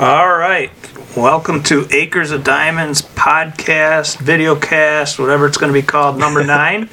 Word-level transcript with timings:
All 0.00 0.36
right. 0.36 0.70
Welcome 1.16 1.62
to 1.64 1.86
Acres 1.94 2.30
of 2.30 2.42
Diamonds 2.44 3.02
podcast, 3.02 4.16
videocast, 4.16 5.18
whatever 5.18 5.46
it's 5.46 5.58
going 5.58 5.72
to 5.72 5.78
be 5.78 5.86
called, 5.86 6.18
number 6.18 6.42
nine. 6.46 6.88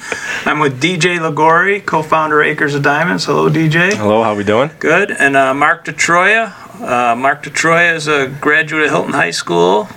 I'm 0.45 0.59
with 0.59 0.81
DJ 0.81 1.17
Lagori, 1.19 1.83
co-founder 1.85 2.41
of 2.41 2.47
Acres 2.47 2.75
of 2.75 2.83
Diamonds. 2.83 3.25
Hello, 3.25 3.49
DJ. 3.49 3.93
Hello, 3.93 4.21
how 4.23 4.35
we 4.35 4.43
doing? 4.43 4.69
Good. 4.79 5.11
And 5.11 5.35
uh, 5.37 5.53
Mark 5.53 5.85
Ditroia. 5.85 6.53
Uh, 6.81 7.15
Mark 7.15 7.43
Ditroia 7.43 7.95
is 7.95 8.07
a 8.07 8.27
graduate 8.41 8.83
of 8.85 8.89
Hilton 8.91 9.13
High 9.13 9.31
School, 9.31 9.87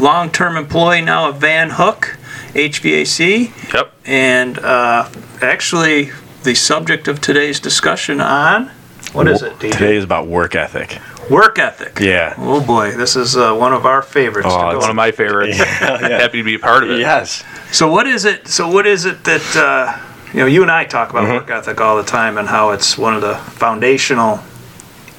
long-term 0.00 0.56
employee 0.56 1.02
now 1.02 1.28
of 1.28 1.36
Van 1.36 1.70
Hook 1.70 2.16
HVAC, 2.54 3.72
Yep. 3.74 3.92
and 4.06 4.58
uh, 4.58 5.08
actually 5.42 6.10
the 6.42 6.54
subject 6.54 7.06
of 7.06 7.20
today's 7.20 7.60
discussion 7.60 8.20
on 8.20 8.70
what 9.12 9.26
is 9.28 9.42
it, 9.42 9.52
DJ? 9.58 9.72
Today 9.72 9.96
is 9.96 10.04
about 10.04 10.26
work 10.28 10.54
ethic. 10.54 10.98
Work 11.30 11.58
ethic. 11.60 12.00
Yeah. 12.00 12.34
Oh 12.38 12.60
boy, 12.60 12.90
this 12.90 13.14
is 13.14 13.36
uh, 13.36 13.54
one 13.54 13.72
of 13.72 13.86
our 13.86 14.02
favorites. 14.02 14.48
Oh, 14.50 14.58
to 14.58 14.66
it's 14.66 14.74
go 14.74 14.80
One 14.80 14.90
of 14.90 14.96
my 14.96 15.12
favorites. 15.12 15.56
Happy 15.78 16.38
to 16.38 16.44
be 16.44 16.54
a 16.56 16.58
part 16.58 16.82
of 16.82 16.90
it. 16.90 16.98
Yes. 16.98 17.44
So 17.72 17.90
what 17.90 18.06
is 18.08 18.24
it? 18.24 18.48
So 18.48 18.68
what 18.68 18.84
is 18.86 19.04
it 19.04 19.22
that 19.24 19.56
uh, 19.56 19.96
you 20.32 20.40
know? 20.40 20.46
You 20.46 20.62
and 20.62 20.70
I 20.70 20.84
talk 20.84 21.10
about 21.10 21.28
work 21.28 21.48
ethic 21.48 21.80
all 21.80 21.96
the 21.96 22.02
time, 22.02 22.36
and 22.36 22.48
how 22.48 22.70
it's 22.70 22.98
one 22.98 23.14
of 23.14 23.20
the 23.22 23.36
foundational 23.36 24.40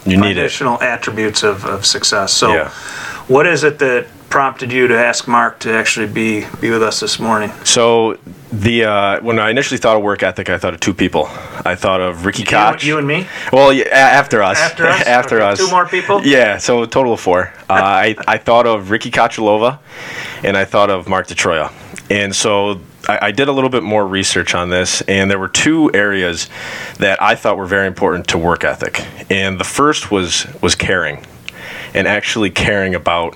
You 0.06 0.18
need 0.18 0.32
it. 0.32 0.36
foundational 0.36 0.82
attributes 0.82 1.44
of, 1.44 1.64
of 1.66 1.86
success. 1.86 2.34
So, 2.34 2.54
Yeah. 2.54 2.70
what 3.28 3.48
is 3.48 3.64
it 3.64 3.80
that 3.80 4.08
prompted 4.32 4.72
you 4.72 4.88
to 4.88 4.98
ask 4.98 5.28
Mark 5.28 5.60
to 5.60 5.72
actually 5.74 6.08
be 6.08 6.46
be 6.60 6.70
with 6.72 6.82
us 6.82 7.00
this 7.02 7.20
morning? 7.20 7.52
So 7.66 8.18
the 8.52 8.86
uh, 8.86 9.22
when 9.22 9.38
I 9.40 9.50
initially 9.52 9.78
thought 9.78 9.98
of 9.98 10.04
work 10.04 10.24
ethic, 10.24 10.50
I 10.50 10.58
thought 10.58 10.74
of 10.74 10.80
two 10.80 10.94
people. 10.94 11.26
I 11.66 11.76
thought 11.76 12.02
of 12.02 12.26
Ricky 12.26 12.42
You, 12.44 12.48
Koch. 12.48 12.84
you 12.84 12.98
and 12.98 13.08
me. 13.08 13.28
well, 13.54 13.72
yeah, 13.72 13.86
after 13.90 14.42
us. 14.42 14.58
After 14.58 14.88
us? 14.88 15.02
after 15.06 15.36
Okay, 15.42 15.46
us. 15.52 15.60
two 15.60 15.70
more 15.70 15.86
people? 15.86 16.26
Yeah. 16.26 16.58
So 16.58 16.82
a 16.84 16.88
total 16.88 17.14
of 17.14 17.20
four. 17.20 17.54
Uh, 17.72 17.74
I 17.76 18.16
I 18.28 18.38
thought 18.38 18.68
of 18.68 18.92
Ricky 18.92 19.12
Kochalova, 19.12 19.80
and 20.44 20.58
I 20.58 20.66
thought 20.66 20.90
of 20.90 21.08
Mark 21.08 21.28
Ditroia, 21.28 21.72
and 22.10 22.36
so. 22.36 22.80
I 23.10 23.28
I 23.28 23.32
did 23.32 23.48
a 23.48 23.52
little 23.52 23.70
bit 23.72 23.82
more 23.82 24.06
research 24.06 24.54
on 24.54 24.70
this, 24.70 25.02
and 25.08 25.32
there 25.32 25.40
were 25.40 25.48
two 25.48 25.90
areas 25.94 26.50
that 27.00 27.20
I 27.20 27.34
thought 27.36 27.58
were 27.58 27.66
very 27.66 27.88
important 27.88 28.28
to 28.28 28.38
work 28.38 28.64
ethic. 28.64 29.04
And 29.32 29.60
the 29.60 29.64
first 29.64 30.12
was 30.12 30.46
was 30.62 30.76
caring, 30.76 31.26
and 31.96 32.08
actually 32.08 32.52
caring 32.52 32.94
about 32.94 33.36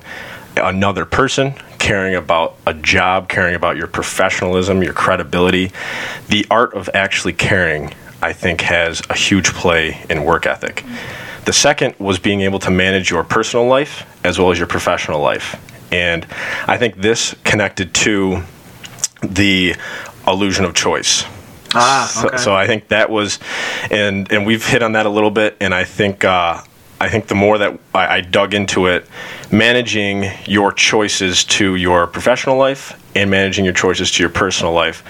another 0.58 1.06
person, 1.06 1.53
caring 1.80 2.16
about 2.16 2.56
a 2.66 2.73
job, 2.73 3.30
caring 3.30 3.56
about 3.56 3.78
your 3.78 3.88
professionalism, 3.88 4.81
your 4.84 4.94
credibility. 4.94 5.72
The 6.30 6.45
art 6.50 6.73
of 6.73 6.89
actually 6.94 7.34
caring, 7.34 7.94
I 8.22 8.34
think, 8.34 8.61
has 8.61 9.02
a 9.09 9.16
huge 9.16 9.53
play 9.53 10.03
in 10.09 10.23
work 10.23 10.45
ethic. 10.45 10.83
The 11.45 11.53
second 11.53 11.95
was 12.00 12.17
being 12.17 12.42
able 12.42 12.59
to 12.59 12.72
manage 12.72 13.11
your 13.11 13.23
personal 13.23 13.67
life 13.67 14.06
as 14.23 14.39
well 14.39 14.52
as 14.52 14.58
your 14.58 14.67
professional 14.67 15.22
life. 15.22 15.56
And 15.92 16.26
I 16.67 16.78
think 16.78 16.95
this 16.98 17.36
connected 17.44 17.94
to 17.95 18.42
the 19.22 19.76
illusion 20.26 20.66
of 20.66 20.73
choice. 20.73 21.23
Ah, 21.76 22.09
So, 22.11 22.28
okay. 22.28 22.38
so 22.38 22.56
I 22.56 22.66
think 22.67 22.88
that 22.88 23.09
was, 23.09 23.38
and 23.92 24.31
and 24.31 24.45
we've 24.45 24.66
hit 24.66 24.81
on 24.81 24.94
that 24.94 25.06
a 25.06 25.09
little 25.09 25.30
bit, 25.30 25.58
and 25.59 25.73
I 25.73 25.83
think 25.83 26.23
uh, 26.23 26.61
I 27.02 27.10
think 27.10 27.28
the 27.28 27.36
more 27.36 27.58
that 27.58 27.78
I, 27.94 28.18
I 28.18 28.22
dug 28.22 28.54
into 28.54 28.88
it, 28.88 29.06
managing 29.52 30.32
your 30.46 30.72
choices 30.72 31.44
to 31.46 31.76
your 31.76 32.08
professional 32.08 32.58
life 32.58 33.00
and 33.16 33.30
managing 33.30 33.66
your 33.66 33.74
choices 33.74 34.12
to 34.14 34.24
your 34.24 34.30
personal 34.30 34.72
life, 34.74 35.04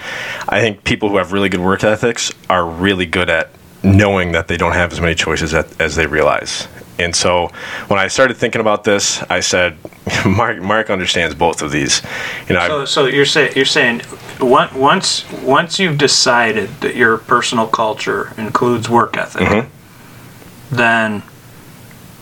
I 0.48 0.60
think 0.60 0.84
people 0.84 1.08
who 1.08 1.16
have 1.16 1.32
really 1.32 1.48
good 1.48 1.60
work 1.60 1.84
ethics 1.84 2.32
are 2.50 2.66
really 2.66 3.06
good 3.06 3.30
at 3.30 3.50
knowing 3.82 4.32
that 4.32 4.48
they 4.48 4.56
don't 4.56 4.72
have 4.72 4.92
as 4.92 5.00
many 5.00 5.14
choices 5.14 5.54
at, 5.54 5.80
as 5.80 5.94
they 5.94 6.06
realize. 6.06 6.66
And 6.98 7.14
so 7.14 7.48
when 7.88 8.00
I 8.00 8.08
started 8.08 8.36
thinking 8.36 8.60
about 8.60 8.82
this, 8.84 9.22
I 9.24 9.40
said, 9.40 9.76
Mark, 10.26 10.58
Mark 10.62 10.90
understands 10.90 11.34
both 11.34 11.62
of 11.62 11.70
these. 11.70 12.02
You 12.48 12.54
know, 12.54 12.66
So, 12.66 12.84
so 12.86 13.06
you're 13.06 13.26
saying 13.26 13.52
you're 13.54 13.64
saying 13.66 14.00
on- 14.40 14.74
once 14.74 15.30
once 15.42 15.78
you've 15.78 15.98
decided 15.98 16.68
that 16.80 16.96
your 16.96 17.18
personal 17.18 17.66
culture 17.66 18.32
includes 18.38 18.88
work 18.88 19.16
ethic, 19.16 19.42
Mm-hmm. 19.42 20.74
then 20.76 21.22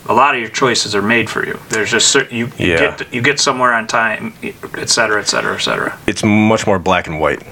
a 0.08 0.14
lot 0.14 0.34
of 0.34 0.40
your 0.40 0.50
choices 0.50 0.94
are 0.94 1.02
made 1.02 1.28
for 1.30 1.46
you. 1.46 1.58
There's 1.70 1.90
just 1.90 2.08
certain 2.08 2.36
you, 2.36 2.46
you 2.58 2.72
Yeah. 2.72 2.96
get 2.96 3.14
you 3.14 3.22
get 3.22 3.40
somewhere 3.40 3.72
on 3.72 3.86
time, 3.86 4.34
et 4.42 4.88
cetera, 4.90 5.20
et 5.20 5.28
cetera, 5.28 5.54
et 5.56 5.60
cetera. 5.60 5.98
it's 6.06 6.22
much 6.24 6.66
more 6.66 6.78
black 6.78 7.06
and 7.06 7.20
white. 7.20 7.42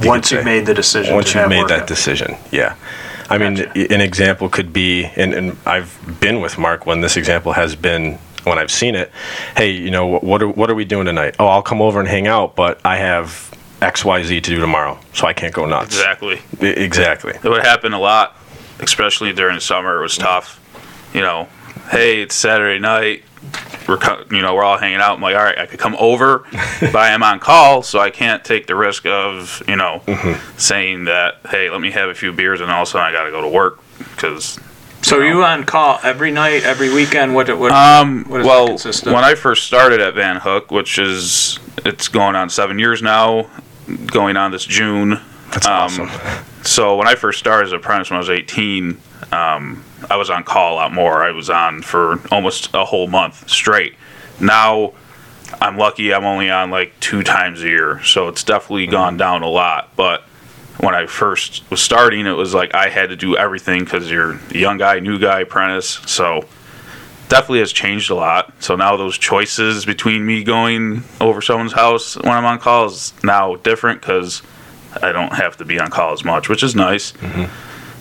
you 0.00 0.08
Once 0.08 0.30
you've 0.32 0.44
made 0.44 0.66
the 0.66 0.74
decision. 0.74 1.14
once 1.14 1.32
to 1.32 1.38
you've 1.38 1.42
have 1.42 1.50
made 1.50 1.68
that 1.68 1.82
ethic. 1.82 1.86
decision 1.96 2.36
yeah 2.50 2.74
i 3.30 3.38
mean 3.38 3.54
Gotcha. 3.54 3.72
i- 3.80 3.94
an 3.94 4.00
example 4.00 4.48
could 4.48 4.72
be 4.72 5.04
and, 5.16 5.32
and 5.34 5.56
i've 5.64 5.96
been 6.20 6.40
with 6.40 6.58
mark 6.58 6.86
when 6.86 7.00
this 7.02 7.16
example 7.16 7.52
has 7.52 7.76
been 7.76 8.18
when 8.44 8.58
i've 8.58 8.70
seen 8.70 8.94
it 8.96 9.12
hey 9.56 9.70
you 9.70 9.90
know 9.90 10.06
what, 10.06 10.24
what 10.24 10.42
are, 10.42 10.48
what 10.48 10.68
are 10.70 10.74
we 10.74 10.84
doing 10.84 11.06
tonight 11.06 11.36
oh 11.38 11.46
i'll 11.46 11.62
come 11.62 11.80
over 11.80 12.00
and 12.00 12.08
hang 12.08 12.26
out 12.26 12.56
but 12.56 12.80
i 12.84 12.96
have 12.96 13.28
xyz 13.80 14.28
to 14.28 14.40
do 14.40 14.58
tomorrow 14.58 14.98
so 15.12 15.26
i 15.26 15.32
can't 15.32 15.54
go 15.54 15.64
nuts 15.66 15.94
Exactly. 15.96 16.40
Exactly 16.60 17.32
It 17.44 17.48
would 17.48 17.62
happen 17.64 17.92
a 17.92 18.00
lot, 18.00 18.36
especially 18.80 19.32
during 19.32 19.54
the 19.54 19.60
summer. 19.72 19.98
It 19.98 20.02
was 20.02 20.16
tough. 20.18 20.58
You 21.14 21.20
know, 21.20 21.48
hey, 21.90 22.22
it's 22.22 22.34
Saturday 22.34 22.78
night. 22.78 23.22
We're 23.88 23.96
co- 23.98 24.24
you 24.30 24.40
know 24.40 24.54
we're 24.54 24.62
all 24.62 24.78
hanging 24.78 24.98
out. 25.00 25.16
I'm 25.16 25.20
like, 25.22 25.34
all 25.36 25.42
right, 25.42 25.58
I 25.58 25.66
could 25.66 25.80
come 25.80 25.96
over, 25.98 26.46
but 26.80 26.94
I 26.96 27.10
am 27.10 27.22
on 27.22 27.40
call, 27.40 27.82
so 27.82 27.98
I 27.98 28.10
can't 28.10 28.44
take 28.44 28.66
the 28.66 28.76
risk 28.76 29.04
of 29.06 29.62
you 29.66 29.76
know 29.76 30.02
saying 30.56 31.04
that 31.06 31.40
hey, 31.48 31.68
let 31.70 31.80
me 31.80 31.90
have 31.90 32.08
a 32.08 32.14
few 32.14 32.32
beers, 32.32 32.60
and 32.60 32.70
all 32.70 32.82
of 32.82 32.88
a 32.88 32.90
sudden 32.90 33.06
I 33.06 33.12
got 33.12 33.24
to 33.24 33.30
go 33.32 33.40
to 33.40 33.48
work 33.48 33.80
because 33.98 34.58
So 35.02 35.18
are 35.18 35.26
you 35.26 35.42
on 35.42 35.64
call 35.64 35.98
every 36.04 36.30
night, 36.30 36.62
every 36.62 36.92
weekend? 36.94 37.34
What 37.34 37.48
what? 37.58 37.72
Um, 37.72 38.24
what 38.28 38.44
well, 38.44 38.66
consist 38.68 39.06
of? 39.06 39.12
when 39.12 39.24
I 39.24 39.34
first 39.34 39.64
started 39.64 40.00
at 40.00 40.14
Van 40.14 40.36
Hook, 40.36 40.70
which 40.70 40.98
is 40.98 41.58
it's 41.84 42.06
going 42.06 42.36
on 42.36 42.48
seven 42.48 42.78
years 42.78 43.02
now, 43.02 43.50
going 44.06 44.36
on 44.36 44.52
this 44.52 44.64
June. 44.64 45.20
that's 45.50 45.66
Um, 45.66 45.72
awesome 45.72 46.10
So 46.62 46.96
when 46.96 47.08
I 47.08 47.16
first 47.16 47.40
started 47.40 47.66
as 47.66 47.72
an 47.72 47.78
apprentice 47.80 48.08
when 48.10 48.16
I 48.16 48.20
was 48.20 48.30
18, 48.30 49.00
um, 49.30 49.84
I 50.10 50.16
was 50.16 50.30
on 50.30 50.44
call 50.44 50.74
a 50.74 50.76
lot 50.76 50.92
more. 50.92 51.22
I 51.22 51.30
was 51.30 51.50
on 51.50 51.82
for 51.82 52.20
almost 52.32 52.74
a 52.74 52.84
whole 52.84 53.06
month 53.06 53.48
straight. 53.48 53.94
Now 54.40 54.92
I'm 55.60 55.76
lucky 55.76 56.12
I'm 56.12 56.24
only 56.24 56.50
on 56.50 56.70
like 56.70 56.98
two 57.00 57.22
times 57.22 57.62
a 57.62 57.68
year, 57.68 58.02
so 58.04 58.28
it's 58.28 58.42
definitely 58.42 58.86
gone 58.86 59.16
down 59.16 59.42
a 59.42 59.48
lot. 59.48 59.90
But 59.96 60.22
when 60.80 60.94
I 60.94 61.06
first 61.06 61.68
was 61.70 61.80
starting, 61.80 62.26
it 62.26 62.32
was 62.32 62.54
like 62.54 62.74
I 62.74 62.88
had 62.88 63.10
to 63.10 63.16
do 63.16 63.36
everything 63.36 63.84
because 63.84 64.10
you're 64.10 64.32
a 64.32 64.58
young 64.58 64.78
guy, 64.78 64.98
new 65.00 65.18
guy, 65.18 65.40
apprentice. 65.40 66.00
So 66.06 66.46
definitely 67.28 67.60
has 67.60 67.72
changed 67.72 68.10
a 68.10 68.14
lot. 68.14 68.52
So 68.60 68.76
now 68.76 68.96
those 68.96 69.16
choices 69.16 69.84
between 69.84 70.26
me 70.26 70.42
going 70.44 71.02
over 71.20 71.40
someone's 71.40 71.72
house 71.72 72.16
when 72.16 72.32
I'm 72.32 72.44
on 72.44 72.58
call 72.58 72.86
is 72.86 73.14
now 73.22 73.56
different 73.56 74.00
because 74.00 74.42
I 75.02 75.12
don't 75.12 75.32
have 75.32 75.56
to 75.58 75.64
be 75.64 75.78
on 75.78 75.90
call 75.90 76.12
as 76.12 76.24
much, 76.24 76.48
which 76.48 76.62
is 76.62 76.74
nice. 76.74 77.12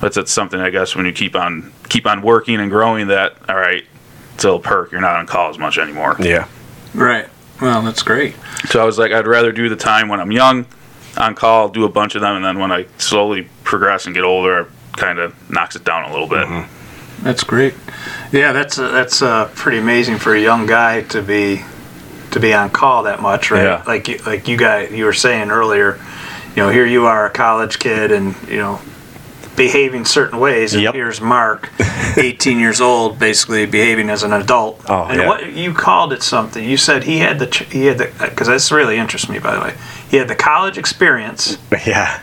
But 0.01 0.17
it's 0.17 0.31
something 0.31 0.59
I 0.59 0.71
guess 0.71 0.95
when 0.95 1.05
you 1.05 1.13
keep 1.13 1.35
on 1.35 1.71
keep 1.87 2.05
on 2.05 2.21
working 2.21 2.59
and 2.59 2.69
growing 2.69 3.07
that 3.07 3.37
all 3.47 3.55
right, 3.55 3.85
it's 4.33 4.43
a 4.43 4.47
little 4.47 4.59
perk. 4.59 4.91
You're 4.91 5.01
not 5.01 5.15
on 5.15 5.27
call 5.27 5.49
as 5.49 5.57
much 5.57 5.77
anymore. 5.77 6.17
yeah 6.19 6.47
right. 6.93 7.27
Well, 7.61 7.83
that's 7.83 8.01
great. 8.01 8.35
So 8.69 8.81
I 8.81 8.85
was 8.85 8.97
like, 8.97 9.11
I'd 9.11 9.27
rather 9.27 9.51
do 9.51 9.69
the 9.69 9.75
time 9.75 10.07
when 10.09 10.19
I'm 10.19 10.31
young, 10.31 10.65
on 11.15 11.35
call, 11.35 11.69
do 11.69 11.85
a 11.85 11.89
bunch 11.89 12.15
of 12.15 12.21
them, 12.21 12.35
and 12.37 12.43
then 12.43 12.57
when 12.57 12.71
I 12.71 12.87
slowly 12.97 13.47
progress 13.63 14.07
and 14.07 14.15
get 14.15 14.23
older, 14.23 14.61
it 14.61 14.67
kind 14.93 15.19
of 15.19 15.35
knocks 15.49 15.75
it 15.75 15.83
down 15.83 16.09
a 16.09 16.11
little 16.11 16.27
bit. 16.27 16.67
That's 17.21 17.43
great. 17.43 17.75
Yeah, 18.31 18.51
that's 18.51 18.79
uh, 18.79 18.89
that's 18.89 19.21
uh, 19.21 19.51
pretty 19.53 19.77
amazing 19.77 20.17
for 20.17 20.33
a 20.33 20.41
young 20.41 20.65
guy 20.65 21.01
to 21.03 21.21
be 21.21 21.61
to 22.31 22.39
be 22.39 22.51
on 22.53 22.71
call 22.71 23.03
that 23.03 23.21
much, 23.21 23.51
right? 23.51 23.63
Yeah. 23.63 23.83
Like 23.85 24.07
you, 24.07 24.17
like 24.25 24.47
you 24.47 24.57
guys 24.57 24.91
you 24.91 25.05
were 25.05 25.13
saying 25.13 25.51
earlier, 25.51 25.99
you 26.55 26.63
know, 26.63 26.69
here 26.69 26.85
you 26.85 27.05
are, 27.05 27.27
a 27.27 27.29
college 27.29 27.77
kid, 27.77 28.11
and 28.11 28.35
you 28.47 28.57
know, 28.57 28.81
behaving 29.65 30.05
certain 30.05 30.39
ways. 30.39 30.73
And 30.73 30.81
Yep. 30.83 30.93
here's 30.95 31.21
Mark, 31.21 31.69
18 32.17 32.59
years 32.59 32.81
old, 32.81 33.19
basically 33.19 33.65
behaving 33.67 34.09
as 34.09 34.23
an 34.23 34.33
adult. 34.33 34.81
Oh, 34.89 35.03
and 35.03 35.19
yeah. 35.21 35.27
what 35.27 35.53
you 35.53 35.71
called 35.73 36.13
it 36.13 36.23
something? 36.23 36.63
You 36.63 36.77
said 36.77 37.03
he 37.03 37.19
had 37.19 37.37
the 37.39 37.47
he 37.69 37.85
had 37.85 37.97
the 37.99 38.09
because 38.19 38.47
this 38.47 38.71
really 38.71 38.97
interests 38.97 39.29
me, 39.29 39.37
by 39.39 39.53
the 39.55 39.61
way. 39.61 39.73
He 40.09 40.17
had 40.17 40.27
the 40.27 40.35
college 40.35 40.77
experience, 40.77 41.57
yeah 41.85 42.19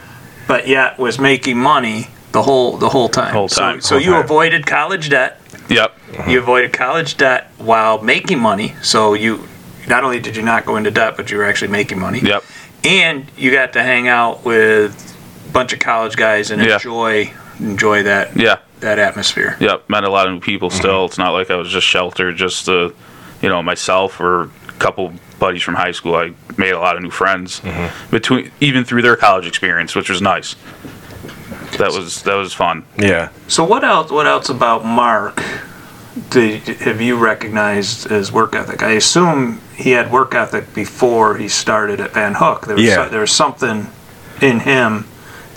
but 0.48 0.66
yet 0.66 0.98
was 0.98 1.18
making 1.18 1.58
money 1.58 2.08
the 2.32 2.42
whole 2.42 2.76
the 2.78 2.88
whole 2.88 3.08
time. 3.08 3.32
Whole 3.32 3.48
So- 3.48 3.60
time. 3.60 3.80
So, 3.80 3.94
Whole 3.96 4.04
you 4.04 4.12
time. 4.12 4.24
avoided 4.24 4.66
college 4.66 5.10
debt. 5.10 5.40
Yep. 5.68 5.90
You 6.26 6.38
avoided 6.40 6.72
college 6.72 7.16
debt 7.18 7.50
while 7.58 8.00
making 8.02 8.38
money. 8.40 8.74
So 8.82 9.14
you 9.14 9.46
not 9.86 10.02
only 10.04 10.18
did 10.20 10.36
you 10.36 10.42
not 10.42 10.64
go 10.66 10.76
into 10.76 10.90
debt, 10.90 11.16
but 11.18 11.30
you 11.30 11.36
were 11.38 11.44
actually 11.44 11.70
making 11.70 11.98
money. 12.00 12.20
Yep. 12.20 12.42
And 12.84 13.26
you 13.36 13.50
got 13.50 13.72
to 13.74 13.82
hang 13.82 14.08
out 14.08 14.44
with 14.44 14.92
a 14.94 15.17
bunch 15.52 15.72
of 15.72 15.78
college 15.78 16.16
guys 16.16 16.50
and 16.50 16.62
Yeah. 16.62 16.74
enjoy 16.74 17.30
enjoy 17.60 18.02
that 18.04 18.36
Yeah. 18.36 18.56
that 18.80 18.98
atmosphere. 18.98 19.56
Yep, 19.58 19.88
met 19.88 20.04
a 20.04 20.08
lot 20.10 20.26
of 20.28 20.32
new 20.34 20.40
people 20.40 20.70
still. 20.70 21.04
It's 21.06 21.18
not 21.18 21.30
like 21.32 21.50
I 21.50 21.56
was 21.56 21.68
just 21.68 21.86
sheltered, 21.86 22.36
just 22.36 22.68
uh, 22.68 22.90
you 23.42 23.48
know, 23.48 23.62
myself 23.62 24.20
or 24.20 24.42
a 24.42 24.72
couple 24.78 25.12
buddies 25.40 25.62
from 25.62 25.74
high 25.74 25.90
school. 25.92 26.14
I 26.14 26.32
made 26.56 26.70
a 26.72 26.78
lot 26.78 26.96
of 26.96 27.02
new 27.02 27.10
friends 27.10 27.60
between 28.10 28.50
even 28.60 28.84
through 28.84 29.02
their 29.02 29.16
college 29.16 29.46
experience, 29.46 29.94
which 29.96 30.08
was 30.10 30.20
nice. 30.22 30.54
That 31.78 31.92
was 31.92 32.22
that 32.22 32.34
was 32.36 32.52
fun. 32.54 32.84
yeah 32.96 33.28
So 33.48 33.64
what 33.64 33.84
else? 33.84 34.10
What 34.10 34.26
else 34.26 34.48
about 34.48 34.84
Mark 34.84 35.42
did, 36.30 36.62
have 36.80 37.00
you 37.00 37.16
recognized 37.16 38.10
as 38.10 38.32
work 38.32 38.54
ethic? 38.56 38.82
I 38.82 38.90
assume 38.92 39.60
he 39.76 39.90
had 39.92 40.10
work 40.10 40.34
ethic 40.34 40.74
before 40.74 41.36
he 41.36 41.46
started 41.48 42.00
at 42.00 42.12
Van 42.14 42.34
Hook. 42.34 42.66
There 42.66 42.74
was, 42.76 42.84
Yeah. 42.84 42.94
so- 43.04 43.08
there 43.08 43.20
was 43.20 43.30
something 43.32 43.88
in 44.40 44.60
him 44.60 45.04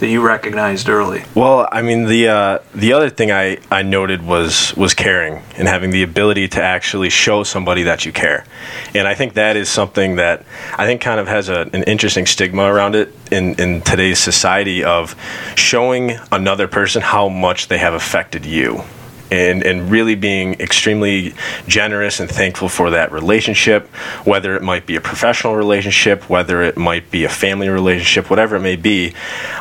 that 0.02 0.10
you 0.10 0.20
recognized 0.20 0.90
early. 0.90 1.24
Well, 1.36 1.70
I 1.72 1.82
mean 1.84 2.06
the 2.06 2.28
uh, 2.28 2.60
the 2.76 2.92
other 2.92 3.10
thing 3.10 3.32
I, 3.32 3.60
I 3.70 3.84
noted 3.84 4.24
was 4.24 4.76
was 4.76 4.94
caring 4.94 5.44
and 5.58 5.68
having 5.68 5.92
the 5.92 6.04
ability 6.04 6.48
to 6.50 6.62
actually 6.62 7.10
show 7.10 7.44
somebody 7.44 7.84
that 7.84 8.04
you 8.06 8.12
care, 8.12 8.46
and 8.94 9.08
I 9.08 9.14
think 9.14 9.36
that 9.36 9.56
is 9.56 9.70
something 9.70 10.18
that 10.18 10.44
I 10.78 10.86
think 10.88 11.02
kind 11.02 11.20
of 11.20 11.28
has 11.28 11.50
a, 11.50 11.70
an 11.72 11.84
interesting 11.84 12.26
stigma 12.26 12.64
around 12.64 12.96
it 12.96 13.16
in 13.32 13.54
in 13.60 13.82
today's 13.82 14.20
society 14.20 14.84
of 14.84 15.16
showing 15.56 16.18
another 16.32 16.68
person 16.68 17.02
how 17.04 17.30
much 17.30 17.68
they 17.68 17.78
have 17.78 17.94
affected 17.94 18.46
you. 18.46 18.84
And, 19.32 19.64
and 19.64 19.90
really 19.90 20.16
being 20.16 20.60
extremely 20.60 21.34
generous 21.66 22.20
and 22.20 22.30
thankful 22.30 22.68
for 22.68 22.90
that 22.90 23.14
relationship, 23.14 23.88
whether 24.26 24.58
it 24.58 24.62
might 24.62 24.86
be 24.86 24.98
a 24.98 25.02
professional 25.02 25.56
relationship, 25.56 26.30
whether 26.30 26.62
it 26.62 26.76
might 26.76 27.10
be 27.10 27.24
a 27.24 27.30
family 27.30 27.70
relationship, 27.70 28.30
whatever 28.30 28.58
it 28.58 28.60
may 28.60 28.76
be. 28.76 29.14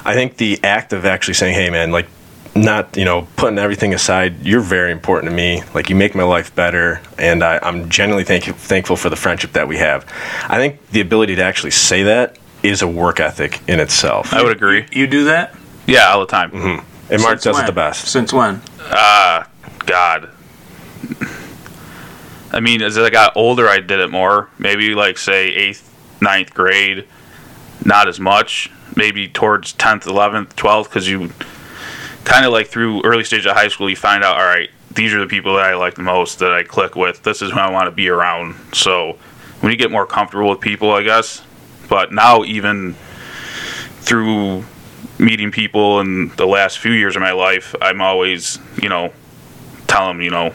I 0.05 0.15
think 0.15 0.39
the 0.39 0.59
act 0.65 0.93
of 0.93 1.05
actually 1.05 1.35
saying, 1.35 1.55
hey, 1.55 1.71
man, 1.71 1.93
like, 1.93 2.09
not, 2.57 2.97
you 2.97 3.05
know, 3.05 3.29
putting 3.37 3.61
everything 3.61 3.95
aside, 3.95 4.45
you're 4.45 4.61
very 4.61 4.91
important 4.91 5.31
to 5.31 5.37
me. 5.37 5.63
Like, 5.73 5.89
you 5.89 5.95
make 5.95 6.17
my 6.17 6.25
life 6.25 6.53
better, 6.53 7.01
and 7.17 7.45
I, 7.45 7.61
I'm 7.63 7.89
genuinely 7.89 8.25
thank- 8.25 8.45
thankful 8.57 8.97
for 8.97 9.09
the 9.09 9.15
friendship 9.15 9.53
that 9.53 9.69
we 9.69 9.77
have. 9.77 10.05
I 10.49 10.57
think 10.57 10.85
the 10.91 11.01
ability 11.01 11.37
to 11.37 11.45
actually 11.45 11.71
say 11.71 12.03
that 12.03 12.37
is 12.65 12.83
a 12.83 12.89
work 12.89 13.21
ethic 13.21 13.61
in 13.69 13.79
itself. 13.79 14.35
I 14.35 14.43
would 14.43 14.51
agree. 14.51 14.87
You 14.91 15.07
do 15.07 15.27
that? 15.27 15.55
Yeah, 15.87 16.09
all 16.09 16.19
the 16.21 16.27
time. 16.27 16.51
Mm-hmm. 16.51 17.13
and 17.13 17.23
Mark 17.23 17.35
Since 17.35 17.45
does 17.45 17.55
when? 17.55 17.65
it 17.65 17.67
the 17.69 17.73
best. 17.73 18.09
Since 18.09 18.33
when? 18.33 18.61
Uh, 18.81 19.45
God. 19.91 20.31
I 22.53 22.61
mean, 22.61 22.81
as 22.81 22.97
I 22.97 23.11
got 23.11 23.37
older, 23.37 23.69
I 23.69 23.81
did 23.81 23.99
it 23.99 24.09
more. 24.09 24.49
Maybe 24.57 24.95
like 24.95 25.19
say 25.19 25.49
eighth, 25.49 25.93
ninth 26.21 26.55
grade, 26.55 27.09
not 27.85 28.07
as 28.07 28.21
much. 28.21 28.71
Maybe 28.95 29.27
towards 29.29 29.73
tenth, 29.73 30.07
eleventh, 30.07 30.55
twelfth, 30.55 30.91
because 30.91 31.09
you 31.09 31.31
kind 32.25 32.47
of 32.47 32.53
like 32.53 32.69
through 32.69 33.03
early 33.03 33.25
stage 33.25 33.47
of 33.47 33.57
high 33.57 33.69
school, 33.69 33.91
you 33.91 33.97
find 33.97 34.23
out, 34.23 34.37
all 34.37 34.47
right, 34.47 34.71
these 34.93 35.13
are 35.13 35.19
the 35.19 35.27
people 35.27 35.57
that 35.57 35.65
I 35.65 35.75
like 35.75 35.95
the 35.97 36.03
most, 36.03 36.39
that 36.39 36.53
I 36.53 36.63
click 36.63 36.95
with. 36.95 37.25
This 37.25 37.43
is 37.43 37.51
who 37.51 37.59
I 37.59 37.71
want 37.71 37.87
to 37.87 37.91
be 37.91 38.09
around. 38.09 38.55
So 38.73 39.19
when 39.61 39.73
you 39.73 39.79
get 39.79 39.91
more 39.91 40.07
comfortable 40.07 40.51
with 40.51 40.61
people, 40.61 40.93
I 40.93 41.03
guess. 41.03 41.43
But 41.89 42.13
now 42.13 42.45
even 42.45 42.95
through 44.03 44.65
meeting 45.19 45.51
people 45.51 45.99
in 46.01 46.29
the 46.37 46.47
last 46.47 46.79
few 46.79 46.93
years 46.93 47.17
of 47.17 47.23
my 47.23 47.33
life, 47.33 47.75
I'm 47.81 48.01
always, 48.01 48.59
you 48.81 48.89
know, 48.89 49.13
tell 49.91 50.09
them, 50.09 50.21
you 50.21 50.31
know, 50.31 50.55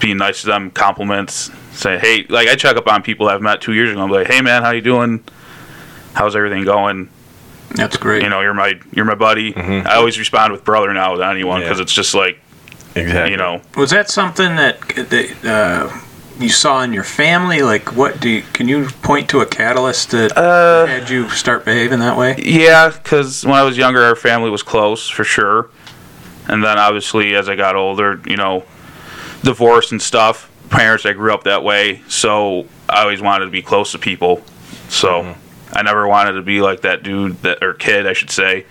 being 0.00 0.16
nice 0.18 0.40
to 0.42 0.46
them, 0.48 0.70
compliments, 0.70 1.50
say, 1.72 1.98
hey, 1.98 2.26
like 2.28 2.48
I 2.48 2.54
check 2.56 2.76
up 2.76 2.86
on 2.88 3.02
people 3.02 3.28
I've 3.28 3.42
met 3.42 3.60
two 3.60 3.72
years 3.72 3.90
ago. 3.90 4.02
I'm 4.02 4.10
like, 4.10 4.26
hey 4.26 4.40
man, 4.40 4.62
how 4.62 4.70
you 4.70 4.80
doing? 4.80 5.22
How's 6.14 6.34
everything 6.36 6.64
going? 6.64 7.08
That's 7.74 7.96
great. 7.96 8.22
You 8.22 8.28
know, 8.28 8.40
you're 8.40 8.54
my 8.54 8.80
you're 8.92 9.04
my 9.04 9.14
buddy. 9.14 9.54
I 9.56 9.94
always 9.96 10.18
respond 10.18 10.52
with 10.52 10.64
brother 10.64 10.92
now 10.92 11.12
with 11.12 11.20
anyone 11.22 11.60
Yeah. 11.60 11.66
because 11.68 11.80
it's 11.80 11.92
just 11.92 12.14
like 12.14 12.40
Exactly. 12.96 13.30
you 13.30 13.36
know, 13.36 13.60
Was 13.76 13.90
that 13.90 14.10
something 14.10 14.56
that, 14.56 14.80
that 14.88 15.44
uh, 15.44 15.96
you 16.40 16.48
saw 16.48 16.82
in 16.82 16.92
your 16.92 17.04
family? 17.04 17.62
Like, 17.62 17.94
what 17.94 18.18
do 18.20 18.28
you, 18.28 18.42
can 18.52 18.66
you 18.66 18.88
point 19.02 19.28
to 19.30 19.40
a 19.40 19.46
catalyst 19.46 20.10
that 20.10 20.36
Uh, 20.36 20.86
had 20.86 21.08
you 21.08 21.28
start 21.30 21.64
behaving 21.64 22.00
that 22.00 22.16
way? 22.18 22.34
Yeah, 22.42 22.90
because 22.90 23.44
when 23.46 23.54
I 23.54 23.62
was 23.62 23.76
younger, 23.78 24.02
our 24.02 24.16
family 24.16 24.50
was 24.50 24.64
close 24.64 25.08
for 25.08 25.22
sure, 25.22 25.70
and 26.48 26.62
then 26.64 26.78
obviously 26.78 27.34
as 27.34 27.48
I 27.48 27.56
got 27.56 27.76
older, 27.76 28.20
you 28.26 28.36
know, 28.36 28.64
divorce 29.42 29.92
and 29.92 30.00
stuff. 30.00 30.50
Parents, 30.70 31.04
I 31.04 31.12
grew 31.12 31.34
up 31.34 31.44
that 31.44 31.64
way, 31.64 32.00
so 32.08 32.66
I 32.88 33.02
always 33.02 33.20
wanted 33.20 33.46
to 33.46 33.50
be 33.50 33.62
close 33.62 33.92
to 33.92 33.98
people. 33.98 34.42
So 34.88 35.22
mm-hmm. 35.22 35.76
I 35.76 35.82
never 35.82 36.06
wanted 36.06 36.32
to 36.32 36.42
be 36.42 36.60
like 36.60 36.82
that 36.82 37.02
dude 37.02 37.42
that 37.42 37.62
or 37.62 37.74
kid, 37.74 38.06
I 38.06 38.12
should 38.12 38.30
say, 38.30 38.66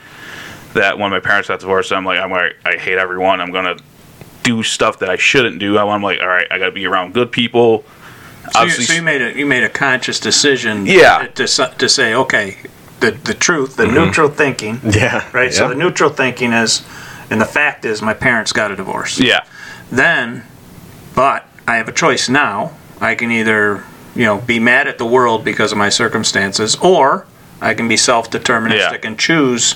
that 0.74 0.98
when 0.98 1.12
my 1.12 1.20
parents 1.20 1.50
got 1.50 1.60
divorced, 1.60 1.92
I'm 1.92 2.06
like, 2.06 2.20
I'm 2.20 2.32
like, 2.32 2.56
I 2.64 2.78
hate 2.78 2.98
everyone. 2.98 3.42
I'm 3.42 3.52
gonna 3.52 3.76
do 4.44 4.64
stuff 4.64 5.00
that 5.00 5.10
I 5.10 5.16
shouldn't 5.16 5.60
do. 5.60 5.78
I 5.78 5.84
want, 5.84 5.98
I'm 5.98 6.04
like, 6.04 6.22
all 6.22 6.28
right, 6.28 6.48
I 6.50 6.58
got 6.58 6.66
to 6.66 6.72
be 6.72 6.86
around 6.86 7.14
good 7.14 7.32
people. 7.32 7.84
So 8.54 8.64
you, 8.64 8.70
so 8.72 8.94
you 8.94 9.02
made 9.02 9.22
a 9.22 9.38
you 9.38 9.46
made 9.46 9.64
a 9.64 9.70
conscious 9.70 10.20
decision. 10.20 10.86
Yeah. 10.86 11.28
To, 11.36 11.46
to, 11.46 11.74
to 11.78 11.90
say, 11.90 12.14
okay, 12.16 12.58
the 13.00 13.12
the 13.12 13.34
truth, 13.34 13.76
the 13.76 13.84
mm-hmm. 13.84 13.96
neutral 13.96 14.30
thinking. 14.30 14.80
Yeah. 14.90 15.30
Right. 15.34 15.54
So 15.54 15.68
the 15.68 15.76
neutral 15.76 16.10
thinking 16.10 16.54
is, 16.54 16.84
and 17.30 17.40
the 17.40 17.46
fact 17.46 17.86
is, 17.86 18.02
my 18.02 18.14
parents 18.14 18.52
got 18.54 18.72
a 18.72 18.76
divorce. 18.76 19.20
yeah, 19.20 19.44
Then, 19.92 20.44
but 21.16 21.46
I 21.68 21.76
have 21.78 21.88
a 21.88 21.92
choice 21.94 22.30
now. 22.30 22.72
I 23.02 23.16
can 23.16 23.32
either 23.32 23.84
you 24.16 24.26
know 24.26 24.38
be 24.40 24.60
mad 24.60 24.88
at 24.88 24.98
the 24.98 25.06
world 25.06 25.44
because 25.46 25.72
of 25.72 25.78
my 25.78 25.90
circumstances, 25.90 26.76
or 26.78 27.26
I 27.62 27.74
can 27.74 27.88
be 27.88 27.98
self-deterministic 27.98 29.04
Yeah. 29.04 29.08
and 29.10 29.20
choose 29.20 29.76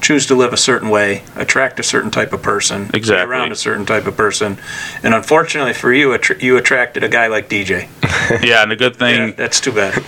choose 0.00 0.26
to 0.26 0.34
live 0.34 0.52
a 0.52 0.56
certain 0.56 0.90
way, 0.90 1.22
attract 1.36 1.78
a 1.78 1.82
certain 1.84 2.10
type 2.10 2.32
of 2.32 2.42
person, 2.42 2.86
be 2.88 2.98
Exactly. 2.98 3.24
around 3.30 3.52
a 3.52 3.54
certain 3.54 3.86
type 3.86 4.04
of 4.08 4.16
person, 4.16 4.58
and 5.04 5.14
unfortunately 5.14 5.72
for 5.72 5.92
you, 5.92 6.18
you 6.40 6.56
attracted 6.56 7.04
a 7.04 7.08
guy 7.08 7.28
like 7.28 7.48
DJ. 7.48 7.88
yeah. 8.42 8.62
And 8.62 8.70
the 8.72 8.76
good 8.76 8.96
thing. 8.96 9.28
Yeah, 9.28 9.34
that's 9.36 9.60
too 9.60 9.70
bad. 9.70 9.94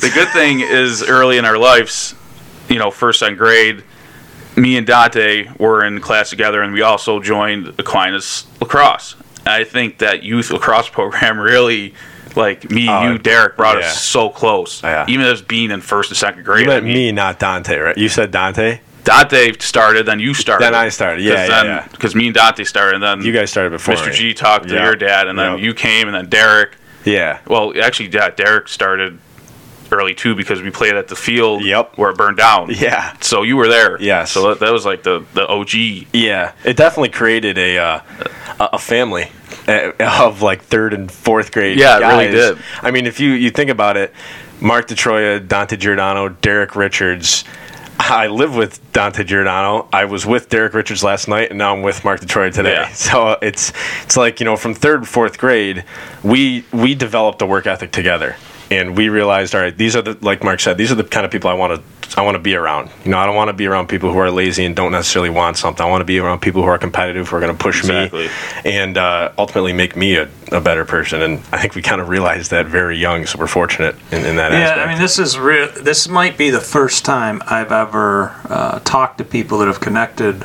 the 0.00 0.10
good 0.12 0.28
thing 0.30 0.60
is 0.60 1.00
early 1.08 1.38
in 1.38 1.44
our 1.44 1.58
lives, 1.58 2.16
you 2.68 2.78
know, 2.80 2.90
first 2.90 3.20
second 3.20 3.38
grade, 3.38 3.84
me 4.56 4.76
and 4.76 4.86
Dante 4.86 5.48
were 5.58 5.84
in 5.84 6.00
class 6.00 6.30
together, 6.30 6.62
and 6.62 6.72
we 6.72 6.82
also 6.82 7.20
joined 7.20 7.68
Aquinas 7.78 8.46
lacrosse. 8.60 9.16
I 9.46 9.64
think 9.64 9.98
that 9.98 10.22
youth 10.22 10.50
lacrosse 10.50 10.88
program 10.90 11.38
really, 11.38 11.94
like 12.36 12.70
me, 12.70 12.88
Oh, 12.88 13.12
you, 13.12 13.18
Derek, 13.18 13.56
brought 13.56 13.78
yeah. 13.80 13.86
us 13.86 14.00
so 14.02 14.28
close. 14.28 14.82
Yeah. 14.82 15.04
Even 15.08 15.26
as 15.26 15.42
being 15.42 15.70
in 15.70 15.80
first 15.80 16.10
and 16.10 16.16
second 16.16 16.44
grade. 16.44 16.66
You 16.66 16.72
I 16.72 16.74
meant 16.76 16.86
mean, 16.86 16.94
me, 16.94 17.12
not 17.12 17.38
Dante, 17.38 17.76
right? 17.78 17.96
You 17.98 18.08
said 18.08 18.30
Dante. 18.30 18.80
Dante 19.04 19.52
started, 19.58 20.06
then 20.06 20.20
you 20.20 20.32
started. 20.32 20.64
Then 20.64 20.74
I 20.76 20.88
started. 20.88 21.24
Yeah, 21.24 21.46
yeah, 21.46 21.62
yeah. 21.64 21.88
Because 21.90 22.14
me 22.14 22.26
and 22.26 22.34
Dante 22.34 22.62
started, 22.62 22.94
and 22.96 23.02
then 23.02 23.22
You 23.22 23.32
guys 23.32 23.50
started 23.50 23.70
before 23.70 23.96
Mr. 23.96 24.10
me. 24.10 24.14
G 24.14 24.34
talked 24.34 24.68
to 24.68 24.74
Yeah. 24.74 24.84
your 24.84 24.94
dad, 24.94 25.26
and 25.26 25.36
then 25.38 25.52
Yep. 25.54 25.60
you 25.60 25.74
came, 25.74 26.06
and 26.06 26.14
then 26.14 26.26
Derek. 26.28 26.76
Yeah. 27.04 27.38
Well, 27.48 27.72
actually, 27.82 28.10
yeah, 28.10 28.30
Derek 28.30 28.68
started 28.68 29.18
early 29.92 30.14
too 30.14 30.34
because 30.34 30.62
we 30.62 30.70
played 30.70 30.94
at 30.94 31.08
the 31.08 31.16
field 31.16 31.64
Yep. 31.64 31.96
where 31.98 32.10
it 32.10 32.16
burned 32.16 32.36
down. 32.38 32.70
Yeah. 32.70 33.14
So 33.20 33.42
you 33.42 33.56
were 33.56 33.68
there. 33.68 34.00
Yeah. 34.00 34.24
So 34.24 34.48
that, 34.50 34.60
that 34.60 34.72
was 34.72 34.84
like 34.84 35.02
the 35.02 35.24
the 35.34 35.46
OG. 35.46 35.74
Yeah, 36.12 36.52
it 36.64 36.76
definitely 36.76 37.10
created 37.10 37.58
a 37.58 37.78
uh, 37.78 38.00
a 38.58 38.78
family 38.78 39.30
uh, 39.68 39.92
of 40.00 40.42
like 40.42 40.62
third 40.62 40.94
and 40.94 41.10
fourth 41.10 41.52
grade. 41.52 41.78
Yeah, 41.78 41.98
it 41.98 42.12
really 42.12 42.30
did. 42.30 42.58
I 42.82 42.90
mean, 42.90 43.06
if 43.06 43.20
you 43.20 43.30
you 43.32 43.50
think 43.50 43.70
about 43.70 43.96
it, 43.96 44.12
Mark 44.60 44.88
Ditroia, 44.88 45.40
Dante 45.46 45.76
Giordano, 45.76 46.28
Derek 46.28 46.74
Richards. 46.76 47.44
I 48.04 48.26
live 48.26 48.56
with 48.56 48.80
Dante 48.92 49.22
Giordano. 49.22 49.88
I 49.92 50.06
was 50.06 50.26
with 50.26 50.48
Derek 50.48 50.74
Richards 50.74 51.04
last 51.04 51.28
night, 51.28 51.50
and 51.50 51.58
now 51.58 51.72
I'm 51.72 51.82
with 51.82 52.04
Mark 52.04 52.20
Ditroia 52.20 52.50
today. 52.52 52.72
Yeah. 52.72 52.88
So 52.92 53.38
it's 53.40 53.72
it's 54.02 54.16
like 54.16 54.40
you 54.40 54.44
know, 54.44 54.56
from 54.56 54.74
third 54.74 55.06
fourth 55.06 55.38
grade, 55.38 55.84
we 56.24 56.64
we 56.72 56.94
developed 56.96 57.42
a 57.42 57.46
work 57.46 57.66
ethic 57.66 57.92
together, 57.92 58.34
and 58.72 58.96
we 58.96 59.08
realized, 59.08 59.54
all 59.54 59.60
right, 59.60 59.76
these 59.76 59.94
are 59.96 60.02
the 60.02 60.16
like 60.20 60.42
Mark 60.42 60.60
said, 60.60 60.78
these 60.78 60.90
are 60.90 60.94
the 60.96 61.04
kind 61.04 61.24
of 61.26 61.32
people 61.32 61.50
I 61.50 61.54
want 61.54 61.76
to 61.76 61.82
I 62.18 62.22
want 62.22 62.34
to 62.34 62.38
be 62.40 62.54
around. 62.54 62.90
You 63.04 63.10
know, 63.10 63.18
I 63.18 63.24
don't 63.26 63.36
want 63.36 63.48
to 63.48 63.54
be 63.54 63.66
around 63.66 63.86
people 63.88 64.12
who 64.12 64.18
are 64.18 64.30
lazy 64.30 64.64
and 64.66 64.76
don't 64.76 64.92
necessarily 64.92 65.30
want 65.30 65.56
something. 65.56 65.84
I 65.84 65.88
want 65.88 66.02
to 66.02 66.04
be 66.06 66.18
around 66.18 66.40
people 66.40 66.62
who 66.62 66.68
are 66.68 66.76
competitive, 66.78 67.28
who 67.28 67.36
are 67.36 67.40
going 67.40 67.56
to 67.56 67.62
push 67.62 67.80
Exactly. 67.80 68.26
me, 68.26 68.30
and 68.64 68.98
uh, 68.98 69.32
ultimately 69.38 69.72
make 69.72 69.96
me 69.96 70.16
a, 70.16 70.28
a 70.50 70.60
better 70.60 70.84
person. 70.84 71.22
And 71.22 71.38
I 71.52 71.58
think 71.58 71.74
we 71.74 71.80
kind 71.80 72.00
of 72.02 72.08
realized 72.10 72.50
that 72.50 72.66
very 72.66 72.98
young, 72.98 73.24
so 73.24 73.38
we're 73.38 73.46
fortunate 73.46 73.96
in, 74.10 74.26
in 74.26 74.36
that 74.36 74.52
Yeah, 74.52 74.58
aspect. 74.58 74.86
I 74.86 74.92
mean, 74.92 75.00
this 75.00 75.18
is 75.18 75.38
real. 75.38 75.68
This 75.72 76.06
might 76.08 76.36
be 76.36 76.50
the 76.50 76.60
first 76.60 77.04
time 77.06 77.40
I've 77.46 77.72
ever 77.72 78.34
uh, 78.44 78.80
talked 78.80 79.16
to 79.18 79.24
people 79.24 79.58
that 79.58 79.68
have 79.68 79.80
connected 79.80 80.44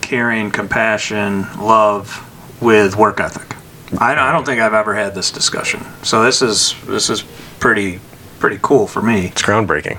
caring, 0.00 0.50
compassion, 0.50 1.42
love 1.58 2.20
with 2.60 2.96
work 2.96 3.20
ethic. 3.20 3.56
I, 3.98 4.12
I 4.14 4.32
don't 4.32 4.44
think 4.44 4.60
I've 4.60 4.74
ever 4.74 4.94
had 4.94 5.14
this 5.14 5.30
discussion. 5.30 5.80
So 6.02 6.22
this 6.24 6.42
is 6.42 6.74
this 6.86 7.10
is 7.10 7.22
pretty 7.60 8.00
pretty 8.38 8.58
cool 8.62 8.86
for 8.86 9.00
me. 9.02 9.26
it's 9.26 9.42
groundbreaking. 9.42 9.98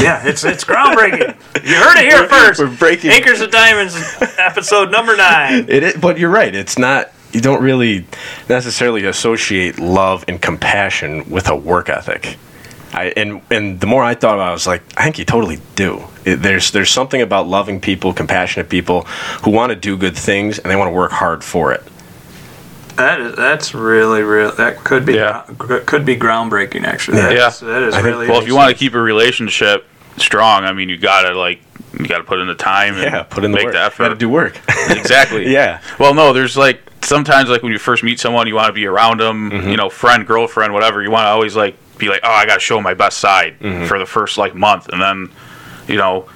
Yeah, 0.00 0.22
it's 0.26 0.44
it's 0.44 0.64
groundbreaking. 0.64 1.36
You 1.66 1.74
heard 1.76 1.98
it 1.98 2.10
here 2.12 2.28
first. 2.28 2.60
We're 2.60 2.76
breaking- 2.76 3.10
Acres 3.10 3.40
of 3.40 3.50
Diamonds, 3.50 3.96
episode 4.38 4.90
number 4.90 5.16
nine. 5.16 5.66
It 5.68 5.82
is, 5.82 5.96
but 6.00 6.18
you're 6.18 6.30
right. 6.30 6.54
It's 6.54 6.78
not. 6.78 7.10
You 7.32 7.40
don't 7.40 7.62
really 7.62 8.06
necessarily 8.48 9.04
associate 9.06 9.78
love 9.78 10.24
and 10.28 10.40
compassion 10.40 11.28
with 11.30 11.48
a 11.48 11.56
work 11.56 11.88
ethic. 11.88 12.36
I, 12.92 13.06
and 13.16 13.40
and 13.50 13.80
the 13.80 13.86
more 13.86 14.04
I 14.04 14.14
thought 14.14 14.34
about 14.34 14.48
it, 14.48 14.50
I 14.50 14.52
was 14.52 14.66
like, 14.66 14.82
I 14.98 15.04
think 15.04 15.18
you 15.18 15.24
totally 15.24 15.58
do. 15.76 16.04
It, 16.24 16.36
there's 16.36 16.70
there's 16.72 16.90
something 16.90 17.22
about 17.22 17.48
loving 17.48 17.80
people, 17.80 18.12
compassionate 18.12 18.68
people 18.68 19.02
who 19.44 19.50
want 19.50 19.70
to 19.70 19.76
do 19.76 19.96
good 19.96 20.16
things 20.16 20.58
and 20.58 20.70
they 20.70 20.76
want 20.76 20.88
to 20.88 20.94
work 20.94 21.10
hard 21.10 21.42
for 21.42 21.72
it. 21.72 21.82
That 23.02 23.20
is 23.20 23.36
that's 23.36 23.74
really 23.74 24.22
real. 24.22 24.52
That 24.52 24.84
could 24.84 25.04
be 25.04 25.14
Yeah. 25.14 25.42
could 25.58 26.04
be 26.04 26.16
groundbreaking. 26.16 26.84
Actually, 26.84 27.18
Yeah. 27.18 27.28
That's- 27.28 27.60
that 27.60 27.82
is 27.82 27.94
I 27.94 28.02
think- 28.02 28.06
really. 28.14 28.28
Well, 28.28 28.40
if 28.40 28.46
you 28.46 28.54
want 28.54 28.70
to 28.70 28.76
keep 28.76 28.94
a 28.94 29.00
relationship 29.00 29.86
strong, 30.16 30.64
I 30.64 30.72
mean, 30.72 30.88
you 30.88 30.96
gotta 30.96 31.34
like 31.38 31.60
you 31.98 32.06
gotta 32.06 32.24
put 32.24 32.38
in 32.38 32.46
the 32.46 32.54
time 32.54 32.94
and 32.94 33.02
Yeah, 33.04 33.22
put 33.24 33.44
in 33.44 33.50
the 33.52 33.56
make 33.56 33.66
work. 33.66 33.74
the 33.74 33.92
Got 34.02 34.08
to 34.08 34.14
do 34.14 34.28
work. 34.28 34.58
exactly. 34.90 35.50
Yeah. 35.52 35.80
Well, 35.98 36.14
no, 36.14 36.32
there's 36.32 36.56
like 36.56 36.80
sometimes 37.02 37.50
like 37.50 37.62
when 37.62 37.72
you 37.72 37.78
first 37.78 38.02
meet 38.02 38.18
someone, 38.20 38.46
you 38.46 38.54
want 38.54 38.68
to 38.68 38.72
be 38.72 38.86
around 38.86 39.20
them, 39.20 39.50
Mm-hmm. 39.50 39.68
you 39.70 39.76
know, 39.76 39.90
friend, 39.90 40.26
girlfriend, 40.26 40.72
whatever. 40.72 41.02
You 41.02 41.10
want 41.10 41.24
to 41.26 41.30
always 41.30 41.54
like 41.56 41.76
be 41.98 42.08
like, 42.08 42.20
oh, 42.22 42.30
I 42.30 42.46
got 42.46 42.54
to 42.54 42.60
show 42.60 42.80
my 42.80 42.94
best 42.94 43.18
side 43.18 43.56
Mm-hmm. 43.60 43.86
for 43.86 43.98
the 43.98 44.06
first 44.06 44.38
like 44.38 44.54
month, 44.54 44.88
and 44.88 45.00
then, 45.02 45.28
you 45.88 45.96
know, 45.96 46.26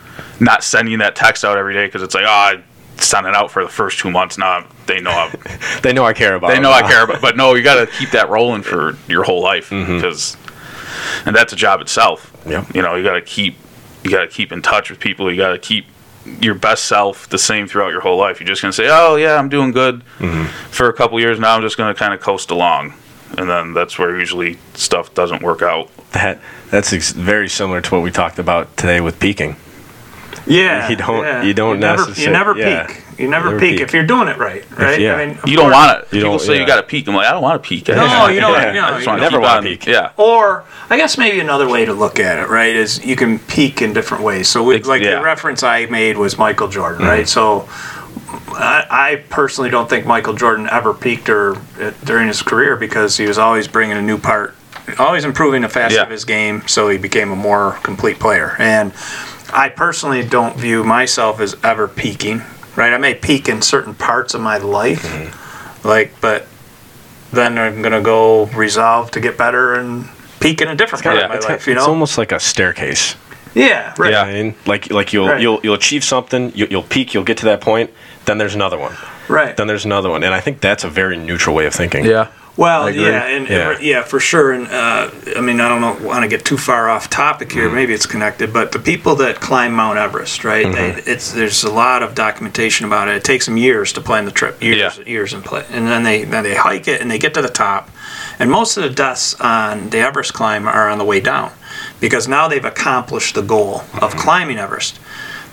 not 0.40 0.62
sending 0.62 0.98
that 0.98 1.14
text 1.16 1.44
out 1.44 1.56
every 1.56 1.72
day 1.74 1.86
because 1.86 2.02
it's 2.02 2.14
like, 2.14 2.24
oh, 2.26 2.30
I 2.30 2.60
sent 2.98 3.26
it 3.26 3.34
out 3.34 3.50
for 3.50 3.62
the 3.62 3.70
first 3.70 3.98
two 3.98 4.10
months. 4.10 4.36
Now 4.38 4.64
they 4.86 5.00
know 5.00 5.10
I'm, 5.10 5.32
They 5.82 5.92
know 5.92 6.04
I 6.04 6.12
care 6.12 6.34
about. 6.34 6.48
It. 6.48 6.50
They 6.50 6.54
them 6.56 6.62
know 6.64 6.72
I 6.72 6.80
now. 6.82 6.88
care 6.92 7.04
about. 7.04 7.20
But 7.20 7.36
no, 7.36 7.54
you 7.54 7.62
got 7.62 7.76
to 7.84 7.86
keep 7.98 8.10
that 8.12 8.28
rolling 8.28 8.62
for 8.62 8.96
your 9.08 9.24
whole 9.24 9.42
life 9.42 9.70
Mm-hmm. 9.70 9.96
because, 9.96 10.36
and 11.26 11.34
that's 11.34 11.52
a 11.52 11.56
job 11.56 11.80
itself. 11.80 12.32
Yep. 12.46 12.74
You 12.74 12.82
know, 12.82 12.94
you 12.94 13.02
got 13.02 13.14
to 13.14 13.22
keep, 13.22 13.56
you 14.04 14.10
got 14.10 14.20
to 14.22 14.28
keep 14.28 14.52
in 14.52 14.62
touch 14.62 14.90
with 14.90 15.00
people. 15.00 15.30
You 15.30 15.36
got 15.36 15.50
to 15.52 15.58
keep 15.58 15.86
your 16.40 16.54
best 16.54 16.86
self 16.86 17.28
the 17.28 17.38
same 17.38 17.68
throughout 17.68 17.90
your 17.90 18.00
whole 18.00 18.18
life. 18.18 18.40
You're 18.40 18.48
just 18.48 18.60
gonna 18.60 18.72
say, 18.72 18.88
"Oh 18.90 19.14
yeah, 19.14 19.36
I'm 19.38 19.48
doing 19.48 19.70
good 19.70 20.02
Mm-hmm. 20.18 20.46
for 20.72 20.88
a 20.88 20.92
couple 20.92 21.20
years 21.20 21.38
now. 21.38 21.54
I'm 21.54 21.62
just 21.62 21.76
gonna 21.76 21.94
kind 21.94 22.12
of 22.12 22.20
coast 22.20 22.50
along," 22.50 22.94
and 23.38 23.48
then 23.48 23.74
that's 23.74 23.96
where 23.96 24.18
usually 24.18 24.58
stuff 24.74 25.14
doesn't 25.14 25.40
work 25.42 25.62
out. 25.62 25.88
That 26.14 26.40
that's 26.72 26.92
ex- 26.92 27.12
very 27.12 27.48
similar 27.48 27.80
to 27.80 27.94
what 27.94 28.02
we 28.02 28.10
talked 28.10 28.40
about 28.40 28.76
today 28.76 29.00
with 29.00 29.20
peaking. 29.20 29.54
Yeah, 30.48 30.88
You 30.88 30.96
don't- 30.96 31.22
yeah. 31.24 31.42
you 31.44 31.54
don't 31.54 31.78
never, 31.78 32.10
You 32.12 32.30
never 32.30 32.56
yeah. 32.56 32.86
peak. 32.88 33.04
You 33.18 33.28
never, 33.28 33.46
Never 33.46 33.58
peak, 33.60 33.72
peak. 33.78 33.80
if 33.80 33.92
you're 33.94 34.04
doing 34.06 34.28
it 34.28 34.36
right, 34.36 34.64
right? 34.78 35.00
yeah. 35.00 35.14
I 35.14 35.26
mean, 35.26 35.38
of 35.38 35.48
You 35.48 35.56
don't 35.56 35.70
course- 35.70 35.74
want 35.74 36.10
to. 36.10 36.16
You 36.16 36.22
People 36.22 36.38
don't- 36.38 36.46
say 36.46 36.54
yeah. 36.54 36.60
you 36.60 36.66
got 36.66 36.76
to 36.76 36.82
peak. 36.82 37.08
I'm 37.08 37.14
like, 37.14 37.26
I 37.26 37.32
don't 37.32 37.42
want 37.42 37.62
to 37.62 37.66
peak. 37.68 37.88
I 37.88 37.94
No, 37.94 38.06
just- 38.06 38.32
you 38.34 38.40
don't- 38.40 38.52
yeah, 38.52 38.66
you 38.68 38.80
know, 38.80 38.86
I 38.88 38.98
you 39.00 39.06
wanna 39.06 39.20
never 39.22 39.36
keep 39.38 39.42
wanna 39.42 39.62
peak. 39.62 39.86
Yeah. 39.86 40.10
Or 40.16 40.64
I 40.90 40.96
guess 40.96 41.16
maybe 41.16 41.40
another 41.40 41.68
way 41.68 41.84
to 41.84 41.92
look 41.94 42.18
at 42.20 42.38
it, 42.38 42.48
right, 42.48 42.74
is 42.76 43.04
you 43.04 43.16
can 43.16 43.38
peak 43.38 43.80
in 43.82 43.92
different 43.92 44.22
ways. 44.22 44.48
So, 44.48 44.62
we, 44.62 44.80
like 44.82 45.02
yeah. 45.02 45.16
the 45.18 45.22
reference 45.24 45.62
I 45.62 45.86
made 45.86 46.18
was 46.18 46.36
Michael 46.38 46.68
Jordan, 46.68 47.02
Mm-hmm. 47.02 47.08
right? 47.10 47.28
So, 47.28 47.68
I, 48.48 48.86
I 48.90 49.16
personally 49.28 49.70
don't 49.70 49.88
think 49.88 50.06
Michael 50.06 50.34
Jordan 50.34 50.68
ever 50.70 50.92
peaked 50.94 51.28
or 51.28 51.56
uh, 51.80 51.92
during 52.04 52.28
his 52.28 52.42
career 52.42 52.76
because 52.76 53.16
he 53.16 53.26
was 53.26 53.38
always 53.38 53.66
bringing 53.68 53.96
a 53.96 54.02
new 54.02 54.18
part, 54.18 54.54
always 54.98 55.24
improving 55.24 55.62
the 55.62 55.68
facet 55.68 55.96
Yeah. 55.96 56.02
of 56.04 56.10
his 56.10 56.24
game, 56.24 56.62
so 56.66 56.88
he 56.88 56.98
became 56.98 57.30
a 57.32 57.36
more 57.36 57.78
complete 57.82 58.18
player. 58.18 58.56
And 58.58 58.92
I 59.52 59.68
personally 59.68 60.24
don't 60.24 60.56
view 60.56 60.84
myself 60.84 61.40
as 61.40 61.56
ever 61.62 61.86
peaking, 61.88 62.42
right? 62.76 62.92
I 62.92 62.98
may 62.98 63.14
peak 63.14 63.48
in 63.48 63.62
certain 63.62 63.94
parts 63.94 64.34
of 64.34 64.40
my 64.40 64.58
life, 64.58 65.02
Mm-hmm. 65.02 65.88
like, 65.88 66.12
but 66.20 66.46
then 67.32 67.58
I'm 67.58 67.82
gonna 67.82 68.00
go 68.02 68.46
resolve 68.46 69.10
to 69.12 69.20
get 69.20 69.36
better 69.36 69.74
and 69.74 70.08
peak 70.40 70.60
in 70.60 70.68
a 70.68 70.74
different 70.76 71.02
part 71.04 71.16
kinda- 71.16 71.28
my 71.28 71.36
It's, 71.36 71.48
life. 71.48 71.66
You 71.66 71.74
it's 71.74 71.82
almost 71.82 72.18
like 72.18 72.32
a 72.32 72.38
staircase. 72.40 73.16
yeah, 73.54 73.94
right. 73.98 74.12
Yeah. 74.12 74.22
I 74.22 74.32
mean, 74.32 74.54
like 74.66 74.90
like 74.92 75.12
you'll 75.12 75.28
Right. 75.28 75.40
you'll 75.40 75.60
you'll 75.62 75.74
achieve 75.74 76.04
something, 76.04 76.52
you, 76.54 76.66
you'll 76.70 76.82
peak, 76.82 77.14
you'll 77.14 77.24
get 77.24 77.38
to 77.38 77.44
that 77.46 77.60
point, 77.60 77.90
then 78.26 78.38
there's 78.38 78.54
another 78.54 78.78
one, 78.78 78.94
Right. 79.28 79.56
then 79.56 79.66
there's 79.66 79.84
another 79.84 80.10
one, 80.10 80.22
and 80.22 80.34
I 80.34 80.40
think 80.40 80.60
that's 80.60 80.84
a 80.84 80.88
very 80.88 81.16
neutral 81.16 81.54
way 81.56 81.66
of 81.66 81.74
thinking. 81.74 82.04
Yeah. 82.04 82.28
Well, 82.56 82.90
yeah, 82.90 83.26
and 83.26 83.48
Yeah. 83.48 83.78
yeah. 83.80 84.02
for 84.02 84.18
sure. 84.18 84.52
And 84.52 84.66
uh, 84.68 85.10
I 85.36 85.40
mean, 85.40 85.60
I 85.60 85.68
don't 85.68 85.80
know, 85.82 86.08
want 86.08 86.22
to 86.22 86.28
get 86.28 86.44
too 86.44 86.56
far 86.56 86.88
off 86.88 87.10
topic 87.10 87.52
here. 87.52 87.66
Mm-hmm. 87.66 87.74
Maybe 87.74 87.94
it's 87.94 88.06
connected, 88.06 88.52
but 88.52 88.72
the 88.72 88.78
people 88.78 89.14
that 89.16 89.40
climb 89.40 89.74
Mount 89.74 89.98
Everest, 89.98 90.42
right? 90.44 90.64
They, 90.64 90.90
mm-hmm. 90.92 91.10
it's 91.10 91.32
there's 91.32 91.64
a 91.64 91.70
lot 91.70 92.02
of 92.02 92.14
documentation 92.14 92.86
about 92.86 93.08
it. 93.08 93.16
It 93.16 93.24
takes 93.24 93.44
them 93.46 93.56
years 93.56 93.92
to 93.94 94.00
plan 94.00 94.24
the 94.24 94.30
trip, 94.30 94.62
years, 94.62 94.78
Yeah. 94.98 95.04
years 95.04 95.32
and 95.34 95.44
play, 95.44 95.64
and 95.70 95.86
then 95.86 96.02
they 96.02 96.24
then 96.24 96.44
they 96.44 96.54
hike 96.54 96.88
it 96.88 97.00
and 97.00 97.10
they 97.10 97.18
get 97.18 97.34
to 97.34 97.42
the 97.42 97.48
top, 97.48 97.90
and 98.38 98.50
most 98.50 98.76
of 98.76 98.84
the 98.84 98.90
deaths 98.90 99.34
on 99.40 99.90
the 99.90 99.98
Everest 99.98 100.32
climb 100.32 100.66
are 100.66 100.88
on 100.88 100.98
the 100.98 101.04
way 101.04 101.20
down, 101.20 101.52
because 102.00 102.26
now 102.26 102.48
they've 102.48 102.64
accomplished 102.64 103.34
the 103.34 103.42
goal 103.42 103.80
of 104.00 104.10
mm-hmm. 104.12 104.18
climbing 104.18 104.58
Everest. 104.58 104.98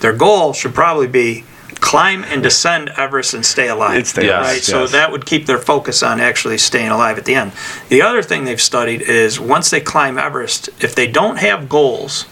Their 0.00 0.14
goal 0.14 0.52
should 0.54 0.74
probably 0.74 1.06
be 1.06 1.44
climb 1.80 2.24
and 2.24 2.42
descend 2.42 2.90
Everest 2.96 3.34
and 3.34 3.44
stay 3.44 3.68
alive. 3.68 3.98
It's 3.98 4.16
Yes, 4.16 4.44
right? 4.44 4.62
So 4.62 4.86
that 4.86 5.12
would 5.12 5.26
keep 5.26 5.46
their 5.46 5.58
focus 5.58 6.02
on 6.02 6.20
actually 6.20 6.58
staying 6.58 6.90
alive 6.90 7.18
at 7.18 7.24
the 7.24 7.34
end. 7.34 7.52
The 7.88 8.02
other 8.02 8.22
thing 8.22 8.44
they've 8.44 8.60
studied 8.60 9.02
is 9.02 9.38
once 9.40 9.70
they 9.70 9.80
climb 9.80 10.18
Everest, 10.18 10.68
if 10.82 10.94
they 10.94 11.06
don't 11.06 11.36
have 11.36 11.68
goals 11.68 12.26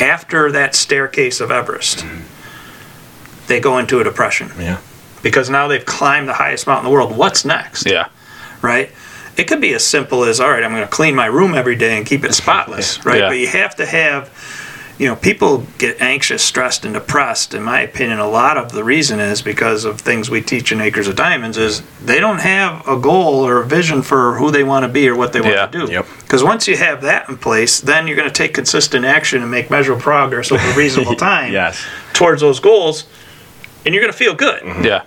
after 0.00 0.52
that 0.52 0.74
staircase 0.74 1.40
of 1.40 1.50
Everest, 1.50 1.98
mm-hmm. 1.98 3.46
they 3.46 3.60
go 3.60 3.78
into 3.78 4.00
a 4.00 4.04
depression 4.04 4.50
Yeah. 4.58 4.78
because 5.22 5.50
now 5.50 5.68
they've 5.68 5.84
climbed 5.84 6.28
the 6.28 6.34
highest 6.34 6.66
mountain 6.66 6.86
in 6.86 6.90
the 6.90 6.94
world. 6.94 7.16
What's 7.16 7.44
next? 7.44 7.86
Yeah. 7.86 8.08
Right? 8.62 8.90
It 9.36 9.46
could 9.46 9.60
be 9.60 9.72
as 9.74 9.84
simple 9.84 10.24
as, 10.24 10.40
all 10.40 10.50
right, 10.50 10.64
I'm 10.64 10.72
going 10.72 10.82
to 10.82 10.88
clean 10.88 11.14
my 11.14 11.26
room 11.26 11.54
every 11.54 11.76
day 11.76 11.96
and 11.96 12.04
keep 12.04 12.24
it 12.24 12.34
spotless, 12.34 13.04
right? 13.04 13.20
Yeah. 13.20 13.28
But 13.28 13.38
you 13.38 13.46
have 13.46 13.76
to 13.76 13.86
have, 13.86 14.30
you 14.98 15.06
know, 15.06 15.14
people 15.14 15.64
get 15.78 16.00
anxious, 16.00 16.42
stressed, 16.42 16.84
and 16.84 16.92
depressed. 16.92 17.54
In 17.54 17.62
my 17.62 17.80
opinion, 17.82 18.18
a 18.18 18.28
lot 18.28 18.56
of 18.56 18.72
the 18.72 18.82
reason 18.82 19.20
is 19.20 19.42
because 19.42 19.84
of 19.84 20.00
things 20.00 20.28
we 20.28 20.42
teach 20.42 20.72
in 20.72 20.80
Acres 20.80 21.06
of 21.06 21.14
Diamonds 21.14 21.56
is 21.56 21.82
they 22.04 22.18
don't 22.18 22.40
have 22.40 22.86
a 22.88 22.98
goal 22.98 23.46
or 23.46 23.62
a 23.62 23.66
vision 23.66 24.02
for 24.02 24.34
who 24.38 24.50
they 24.50 24.64
want 24.64 24.82
to 24.84 24.88
be 24.88 25.08
or 25.08 25.14
what 25.14 25.32
they 25.32 25.40
want 25.40 25.54
Yeah. 25.54 25.66
to 25.66 25.86
do. 25.86 25.92
Yep. 25.92 26.06
Because 26.20 26.42
once 26.42 26.66
you 26.66 26.76
have 26.76 27.02
that 27.02 27.28
in 27.28 27.36
place, 27.38 27.80
then 27.80 28.08
you're 28.08 28.16
going 28.16 28.28
to 28.28 28.34
take 28.34 28.54
consistent 28.54 29.04
action 29.04 29.40
and 29.40 29.50
make 29.50 29.70
measurable 29.70 30.02
progress 30.02 30.50
over 30.50 30.68
a 30.68 30.74
reasonable 30.74 31.14
time 31.30 31.52
Yes. 31.52 31.80
towards 32.12 32.40
those 32.40 32.58
goals, 32.58 33.04
and 33.86 33.94
you're 33.94 34.02
going 34.02 34.12
to 34.12 34.18
feel 34.18 34.34
good 34.34 34.62
mm-hmm. 34.64 34.82
Yeah. 34.84 35.02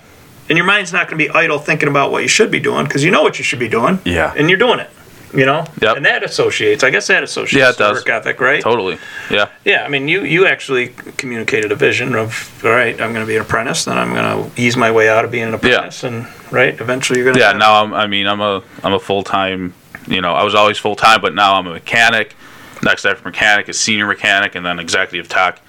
and 0.48 0.58
your 0.58 0.66
mind's 0.66 0.94
not 0.94 1.10
going 1.10 1.20
to 1.20 1.26
be 1.28 1.30
idle 1.30 1.60
thinking 1.60 1.90
about 1.90 2.12
what 2.14 2.24
you 2.24 2.30
should 2.30 2.50
be 2.50 2.62
doing 2.62 2.86
because 2.86 3.04
you 3.04 3.12
know 3.12 3.24
what 3.24 3.38
you 3.40 3.44
should 3.44 3.60
be 3.60 3.68
doing. 3.68 4.00
Yeah. 4.06 4.34
And 4.38 4.50
you're 4.50 4.58
doing 4.58 4.80
it. 4.80 4.90
You 5.34 5.46
know. 5.46 5.66
Yep. 5.82 5.98
And 5.98 6.06
that 6.06 6.24
associates. 6.24 6.84
I 6.84 6.90
guess 6.90 7.08
that 7.08 7.24
associates. 7.24 7.54
Yeah, 7.54 7.70
it 7.70 7.78
does. 7.78 7.98
Work 7.98 8.10
ethic, 8.10 8.42
right? 8.42 8.62
Totally. 8.62 8.98
Yeah. 9.30 9.50
Yeah. 9.64 9.86
I 9.86 9.88
mean, 9.88 10.08
you 10.08 10.24
you 10.24 10.46
actually 10.46 10.90
communicated 11.18 11.72
a 11.72 11.76
vision 11.76 12.16
of 12.16 12.62
all 12.66 12.72
right. 12.72 13.00
I'm 13.00 13.14
going 13.14 13.26
to 13.26 13.28
be 13.28 13.36
an 13.38 13.42
apprentice. 13.42 13.86
Then 13.86 13.98
I'm 13.98 14.14
going 14.14 14.52
to 14.52 14.62
ease 14.62 14.76
my 14.76 14.92
way 14.92 15.10
out 15.10 15.24
of 15.24 15.32
being 15.32 15.48
an 15.48 15.54
apprentice, 15.54 16.04
and 16.04 16.28
right. 16.52 16.80
Eventually, 16.80 17.20
you're 17.20 17.26
going 17.26 17.36
to. 17.36 17.42
Yeah. 17.42 17.54
Now 17.54 17.84
I'm. 17.84 17.94
I 17.94 18.08
mean, 18.08 18.28
I'm 18.28 18.42
a. 18.42 18.64
I'm 18.84 18.94
a 18.94 19.00
full 19.00 19.24
time. 19.24 19.74
You 20.08 20.22
know, 20.22 20.34
I 20.34 20.44
was 20.44 20.56
always 20.56 20.78
full 20.78 20.96
time, 20.96 21.22
but 21.22 21.34
now 21.34 21.56
I'm 21.56 21.68
a 21.68 21.74
mechanic. 21.74 22.36
Next 22.84 23.06
after 23.06 23.24
mechanic 23.24 23.70
is 23.70 23.80
senior 23.80 24.08
mechanic, 24.08 24.56
and 24.56 24.66
then 24.66 24.80
executive 24.80 25.30
tech, 25.30 25.62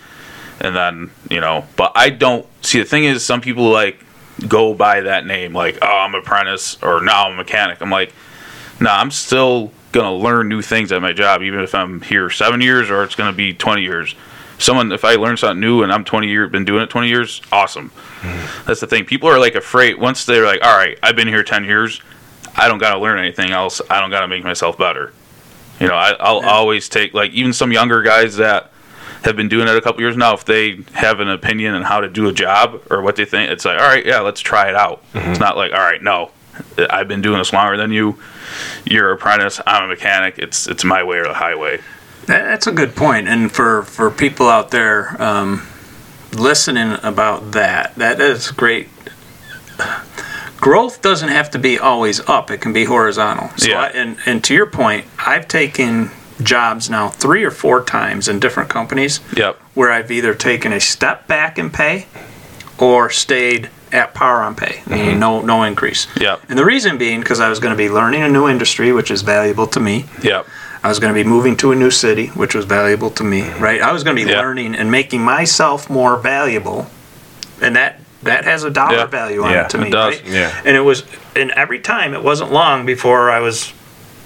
and 0.60 0.74
then 0.74 1.10
you 1.30 1.40
know. 1.40 1.66
But 1.76 1.92
I 1.94 2.10
don't 2.10 2.46
see 2.64 2.78
the 2.78 2.84
thing 2.84 3.04
is 3.04 3.24
some 3.24 3.40
people 3.40 3.70
like 3.70 4.02
go 4.48 4.74
by 4.74 5.02
that 5.02 5.26
name, 5.26 5.54
like 5.54 5.78
oh 5.82 5.86
I'm 5.86 6.14
apprentice 6.14 6.82
or 6.82 7.00
now 7.00 7.26
I'm 7.26 7.34
a 7.34 7.36
mechanic. 7.36 7.80
I'm 7.80 7.90
like, 7.90 8.12
nah, 8.82 8.98
I'm 8.98 9.10
still 9.10 9.72
gonna 9.92 10.14
learn 10.14 10.48
new 10.48 10.62
things 10.62 10.90
at 10.92 11.00
my 11.02 11.12
job, 11.12 11.42
even 11.42 11.60
if 11.60 11.74
I'm 11.74 12.00
here 12.00 12.30
seven 12.30 12.60
years 12.60 12.90
or 12.90 13.04
it's 13.04 13.14
gonna 13.14 13.32
be 13.32 13.52
20 13.54 13.82
years. 13.82 14.14
Someone, 14.58 14.92
if 14.92 15.04
I 15.04 15.16
learn 15.16 15.36
something 15.36 15.60
new 15.60 15.82
and 15.82 15.92
I'm 15.92 16.04
20 16.04 16.28
years, 16.28 16.50
been 16.50 16.64
doing 16.64 16.82
it 16.82 16.90
20 16.90 17.08
years, 17.08 17.40
awesome. 17.50 17.90
Hmm. 18.20 18.66
That's 18.66 18.80
the 18.80 18.86
thing. 18.86 19.04
People 19.04 19.28
are 19.28 19.38
like 19.38 19.54
afraid 19.54 19.98
once 19.98 20.24
they're 20.24 20.46
like, 20.46 20.64
all 20.64 20.76
right, 20.76 20.98
I've 21.02 21.16
been 21.16 21.28
here 21.28 21.42
10 21.42 21.64
years, 21.64 22.00
I 22.56 22.68
don't 22.68 22.78
gotta 22.78 22.98
learn 22.98 23.18
anything 23.18 23.50
else. 23.50 23.80
I 23.90 24.00
don't 24.00 24.10
gotta 24.10 24.28
make 24.28 24.44
myself 24.44 24.78
better. 24.78 25.12
You 25.80 25.88
know, 25.88 25.94
I, 25.94 26.12
I'll 26.20 26.42
Yeah. 26.42 26.50
always 26.50 26.88
take 26.88 27.14
like 27.14 27.32
even 27.32 27.52
some 27.52 27.72
younger 27.72 28.02
guys 28.02 28.36
that 28.36 28.70
have 29.24 29.36
been 29.36 29.48
doing 29.48 29.68
it 29.68 29.76
a 29.76 29.80
couple 29.80 30.00
years 30.00 30.16
now. 30.16 30.34
If 30.34 30.44
they 30.44 30.80
have 30.94 31.20
an 31.20 31.28
opinion 31.28 31.74
on 31.74 31.82
how 31.82 32.00
to 32.00 32.08
do 32.08 32.28
a 32.28 32.32
job 32.32 32.82
or 32.90 33.02
what 33.02 33.16
they 33.16 33.24
think, 33.24 33.50
it's 33.50 33.64
like, 33.64 33.80
all 33.80 33.86
right, 33.86 34.04
yeah, 34.04 34.20
let's 34.20 34.40
try 34.40 34.68
it 34.68 34.74
out. 34.74 35.02
It's 35.14 35.24
mm-hmm. 35.24 35.40
not 35.40 35.56
like, 35.56 35.72
all 35.72 35.78
right, 35.78 36.02
no, 36.02 36.30
I've 36.90 37.08
been 37.08 37.22
doing 37.22 37.38
this 37.38 37.52
longer 37.52 37.76
than 37.76 37.92
you. 37.92 38.18
You're 38.84 39.12
an 39.12 39.18
apprentice. 39.18 39.60
I'm 39.66 39.84
a 39.84 39.88
mechanic. 39.88 40.38
It's 40.38 40.66
it's 40.66 40.84
my 40.84 41.02
way 41.02 41.18
or 41.18 41.24
the 41.24 41.34
highway. 41.34 41.80
That's 42.26 42.66
a 42.66 42.72
good 42.72 42.94
point. 42.94 43.28
And 43.28 43.50
for 43.50 43.82
for 43.82 44.10
people 44.10 44.48
out 44.48 44.70
there 44.70 45.20
um, 45.20 45.66
listening 46.32 46.98
about 47.02 47.52
that, 47.52 47.94
that 47.96 48.20
is 48.20 48.50
great. 48.50 48.88
Growth 50.60 51.02
doesn't 51.02 51.28
have 51.30 51.50
to 51.52 51.58
be 51.58 51.78
always 51.78 52.20
up; 52.28 52.50
it 52.50 52.60
can 52.60 52.72
be 52.72 52.84
horizontal. 52.84 53.50
So, 53.56 53.68
Yeah. 53.70 53.80
I, 53.80 53.86
and 53.88 54.16
and 54.26 54.44
to 54.44 54.54
your 54.54 54.66
point, 54.66 55.06
I've 55.18 55.48
taken 55.48 56.10
jobs 56.42 56.88
now 56.88 57.08
three 57.08 57.44
or 57.44 57.50
four 57.50 57.82
times 57.84 58.28
in 58.28 58.38
different 58.40 58.68
companies 58.68 59.20
Yep. 59.36 59.56
where 59.74 59.90
I've 59.92 60.10
either 60.10 60.34
taken 60.34 60.72
a 60.72 60.80
step 60.80 61.26
back 61.28 61.58
in 61.58 61.70
pay 61.70 62.06
or 62.78 63.10
stayed 63.10 63.70
at 63.92 64.14
par 64.14 64.42
on 64.42 64.54
pay, 64.54 64.82
meaning 64.86 65.10
mm-hmm. 65.10 65.20
no 65.20 65.42
no 65.42 65.62
increase. 65.64 66.06
Yep. 66.18 66.42
And 66.48 66.58
the 66.58 66.64
reason 66.64 66.98
being 66.98 67.20
because 67.20 67.40
I 67.40 67.48
was 67.48 67.58
going 67.60 67.72
to 67.72 67.76
be 67.76 67.88
learning 67.88 68.22
a 68.22 68.28
new 68.28 68.48
industry, 68.48 68.92
which 68.92 69.10
is 69.10 69.22
valuable 69.22 69.66
to 69.68 69.80
me. 69.80 70.06
Yep. 70.22 70.46
I 70.84 70.88
was 70.88 70.98
going 70.98 71.14
to 71.14 71.22
be 71.22 71.28
moving 71.28 71.56
to 71.58 71.70
a 71.70 71.76
new 71.76 71.90
city, 71.92 72.28
which 72.28 72.54
was 72.56 72.64
valuable 72.64 73.10
to 73.10 73.22
me, 73.22 73.42
mm-hmm. 73.42 73.62
right? 73.62 73.80
I 73.80 73.92
was 73.92 74.02
going 74.02 74.16
to 74.16 74.24
be 74.24 74.28
Yeah. 74.30 74.40
learning 74.40 74.74
and 74.74 74.90
making 74.90 75.22
myself 75.22 75.88
more 75.88 76.16
valuable, 76.16 76.86
and 77.60 77.76
that 77.76 78.00
that 78.22 78.44
has 78.44 78.64
a 78.64 78.70
dollar 78.70 78.96
Yeah. 78.98 79.06
value 79.06 79.42
on 79.42 79.50
Yeah, 79.50 79.64
it 79.64 79.70
to 79.70 79.78
it 79.78 79.84
me, 79.84 79.90
does. 79.90 80.14
right? 80.14 80.26
Yeah. 80.26 80.52
And 80.64 80.76
it 80.76 80.80
was, 80.80 81.02
and 81.34 81.50
every 81.52 81.80
time 81.80 82.14
it 82.14 82.22
wasn't 82.22 82.52
long 82.52 82.86
before 82.86 83.30
I 83.30 83.40
was 83.40 83.72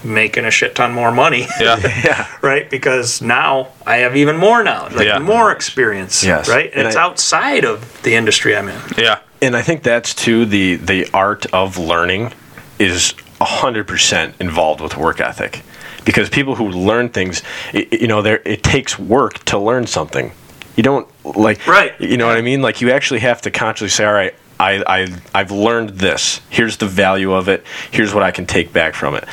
making 0.05 0.45
a 0.45 0.51
shit 0.51 0.75
ton 0.75 0.93
more 0.93 1.11
money, 1.11 1.47
Yeah. 1.61 1.79
Yeah. 2.05 2.27
right? 2.43 2.69
Because 2.71 3.21
now 3.23 3.69
I 3.87 3.97
have 3.99 4.17
even 4.17 4.37
more 4.37 4.63
knowledge, 4.63 4.95
like 4.95 5.07
Yeah. 5.07 5.19
more 5.19 5.51
experience, 5.53 6.23
Yes. 6.25 6.49
right? 6.49 6.67
And, 6.71 6.81
And 6.81 6.87
it's 6.89 6.97
I- 6.97 7.03
outside 7.03 7.65
of 7.65 8.03
the 8.03 8.15
industry 8.15 8.57
I'm 8.57 8.69
in. 8.69 8.81
yeah. 8.97 9.19
And 9.43 9.55
I 9.57 9.63
think 9.63 9.83
that's 9.83 10.15
too 10.15 10.47
the 10.47 10.77
the 10.77 11.09
art 11.13 11.45
of 11.53 11.77
learning 11.77 12.33
is 12.79 13.15
hundred 13.41 13.87
percent 13.87 14.35
involved 14.41 14.81
with 14.81 14.97
work 14.97 15.21
ethic, 15.21 15.61
because 16.07 16.31
people 16.31 16.55
who 16.55 16.69
learn 16.71 17.11
things, 17.11 17.43
i 17.75 17.87
you 17.93 18.07
know, 18.09 18.23
there 18.23 18.41
it 18.47 18.63
takes 18.63 18.99
work 18.99 19.45
to 19.47 19.59
learn 19.59 19.87
something. 19.87 20.33
You 20.77 20.83
don't 20.83 21.07
like 21.25 21.67
Right. 21.67 21.93
You 22.01 22.17
know 22.17 22.27
what 22.27 22.37
I 22.39 22.43
mean? 22.43 22.63
Like 22.63 22.81
you 22.81 22.91
actually 22.93 23.21
have 23.21 23.43
to 23.43 23.51
consciously 23.51 23.89
say, 23.91 24.05
all 24.07 24.13
right. 24.15 24.35
I, 24.59 24.83
I 24.87 25.09
I've 25.35 25.51
learned 25.51 25.91
this. 25.99 26.41
Here's 26.49 26.79
the 26.79 26.87
value 26.87 27.35
of 27.35 27.47
it. 27.49 27.63
Here's 27.91 28.15
what 28.15 28.23
I 28.23 28.31
can 28.31 28.47
take 28.47 28.73
back 28.73 28.95
from 28.95 29.15
it. 29.15 29.25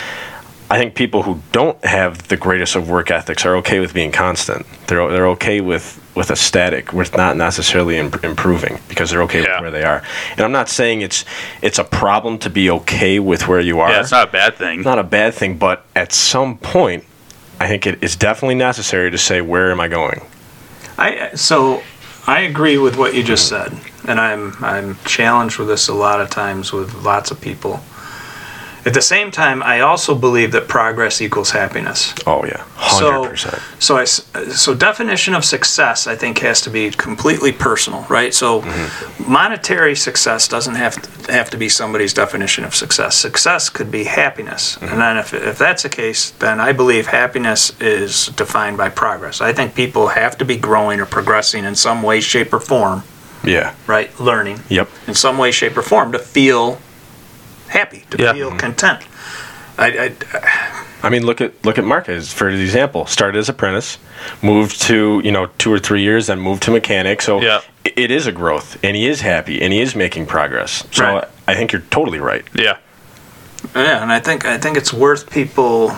I 0.74 0.80
think 0.80 0.96
people 0.96 1.22
who 1.22 1.40
don't 1.52 1.78
have 1.86 2.30
the 2.30 2.36
greatest 2.36 2.76
of 2.76 2.90
work 2.90 3.12
ethics 3.12 3.46
are 3.46 3.56
okay 3.58 3.80
with 3.80 3.94
being 3.94 4.12
constant. 4.12 4.66
They're 4.88 5.08
they're 5.08 5.28
okay 5.38 5.62
with 5.62 6.02
with 6.16 6.32
a 6.32 6.36
static, 6.36 6.92
with 6.94 7.16
not 7.16 7.38
necessarily 7.38 7.98
im- 7.98 8.12
improving 8.24 8.80
because 8.90 9.12
they're 9.12 9.22
okay 9.22 9.44
Yeah. 9.44 9.62
with 9.62 9.62
where 9.62 9.72
they 9.72 9.84
are. 9.84 10.02
And 10.32 10.40
I'm 10.42 10.52
not 10.52 10.70
saying 10.70 11.02
it's 11.02 11.26
it's 11.62 11.78
a 11.78 11.84
problem 11.84 12.40
to 12.40 12.50
be 12.50 12.72
okay 12.72 13.20
with 13.20 13.48
where 13.48 13.60
you 13.60 13.82
are. 13.82 13.92
Yeah, 13.92 14.00
it's 14.00 14.12
not 14.12 14.30
a 14.30 14.32
bad 14.32 14.56
thing. 14.56 14.80
It's 14.80 14.86
not 14.86 14.98
a 14.98 15.04
bad 15.04 15.36
thing, 15.36 15.58
but 15.60 15.86
at 15.96 16.12
some 16.12 16.58
point, 16.58 17.04
I 17.60 17.68
think 17.68 17.86
it 17.86 18.02
is 18.04 18.16
definitely 18.16 18.56
necessary 18.56 19.12
to 19.12 19.18
say, 19.20 19.42
where 19.42 19.70
am 19.70 19.80
I 19.80 19.88
going? 19.90 20.22
I 20.98 21.36
so 21.36 21.84
I 22.26 22.40
agree 22.40 22.80
with 22.80 22.98
what 22.98 23.14
you 23.14 23.22
just 23.22 23.48
said, 23.48 23.72
and 24.08 24.20
I'm 24.20 24.56
I'm 24.64 24.98
challenged 25.06 25.60
with 25.60 25.68
this 25.68 25.88
a 25.88 25.94
lot 25.94 26.20
of 26.20 26.32
times 26.32 26.74
with 26.74 26.96
lots 27.04 27.30
of 27.30 27.40
people. 27.40 27.80
At 28.86 28.94
the 28.94 29.02
same 29.02 29.32
time, 29.32 29.64
I 29.64 29.80
also 29.80 30.14
believe 30.14 30.52
that 30.52 30.68
progress 30.68 31.22
equals 31.22 31.52
happiness. 31.52 32.14
Oh 32.28 32.44
yeah, 32.46 32.64
hundred 32.76 33.24
So, 33.24 33.30
percent. 33.30 33.62
so 33.80 33.98
I 33.98 34.02
s- 34.02 34.26
so 34.56 34.74
definition 34.76 35.34
of 35.36 35.46
success, 35.46 36.06
I 36.06 36.16
think, 36.18 36.40
has 36.40 36.60
to 36.62 36.70
be 36.70 36.92
completely 36.92 37.52
personal, 37.54 38.06
right? 38.10 38.34
So, 38.34 38.62
Mm-hmm. 38.62 39.32
monetary 39.32 39.96
success 39.96 40.48
doesn't 40.50 40.76
have 40.76 41.02
to 41.02 41.32
have 41.32 41.50
to 41.52 41.58
be 41.58 41.70
somebody's 41.70 42.14
definition 42.14 42.66
of 42.66 42.76
success. 42.76 43.16
Success 43.16 43.70
could 43.70 43.90
be 43.90 44.04
happiness, 44.04 44.76
Mm-hmm. 44.76 44.88
and 44.92 45.02
then 45.02 45.18
if 45.18 45.34
if 45.34 45.58
that's 45.58 45.84
the 45.84 45.90
case, 45.90 46.32
then 46.40 46.60
I 46.60 46.74
believe 46.74 47.08
happiness 47.08 47.72
is 47.80 48.28
defined 48.36 48.78
by 48.78 48.90
progress. 48.90 49.40
I 49.40 49.54
think 49.54 49.76
people 49.76 50.08
have 50.10 50.38
to 50.40 50.46
be 50.46 50.58
growing 50.58 51.00
or 51.00 51.06
progressing 51.06 51.64
in 51.66 51.76
some 51.76 52.04
way, 52.04 52.20
shape, 52.22 52.52
or 52.54 52.60
form, 52.60 53.04
Yeah. 53.44 53.72
right? 53.88 54.10
Learning 54.20 54.60
Yep. 54.68 54.88
in 55.08 55.14
some 55.16 55.38
way, 55.38 55.52
shape, 55.52 55.78
or 55.78 55.84
form 55.84 56.12
to 56.12 56.20
feel 56.20 56.80
happy, 57.74 58.04
to 58.12 58.18
Yeah. 58.22 58.34
feel 58.34 58.52
content. 58.52 59.02
I, 59.78 59.88
I, 60.06 60.14
I 61.02 61.10
mean, 61.10 61.26
look 61.26 61.42
at 61.42 61.52
look 61.66 61.78
at 61.80 61.84
Marquez 61.84 62.32
for 62.32 62.48
example. 62.50 63.06
Started 63.08 63.40
as 63.40 63.50
apprentice, 63.50 63.98
moved 64.44 64.80
to 64.84 65.20
you 65.24 65.32
know 65.32 65.48
two 65.58 65.72
or 65.74 65.80
three 65.80 66.04
years, 66.04 66.28
then 66.28 66.40
moved 66.40 66.62
to 66.64 66.72
mechanic. 66.72 67.22
So 67.22 67.42
Yeah. 67.42 67.62
i- 67.86 67.94
it 67.96 68.12
is 68.12 68.28
a 68.28 68.32
growth, 68.32 68.78
and 68.84 68.96
he 68.96 69.08
is 69.08 69.22
happy, 69.22 69.62
and 69.62 69.74
he 69.74 69.82
is 69.82 69.96
making 69.96 70.28
progress. 70.28 70.84
So 70.92 71.04
Right. 71.04 71.24
I 71.48 71.56
think 71.56 71.72
you're 71.74 71.82
totally 71.90 72.20
right. 72.20 72.46
Yeah. 72.54 72.78
Yeah, 73.76 74.04
and 74.04 74.12
I 74.12 74.20
think 74.20 74.46
I 74.46 74.58
think 74.60 74.78
it's 74.78 74.94
worth 74.94 75.30
people 75.32 75.90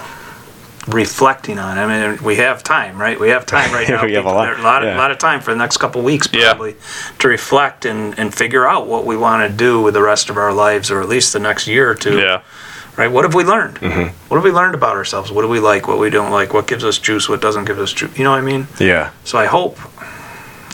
reflecting 0.87 1.57
on. 1.59 1.77
I 1.77 1.85
mean, 1.87 2.23
we 2.23 2.35
have 2.37 2.63
time, 2.63 2.99
right? 2.99 3.19
We 3.19 3.29
have 3.29 3.45
time 3.45 3.71
right 3.73 3.87
now. 3.95 4.05
We 4.05 4.13
have 4.13 4.25
a 4.25 4.29
lot, 4.29 4.45
there- 4.45 4.63
lot, 4.63 4.83
yeah. 4.83 4.91
of, 4.91 4.97
lot 4.97 5.11
of 5.11 5.17
time 5.17 5.41
for 5.41 5.51
the 5.51 5.57
next 5.57 5.77
couple 5.77 6.01
weeks, 6.01 6.27
Yeah. 6.31 6.53
probably, 6.53 6.75
to 7.19 7.27
reflect 7.27 7.85
and, 7.85 8.17
and 8.19 8.33
figure 8.33 8.67
out 8.67 8.87
what 8.87 9.05
we 9.05 9.17
want 9.17 9.49
to 9.49 9.55
do 9.55 9.81
with 9.81 9.93
the 9.93 10.01
rest 10.01 10.29
of 10.29 10.37
our 10.37 10.53
lives, 10.53 10.91
or 10.91 11.01
at 11.01 11.09
least 11.09 11.33
the 11.33 11.39
next 11.39 11.67
year 11.67 11.89
or 11.89 11.95
two. 11.95 12.19
Yeah. 12.19 12.41
Right? 12.97 13.11
What 13.11 13.25
have 13.25 13.33
we 13.33 13.43
learned? 13.43 13.75
Mm-hmm. 13.79 14.15
What 14.29 14.37
have 14.37 14.43
we 14.45 14.51
learned 14.51 14.73
about 14.75 14.95
ourselves? 14.95 15.29
What 15.31 15.41
do 15.41 15.49
we 15.49 15.59
like? 15.59 15.85
What 15.87 15.99
we 15.99 16.09
don't 16.09 16.31
like? 16.31 16.53
What 16.53 16.65
gives 16.67 16.85
us 16.85 16.97
juice? 16.97 17.27
What 17.27 17.41
doesn't 17.41 17.65
give 17.65 17.77
us 17.79 17.91
juice? 17.91 18.17
You 18.17 18.23
know 18.23 18.31
what 18.31 18.37
I 18.37 18.41
mean? 18.45 18.67
Yeah. 18.79 19.11
So 19.25 19.37
I 19.37 19.47
hope. 19.47 19.77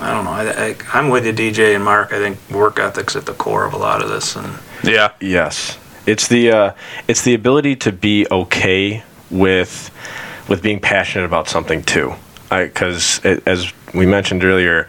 I 0.01 0.11
don't 0.11 0.25
know. 0.25 0.31
I, 0.31 0.65
I, 0.69 0.75
I'm 0.93 1.09
with 1.09 1.25
you, 1.25 1.33
DJ 1.33 1.73
and 1.75 1.83
Mark. 1.83 2.11
I 2.13 2.17
think 2.19 2.37
work 2.51 2.79
ethics 2.79 3.15
at 3.15 3.25
the 3.25 3.33
core 3.33 3.65
of 3.65 3.73
a 3.73 3.77
lot 3.77 4.03
of 4.03 4.09
this, 4.09 4.35
and 4.35 4.57
Yeah. 4.83 5.11
Yes, 5.19 5.77
it's 6.07 6.27
the 6.27 6.51
uh, 6.51 6.71
it's 7.07 7.23
the 7.23 7.33
ability 7.35 7.75
to 7.77 7.91
be 7.91 8.25
okay 8.31 9.03
with 9.31 9.89
with 10.47 10.61
being 10.61 10.79
passionate 10.79 11.25
about 11.25 11.47
something 11.47 11.83
too. 11.83 12.13
Because 12.49 13.23
as 13.23 13.71
we 13.93 14.05
mentioned 14.05 14.43
earlier, 14.43 14.87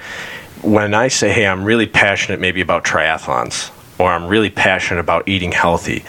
when 0.63 0.95
I 0.95 1.09
say, 1.09 1.33
"Hey, 1.33 1.47
I'm 1.47 1.65
really 1.65 1.87
passionate," 1.87 2.41
maybe 2.41 2.61
about 2.61 2.85
triathlons, 2.85 3.71
or 3.99 4.11
I'm 4.11 4.27
really 4.27 4.51
passionate 4.51 5.01
about 5.01 5.29
eating 5.29 5.53
healthy, 5.53 6.05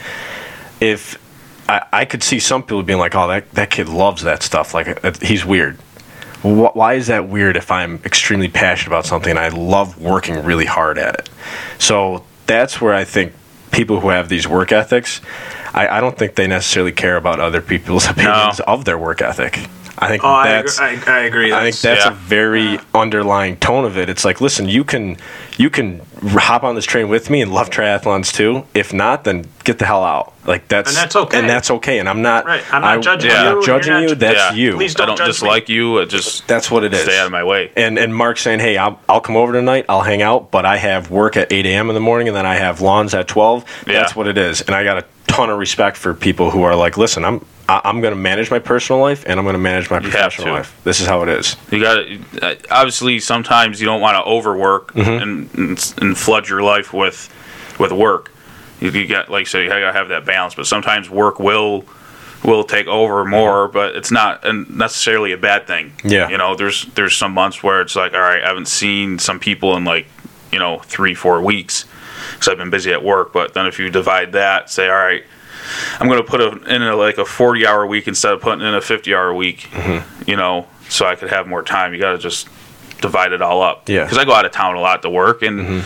if 0.79 1.17
I, 1.69 1.85
I 1.93 2.05
could 2.05 2.23
see 2.23 2.39
some 2.39 2.63
people 2.63 2.83
being 2.83 2.99
like, 2.99 3.15
"Oh, 3.15 3.27
that 3.27 3.51
that 3.51 3.69
kid 3.69 3.87
loves 3.87 4.23
that 4.23 4.43
stuff," 4.43 4.73
like 4.73 5.03
uh, 5.05 5.13
he's 5.21 5.45
weird. 5.45 5.77
Why 6.41 6.95
is 6.95 7.07
that 7.07 7.29
weird 7.29 7.55
if 7.55 7.71
I'm 7.71 8.01
extremely 8.03 8.49
passionate 8.49 8.87
about 8.87 9.05
something 9.05 9.29
and 9.29 9.39
I 9.39 9.47
love 9.47 9.97
working 10.01 10.43
really 10.43 10.65
hard 10.65 10.97
at 10.97 11.15
it? 11.15 11.29
So 11.79 12.25
that's 12.47 12.81
where 12.81 12.93
I 12.93 13.05
think 13.05 13.31
people 13.73 13.99
who 13.99 14.09
have 14.09 14.29
these 14.29 14.47
work 14.47 14.71
ethics, 14.71 15.19
I, 15.73 15.87
I 15.87 15.99
don't 15.99 16.17
think 16.17 16.35
they 16.35 16.47
necessarily 16.47 16.91
care 16.91 17.17
about 17.17 17.39
other 17.39 17.61
people's 17.61 18.07
opinions 18.09 18.59
of 18.61 18.85
their 18.85 18.97
work 18.97 19.21
ethic. 19.21 19.67
I 20.03 20.07
think 20.07 20.23
oh, 20.23 20.27
I 20.29 20.47
that's 20.49 20.77
agree, 20.79 20.97
I, 21.13 21.17
I 21.17 21.19
agree. 21.23 21.53
I 21.53 21.61
think 21.63 21.75
That's- 21.75 22.03
that's 22.03 22.05
yeah. 22.05 22.11
a 22.11 22.15
very 22.15 22.79
underlying 22.93 23.57
tone 23.57 23.85
of 23.85 23.97
it. 23.97 24.09
It's 24.09 24.23
like, 24.25 24.41
listen, 24.41 24.67
you 24.67 24.83
can 24.83 25.17
you 25.57 25.69
can 25.69 26.01
hop 26.23 26.63
on 26.63 26.75
this 26.75 26.85
train 26.85 27.09
with 27.09 27.29
me 27.29 27.41
and 27.41 27.53
love 27.53 27.69
triathlons 27.69 28.33
too. 28.33 28.65
If 28.73 28.91
not, 28.93 29.23
then 29.23 29.45
get 29.63 29.77
the 29.79 29.85
hell 29.85 30.03
out. 30.03 30.33
Like 30.45 30.67
that's 30.67 30.89
And 30.89 30.97
that's 30.97 31.15
okay. 31.15 31.39
And 31.39 31.49
that's 31.49 31.69
okay. 31.71 31.99
And 31.99 32.09
I'm 32.09 32.21
not. 32.21 32.45
Right. 32.45 32.63
I'm 32.73 32.81
not 32.81 32.97
I- 32.97 33.01
judging 33.01 33.31
Yeah. 33.31 33.43
you. 33.43 33.49
I'm 33.49 33.55
not 33.57 33.65
judging 33.65 33.97
you. 34.01 34.07
ju- 34.09 34.15
That's 34.15 34.35
yeah. 34.35 34.53
you. 34.53 34.75
Please 34.75 34.95
I 34.95 34.99
don't 34.99 35.07
don't 35.09 35.17
judge 35.17 35.27
dislike 35.27 35.69
you. 35.69 36.01
I 36.01 36.05
just 36.05 36.47
That's 36.47 36.69
what 36.71 36.83
it 36.83 36.93
is. 36.93 37.01
stay 37.03 37.17
out 37.19 37.25
of 37.27 37.31
my 37.31 37.43
way. 37.43 37.71
And 37.75 37.97
and 37.99 38.13
Mark 38.15 38.37
saying, 38.37 38.59
"Hey, 38.59 38.77
I'll, 38.77 38.99
I'll 39.07 39.21
come 39.21 39.35
over 39.37 39.53
tonight. 39.53 39.85
I'll 39.89 40.01
hang 40.01 40.21
out, 40.21 40.51
but 40.51 40.65
I 40.65 40.77
have 40.77 41.11
work 41.11 41.37
at 41.37 41.51
8 41.53 41.65
a.m. 41.65 41.89
in 41.89 41.93
the 41.93 42.01
morning, 42.01 42.27
and 42.27 42.35
then 42.35 42.45
I 42.45 42.55
have 42.55 42.81
lawns 42.81 43.13
at 43.13 43.27
12. 43.27 43.63
Yeah. 43.87 43.93
That's 44.01 44.15
what 44.15 44.27
it 44.27 44.37
is. 44.37 44.61
And 44.61 44.75
I 44.75 44.83
got 44.83 44.97
a 44.97 45.05
ton 45.27 45.49
of 45.49 45.57
respect 45.59 45.97
for 45.97 46.13
people 46.13 46.51
who 46.51 46.63
are 46.63 46.75
like, 46.75 46.97
"Listen, 46.97 47.23
I'm 47.23 47.45
I- 47.69 47.81
I'm 47.85 48.01
going 48.01 48.13
to 48.13 48.19
manage 48.19 48.51
my 48.51 48.59
personal 48.59 49.01
life, 49.01 49.23
and 49.25 49.39
I'm 49.39 49.45
going 49.45 49.53
to 49.53 49.59
manage 49.59 49.89
my 49.89 49.99
professional 49.99 50.53
life. 50.53 50.75
This 50.83 50.99
is 50.99 51.07
how 51.07 51.23
it 51.23 51.29
is." 51.29 51.55
You 51.71 51.79
got 51.81 51.95
to 51.95 52.57
obviously 52.71 53.19
sometimes 53.19 53.79
you 53.79 53.85
don't 53.87 54.01
want 54.01 54.15
to 54.15 54.23
overwork 54.29 54.93
Mm-hmm. 54.93 55.21
and, 55.23 55.53
and 55.55 55.93
and 56.01 56.17
flood 56.17 56.47
your 56.49 56.61
life 56.61 56.93
with 56.93 57.29
with 57.79 57.91
work. 57.91 58.31
You, 58.81 58.91
you 58.91 59.07
got 59.07 59.29
like 59.29 59.41
I 59.41 59.49
said, 59.49 59.63
you 59.63 59.69
got 59.69 59.79
to 59.79 59.93
have 59.93 60.09
that 60.09 60.25
balance. 60.25 60.55
But 60.55 60.67
sometimes 60.67 61.09
work 61.09 61.39
will 61.39 61.85
will 62.43 62.65
take 62.65 62.87
over 62.87 63.23
more, 63.23 63.69
but 63.69 63.95
it's 63.95 64.11
not 64.11 64.43
necessarily 64.69 65.31
a 65.31 65.37
bad 65.37 65.65
thing. 65.65 65.93
Yeah. 66.03 66.27
you 66.29 66.37
know, 66.37 66.55
there's 66.55 66.85
there's 66.95 67.15
some 67.15 67.31
months 67.31 67.63
where 67.63 67.79
it's 67.81 67.95
like, 67.95 68.13
all 68.13 68.19
right, 68.19 68.43
I 68.43 68.47
haven't 68.47 68.67
seen 68.67 69.17
some 69.19 69.39
people 69.39 69.77
in 69.77 69.85
like 69.85 70.07
you 70.51 70.59
know 70.59 70.79
three 70.79 71.15
four 71.15 71.41
weeks 71.41 71.85
because 72.33 72.49
I've 72.49 72.57
been 72.57 72.69
busy 72.69 72.91
at 72.91 73.01
work. 73.03 73.31
But 73.31 73.53
then 73.53 73.65
if 73.67 73.79
you 73.79 73.89
divide 73.89 74.33
that, 74.33 74.69
say, 74.69 74.89
all 74.89 74.95
right. 74.95 75.23
I'm 75.99 76.07
going 76.07 76.19
to 76.21 76.27
put 76.27 76.41
a, 76.41 76.51
in 76.73 76.81
a, 76.81 76.95
like 76.95 77.17
a 77.17 77.25
40 77.25 77.65
hour 77.65 77.85
week 77.85 78.07
instead 78.07 78.33
of 78.33 78.41
putting 78.41 78.65
in 78.65 78.73
a 78.73 78.81
50 78.81 79.13
hour 79.13 79.33
week, 79.33 79.67
Mm-hmm. 79.71 80.29
you 80.29 80.35
know, 80.35 80.67
so 80.89 81.05
I 81.05 81.15
could 81.15 81.29
have 81.29 81.47
more 81.47 81.63
time. 81.63 81.93
You 81.93 81.99
got 81.99 82.11
to 82.13 82.17
just 82.17 82.47
divide 83.01 83.33
it 83.33 83.41
all 83.41 83.61
up. 83.61 83.89
Yeah. 83.89 84.03
Because 84.03 84.17
I 84.17 84.25
go 84.25 84.33
out 84.33 84.45
of 84.45 84.51
town 84.51 84.75
a 84.75 84.79
lot 84.81 85.01
to 85.01 85.09
work, 85.09 85.41
and 85.41 85.83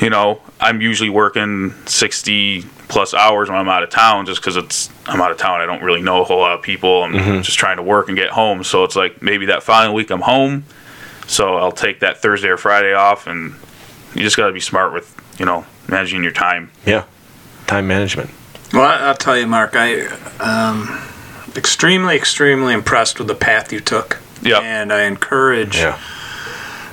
you 0.00 0.10
know, 0.10 0.40
I'm 0.60 0.80
usually 0.80 1.10
working 1.10 1.72
60 1.86 2.62
plus 2.88 3.12
hours 3.14 3.48
when 3.48 3.58
I'm 3.58 3.68
out 3.68 3.82
of 3.82 3.90
town, 3.90 4.26
just 4.26 4.40
because 4.40 4.56
it's 4.56 4.90
I'm 5.06 5.20
out 5.20 5.30
of 5.30 5.36
town. 5.38 5.60
I 5.60 5.66
don't 5.66 5.82
really 5.82 6.02
know 6.02 6.20
a 6.22 6.24
whole 6.24 6.38
lot 6.40 6.52
of 6.52 6.62
people. 6.62 7.04
I'm 7.04 7.42
just 7.42 7.58
trying 7.58 7.76
to 7.76 7.82
work 7.82 8.08
and 8.08 8.16
get 8.16 8.30
home. 8.30 8.64
So 8.64 8.84
it's 8.84 8.96
like 8.96 9.22
maybe 9.22 9.46
that 9.46 9.62
following 9.62 9.94
week 9.94 10.10
I'm 10.10 10.20
home, 10.22 10.64
so 11.26 11.56
I'll 11.56 11.72
take 11.72 12.00
that 12.00 12.20
Thursday 12.22 12.48
or 12.48 12.56
Friday 12.56 12.92
off, 12.94 13.26
and 13.26 13.54
you 14.14 14.22
just 14.22 14.36
got 14.36 14.46
to 14.48 14.52
be 14.52 14.60
smart 14.60 14.92
with 14.92 15.14
you 15.38 15.44
know 15.46 15.64
managing 15.88 16.22
your 16.22 16.32
time. 16.32 16.70
Yeah, 16.86 17.04
time 17.66 17.86
management. 17.86 18.30
Well, 18.72 18.82
I- 18.82 19.06
I'll 19.08 19.16
tell 19.16 19.36
you, 19.38 19.46
Mark. 19.46 19.72
I 19.74 20.06
um, 20.40 21.00
extremely, 21.56 22.16
extremely 22.16 22.74
impressed 22.74 23.18
with 23.18 23.28
the 23.28 23.34
path 23.34 23.72
you 23.72 23.80
took. 23.80 24.18
Yep. 24.42 24.62
And 24.62 24.92
I 24.92 25.02
encourage, 25.02 25.78
Yeah, 25.78 25.98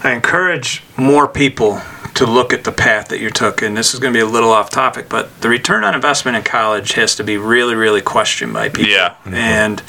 I 0.04 0.12
encourage 0.14 0.82
more 0.98 1.28
people 1.28 1.82
to 2.16 2.26
look 2.26 2.54
at 2.54 2.64
the 2.64 2.72
path 2.72 3.10
that 3.10 3.20
you 3.20 3.30
took. 3.30 3.62
And 3.62 3.76
this 3.78 3.94
is 3.94 4.00
going 4.00 4.14
to 4.14 4.18
be 4.18 4.22
a 4.22 4.26
little 4.26 4.52
off 4.52 4.70
topic, 4.70 5.10
but 5.10 5.42
the 5.42 5.50
return 5.50 5.84
on 5.84 5.94
investment 5.94 6.38
in 6.38 6.44
college 6.44 6.94
has 6.94 7.14
to 7.16 7.24
be 7.24 7.38
really, 7.38 7.76
really 7.76 8.02
questioned 8.02 8.54
by 8.54 8.70
people. 8.70 8.92
Yeah. 8.92 9.16
And 9.26 9.84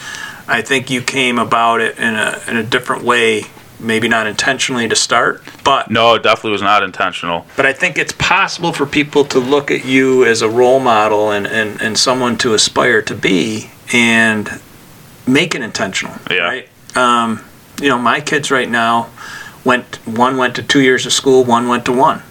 I 0.48 0.60
think 0.62 0.90
you 0.90 1.00
came 1.02 1.38
about 1.38 1.80
it 1.80 1.98
in 1.98 2.14
a 2.14 2.40
in 2.48 2.56
a 2.56 2.62
different 2.62 3.04
way. 3.04 3.44
Maybe 3.78 4.08
not 4.08 4.26
intentionally 4.26 4.88
to 4.88 4.96
start, 4.96 5.42
but 5.62 5.90
No, 5.90 6.14
it 6.14 6.22
definitely 6.22 6.52
was 6.52 6.62
not 6.62 6.82
intentional. 6.82 7.46
but 7.56 7.66
I 7.66 7.72
think 7.74 7.98
it's 7.98 8.14
possible 8.18 8.72
for 8.72 8.86
people 8.86 9.24
to 9.26 9.38
look 9.38 9.70
at 9.70 9.84
you 9.84 10.24
as 10.24 10.40
a 10.40 10.48
role 10.48 10.80
model 10.80 11.30
and, 11.30 11.46
and, 11.46 11.80
and 11.82 11.98
someone 11.98 12.38
to 12.38 12.54
aspire 12.54 13.02
to 13.02 13.14
be 13.14 13.70
and 13.92 14.60
make 15.26 15.54
it 15.54 15.60
intentional. 15.60 16.14
Yeah. 16.30 16.38
Right. 16.44 16.68
Um, 16.96 17.44
you 17.82 17.88
know, 17.90 17.98
my 17.98 18.20
kids 18.20 18.50
right 18.50 18.68
now 18.70 19.10
went 19.64 19.96
one 20.06 20.38
went 20.38 20.56
to 20.56 20.62
two 20.62 20.80
years 20.80 21.04
of 21.04 21.12
school, 21.12 21.44
one 21.44 21.68
went 21.68 21.84
to 21.84 21.92
one. 21.92 22.22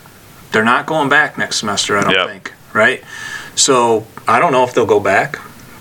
They're 0.52 0.64
not 0.64 0.86
going 0.88 1.10
back 1.10 1.38
next 1.38 1.58
semester, 1.58 1.96
I 1.98 2.04
don't 2.06 2.14
Yeah. 2.14 2.26
think. 2.28 2.54
Right. 2.74 3.04
So 3.54 4.08
I 4.28 4.40
don't 4.40 4.52
know 4.52 4.64
if 4.64 4.74
they'll 4.74 4.86
go 4.88 5.00
back. 5.00 5.40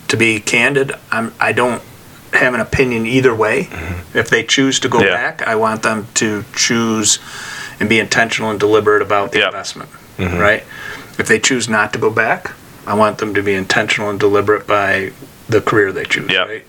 To 0.09 0.17
be 0.17 0.39
candid, 0.39 0.91
I'm 1.11 1.33
I 1.39 1.51
don't 1.53 1.81
have 2.35 2.53
an 2.53 2.59
opinion 2.59 3.05
either 3.05 3.33
way. 3.33 3.63
Mm-hmm. 3.63 4.17
If 4.17 4.29
they 4.29 4.43
choose 4.43 4.79
to 4.81 4.89
go 4.89 4.99
Yeah. 5.01 5.13
back, 5.13 5.47
I 5.47 5.55
want 5.55 5.83
them 5.83 6.07
to 6.15 6.43
choose 6.55 7.19
and 7.79 7.89
be 7.89 7.99
intentional 7.99 8.49
and 8.49 8.59
deliberate 8.59 9.01
about 9.01 9.31
the 9.31 9.39
Yeah. 9.39 9.47
investment. 9.47 9.89
Mm-hmm. 10.17 10.37
Right? 10.37 10.63
If 11.17 11.27
they 11.27 11.39
choose 11.39 11.67
not 11.69 11.93
to 11.93 11.99
go 11.99 12.09
back, 12.09 12.51
I 12.87 12.93
want 12.93 13.17
them 13.17 13.33
to 13.33 13.41
be 13.41 13.53
intentional 13.53 14.09
and 14.09 14.19
deliberate 14.19 14.67
by 14.67 15.11
the 15.49 15.61
career 15.61 15.91
they 15.91 16.05
choose. 16.05 16.31
Yeah. 16.31 16.45
Right? 16.45 16.65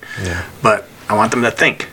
But 0.61 0.87
I 1.09 1.13
want 1.13 1.31
them 1.31 1.43
to 1.43 1.51
think. 1.51 1.89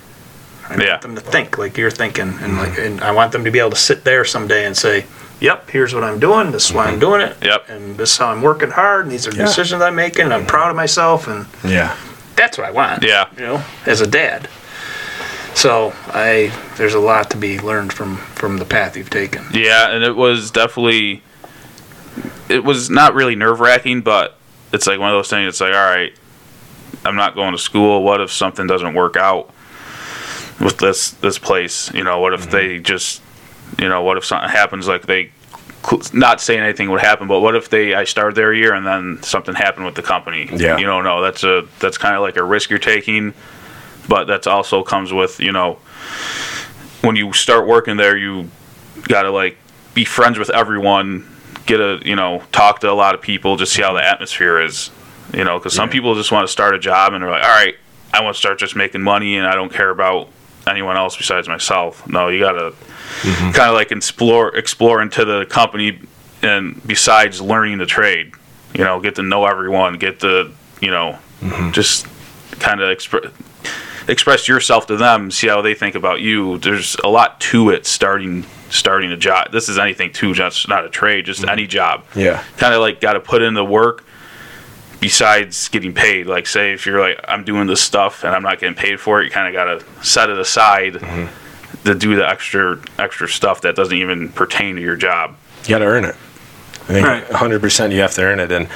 I 0.69 0.77
Yeah. 0.77 0.91
want 0.93 1.03
them 1.03 1.15
to 1.17 1.21
think 1.21 1.59
like 1.59 1.77
you're 1.77 1.91
thinking, 1.91 2.29
and 2.29 2.55
mm-hmm. 2.55 2.59
like, 2.59 2.79
and 2.79 3.01
I 3.03 3.11
want 3.11 3.33
them 3.33 3.45
to 3.45 3.51
be 3.51 3.59
able 3.59 3.71
to 3.71 3.77
sit 3.77 4.05
there 4.05 4.25
someday 4.25 4.65
and 4.65 4.77
say, 4.77 5.05
yep, 5.41 5.69
here's 5.71 5.95
what 5.95 6.03
I'm 6.05 6.19
doing. 6.19 6.53
This 6.53 6.67
is 6.67 6.73
why 6.73 6.87
I'm 6.87 6.99
doing 6.99 7.21
it. 7.21 7.37
Yep. 7.43 7.69
And 7.69 7.97
this 7.99 8.13
is 8.13 8.17
how 8.19 8.29
I'm 8.29 8.41
working 8.41 8.71
hard. 8.71 9.05
And 9.05 9.13
these 9.13 9.27
are 9.27 9.31
decisions 9.33 9.83
I'm 9.83 9.95
making. 9.95 10.25
And 10.25 10.35
I'm 10.35 10.47
proud 10.47 10.71
of 10.71 10.77
myself. 10.77 11.29
And 11.29 11.47
Yeah. 11.63 11.95
That's 12.55 12.59
what 12.59 12.69
I 12.69 12.71
want. 12.71 13.03
Yeah. 13.03 13.29
You 13.37 13.41
know, 13.41 13.65
as 13.87 14.01
a 14.01 14.07
dad. 14.07 14.49
So 15.55 15.93
I, 16.09 16.53
there's 16.77 16.95
a 16.95 17.01
lot 17.01 17.31
to 17.31 17.37
be 17.37 17.59
learned 17.61 17.93
from 17.93 18.17
from 18.17 18.59
the 18.59 18.65
path 18.65 18.97
you've 18.97 19.11
taken. 19.11 19.45
Yeah, 19.53 19.91
and 19.91 20.03
it 20.05 20.17
was 20.17 20.51
definitely. 20.51 21.23
It 22.49 22.63
was 22.63 22.91
not 22.91 23.15
really 23.15 23.35
nerve 23.35 23.61
wracking, 23.61 24.03
but 24.03 24.37
it's 24.73 24.87
like 24.87 25.01
one 25.01 25.11
of 25.11 25.17
those 25.17 25.31
things. 25.31 25.49
It's 25.49 25.61
like, 25.61 25.75
all 25.75 25.81
right, 25.81 26.13
I'm 27.05 27.17
not 27.17 27.35
going 27.35 27.53
to 27.53 27.59
school. 27.59 28.03
What 28.03 28.21
if 28.21 28.31
something 28.33 28.67
doesn't 28.67 28.95
work 28.95 29.17
out 29.17 29.53
with 30.61 30.79
this 30.79 31.11
this 31.13 31.39
place? 31.39 31.93
You 31.93 32.05
know, 32.05 32.21
what 32.21 32.35
if 32.35 32.43
mm-hmm. 32.43 32.51
they 32.51 32.79
just, 32.81 33.23
you 33.79 33.89
know, 33.89 34.03
what 34.03 34.17
if 34.17 34.25
something 34.25 34.51
happens? 34.51 34.87
Like 34.87 35.07
they, 35.07 35.31
not 36.13 36.41
saying 36.41 36.61
anything 36.61 36.91
would 36.91 37.01
happen, 37.01 37.29
but 37.29 37.41
what 37.41 37.55
if 37.55 37.69
they 37.69 37.95
I 37.95 38.05
started 38.05 38.35
there 38.37 38.53
a 38.53 38.57
year 38.57 38.73
and 38.75 38.87
then 38.87 39.23
something 39.23 39.55
happened 39.55 39.87
with 39.87 39.95
the 39.95 40.03
company? 40.03 40.49
Yeah. 40.53 40.79
you 40.79 40.87
don't 40.87 41.05
know. 41.05 41.21
That's 41.23 41.45
a 41.45 41.67
that's 41.79 41.99
kind 41.99 42.15
of 42.15 42.23
like 42.23 42.37
a 42.37 42.43
risk 42.45 42.71
you're 42.71 42.79
taking, 42.79 43.35
but 44.09 44.25
that's 44.25 44.47
also 44.47 44.83
comes 44.83 45.13
with 45.13 45.41
you 45.41 45.53
know 45.53 45.79
when 47.03 47.17
you 47.17 47.33
start 47.33 47.67
working 47.67 47.97
there, 47.97 48.17
you 48.17 48.49
gotta 49.09 49.31
like 49.31 49.57
be 49.95 50.05
friends 50.05 50.39
with 50.39 50.51
everyone, 50.51 51.27
get 51.67 51.81
a 51.81 52.01
you 52.05 52.17
know 52.17 52.43
talk 52.53 52.81
to 52.81 52.91
a 52.91 52.95
lot 52.95 53.15
of 53.15 53.21
people, 53.21 53.57
just 53.57 53.73
see 53.73 53.83
how 53.83 53.93
the 53.93 54.03
atmosphere 54.05 54.61
is, 54.61 54.91
you 55.35 55.45
know, 55.45 55.59
because 55.59 55.75
some 55.75 55.89
Yeah. 55.89 55.93
people 55.93 56.15
just 56.15 56.33
want 56.33 56.47
to 56.47 56.53
start 56.53 56.75
a 56.75 56.79
job 56.79 57.13
and 57.13 57.23
they're 57.23 57.31
like, 57.31 57.45
all 57.45 57.51
right, 57.51 57.77
I 58.13 58.23
want 58.23 58.35
to 58.35 58.39
start 58.39 58.59
just 58.59 58.75
making 58.75 59.03
money 59.03 59.37
and 59.37 59.47
I 59.47 59.55
don't 59.55 59.73
care 59.73 59.91
about 59.91 60.31
anyone 60.67 60.97
else 60.97 61.15
besides 61.17 61.47
myself. 61.47 62.07
No, 62.09 62.29
you 62.29 62.41
gotta 62.41 62.73
Mm-hmm. 63.23 63.53
kind 63.53 63.69
of 63.69 63.75
like 63.75 63.93
explore 63.93 64.55
explore 64.55 65.01
into 65.01 65.25
the 65.25 65.47
company 65.47 65.99
and 66.43 66.87
besides 66.87 67.41
learning 67.41 67.79
the 67.79 67.87
trade, 67.87 68.33
you 68.75 68.85
know, 68.85 69.01
get 69.01 69.15
to 69.17 69.23
know 69.23 69.47
everyone, 69.47 69.99
get 69.99 70.21
to 70.21 70.53
you 70.81 70.91
know 70.91 71.19
mm-hmm. 71.41 71.71
just 71.73 72.07
kind 72.61 72.81
of 72.81 72.91
express 72.91 73.33
express 74.09 74.49
yourself 74.49 74.87
to 74.87 74.97
them, 74.97 75.31
see 75.31 75.49
how 75.49 75.63
they 75.63 75.75
think 75.75 75.95
about 75.95 76.21
you. 76.21 76.59
There's 76.59 76.97
a 77.03 77.09
lot 77.09 77.41
to 77.43 77.71
it 77.71 77.87
starting 77.87 78.45
starting 78.71 79.13
a 79.13 79.17
job. 79.17 79.53
This 79.53 79.69
is 79.69 79.79
anything 79.79 80.13
too, 80.13 80.35
just 80.35 80.69
not 80.69 80.85
a 80.85 80.91
trade, 80.91 81.27
just 81.27 81.43
mm-hmm. 81.43 81.51
any 81.51 81.67
job. 81.67 82.05
Yeah. 82.15 82.43
Kind 82.57 82.75
of 82.75 82.81
like 82.81 83.01
got 83.01 83.15
to 83.15 83.21
put 83.21 83.43
in 83.43 83.55
the 83.55 83.65
work 83.65 84.05
besides 85.01 85.69
getting 85.69 85.95
paid. 85.95 86.27
Like 86.27 86.47
say 86.47 86.73
if 86.73 86.87
you're 86.87 87.01
like 87.01 87.21
I'm 87.27 87.45
doing 87.45 87.67
this 87.67 87.81
stuff 87.81 88.25
and 88.25 88.35
I'm 88.35 88.43
not 88.43 88.61
getting 88.61 88.77
paid 88.77 89.01
for 89.01 89.21
it, 89.21 89.25
you 89.25 89.31
kind 89.31 89.49
of 89.49 89.55
got 89.55 89.65
to 89.65 90.05
set 90.05 90.29
it 90.31 90.39
aside 90.39 90.97
to 91.85 91.95
do 91.95 92.17
the 92.17 92.29
extra 92.29 92.81
extra 92.99 93.29
stuff 93.29 93.61
that 93.63 93.77
doesn't 93.77 93.97
even 93.97 94.31
pertain 94.31 94.77
to 94.77 94.83
your 94.83 94.97
job. 94.97 95.37
You 95.65 95.71
got 95.71 95.79
to 95.79 95.85
earn 95.87 96.05
it. 96.05 96.17
I 96.85 96.87
think 96.87 97.07
Right. 97.07 97.25
100% 97.27 97.93
you 97.93 98.01
have 98.01 98.13
to 98.15 98.23
earn 98.23 98.41
it. 98.41 98.53
And 98.53 98.69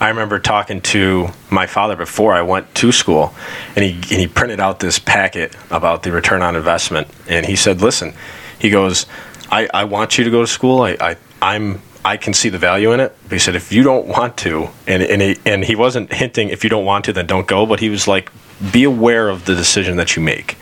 I 0.00 0.08
remember 0.10 0.38
talking 0.38 0.80
to 0.82 1.28
my 1.50 1.66
father 1.66 1.96
before 1.96 2.32
I 2.32 2.42
went 2.42 2.72
to 2.76 2.92
school, 2.92 3.34
and 3.74 3.84
he, 3.84 3.94
and 3.94 4.20
he 4.20 4.28
printed 4.28 4.60
out 4.60 4.78
this 4.78 4.98
packet 5.00 5.56
about 5.70 6.04
the 6.04 6.12
return 6.12 6.40
on 6.42 6.54
investment. 6.54 7.08
And 7.28 7.44
he 7.44 7.56
said, 7.56 7.80
Listen, 7.82 8.14
he 8.60 8.70
goes, 8.70 9.06
I, 9.50 9.68
I 9.74 9.84
want 9.84 10.16
you 10.18 10.24
to 10.24 10.30
go 10.30 10.42
to 10.42 10.46
school. 10.46 10.82
I, 10.82 10.96
I, 11.00 11.16
I'm, 11.42 11.82
I 12.04 12.16
can 12.16 12.32
see 12.32 12.48
the 12.48 12.58
value 12.58 12.92
in 12.92 13.00
it. 13.00 13.16
But 13.24 13.32
he 13.32 13.38
said, 13.40 13.56
If 13.56 13.72
you 13.72 13.82
don't 13.82 14.06
want 14.06 14.36
to, 14.38 14.68
and, 14.86 15.02
and, 15.02 15.20
he, 15.20 15.36
and 15.44 15.64
he 15.64 15.74
wasn't 15.74 16.12
hinting, 16.12 16.50
if 16.50 16.62
you 16.62 16.70
don't 16.70 16.84
want 16.84 17.04
to, 17.06 17.12
then 17.12 17.26
don't 17.26 17.48
go, 17.48 17.66
but 17.66 17.80
he 17.80 17.88
was 17.90 18.06
like, 18.06 18.30
Be 18.72 18.84
aware 18.84 19.28
of 19.28 19.46
the 19.46 19.56
decision 19.56 19.96
that 19.96 20.14
you 20.14 20.22
make. 20.22 20.56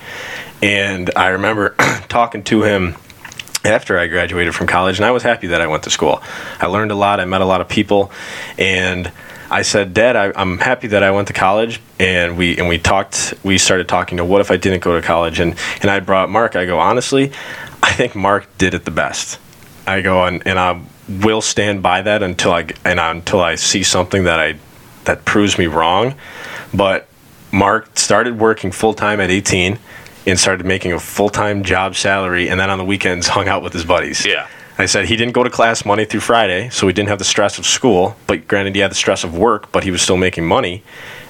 And 0.63 1.11
I 1.17 1.29
remember 1.29 1.75
talking 2.09 2.43
to 2.45 2.63
him 2.63 2.97
after 3.65 3.99
I 3.99 4.07
graduated 4.07 4.55
from 4.55 4.67
college, 4.67 4.99
and 4.99 5.05
I 5.05 5.11
was 5.11 5.23
happy 5.23 5.49
that 5.49 5.61
I 5.61 5.67
went 5.67 5.83
to 5.85 5.91
school. 5.91 6.23
I 6.61 6.67
learned 6.67 6.93
a 6.93 6.95
lot, 6.95 7.21
I 7.21 7.25
met 7.25 7.41
a 7.41 7.45
lot 7.45 7.61
of 7.61 7.69
people, 7.69 8.11
and 8.59 9.11
I 9.51 9.63
said, 9.63 9.93
"Dad, 9.93 10.17
I, 10.17 10.33
I'm 10.35 10.59
happy 10.59 10.89
that 10.89 11.03
I 11.03 11.11
went 11.11 11.29
to 11.29 11.35
college." 11.35 11.81
And 11.99 12.37
we 12.37 12.57
and 12.57 12.69
we 12.69 12.79
talked. 12.79 13.35
We 13.43 13.59
started 13.59 13.89
talking 13.89 14.19
to 14.19 14.25
what 14.25 14.41
if 14.41 14.51
I 14.51 14.57
didn't 14.57 14.83
go 14.83 14.99
to 14.99 15.07
college, 15.07 15.41
and 15.41 15.55
and 15.83 15.91
I 15.91 16.01
brought 16.01 16.31
Mark. 16.31 16.57
I 16.57 16.65
go 16.65 16.79
honestly, 16.79 17.33
I 17.83 17.93
think 17.93 18.15
Mark 18.15 18.47
did 18.59 18.75
it 18.75 18.85
the 18.85 18.91
best. 18.91 19.39
I 19.87 20.01
go 20.01 20.25
and 20.25 20.47
and 20.47 20.59
I 20.59 20.81
will 21.09 21.41
stand 21.41 21.83
by 21.83 22.03
that 22.03 22.23
until 22.23 22.53
I 22.53 22.67
and 22.85 22.99
until 22.99 23.41
I 23.41 23.55
see 23.57 23.83
something 23.83 24.25
that 24.25 24.41
I 24.41 24.57
that 25.05 25.25
proves 25.25 25.59
me 25.59 25.67
wrong. 25.67 26.15
But 26.75 27.09
Mark 27.53 27.99
started 27.99 28.39
working 28.39 28.73
full 28.73 28.95
time 28.95 29.21
at 29.21 29.31
18 29.31 29.79
and 30.27 30.39
started 30.39 30.67
making 30.67 30.93
a 30.93 31.01
full 31.01 31.29
time 31.29 31.63
job 31.63 31.95
salary, 31.95 32.49
and 32.49 32.59
then 32.59 32.71
on 32.71 32.79
the 32.79 32.85
weekends 32.85 33.29
hung 33.29 33.49
out 33.49 33.63
with 33.63 33.73
his 33.73 33.85
buddies. 33.85 34.27
Yeah. 34.27 34.49
I 34.79 34.85
said 34.85 35.07
he 35.07 35.17
didn't 35.17 35.33
go 35.33 35.43
to 35.43 35.49
class 35.49 35.87
Monday 35.87 36.05
through 36.05 36.21
Friday, 36.21 36.69
so 36.69 36.87
he 36.87 36.93
didn't 36.93 37.09
have 37.09 37.19
the 37.19 37.25
stress 37.25 37.59
of 37.59 37.65
school. 37.65 38.15
But 38.27 38.47
granted, 38.47 38.75
he 38.75 38.83
had 38.83 38.91
the 38.91 38.97
stress 38.97 39.25
of 39.25 39.37
work, 39.37 39.73
but 39.73 39.85
he 39.85 39.91
was 39.91 40.03
still 40.03 40.19
making 40.19 40.45
money. 40.47 40.83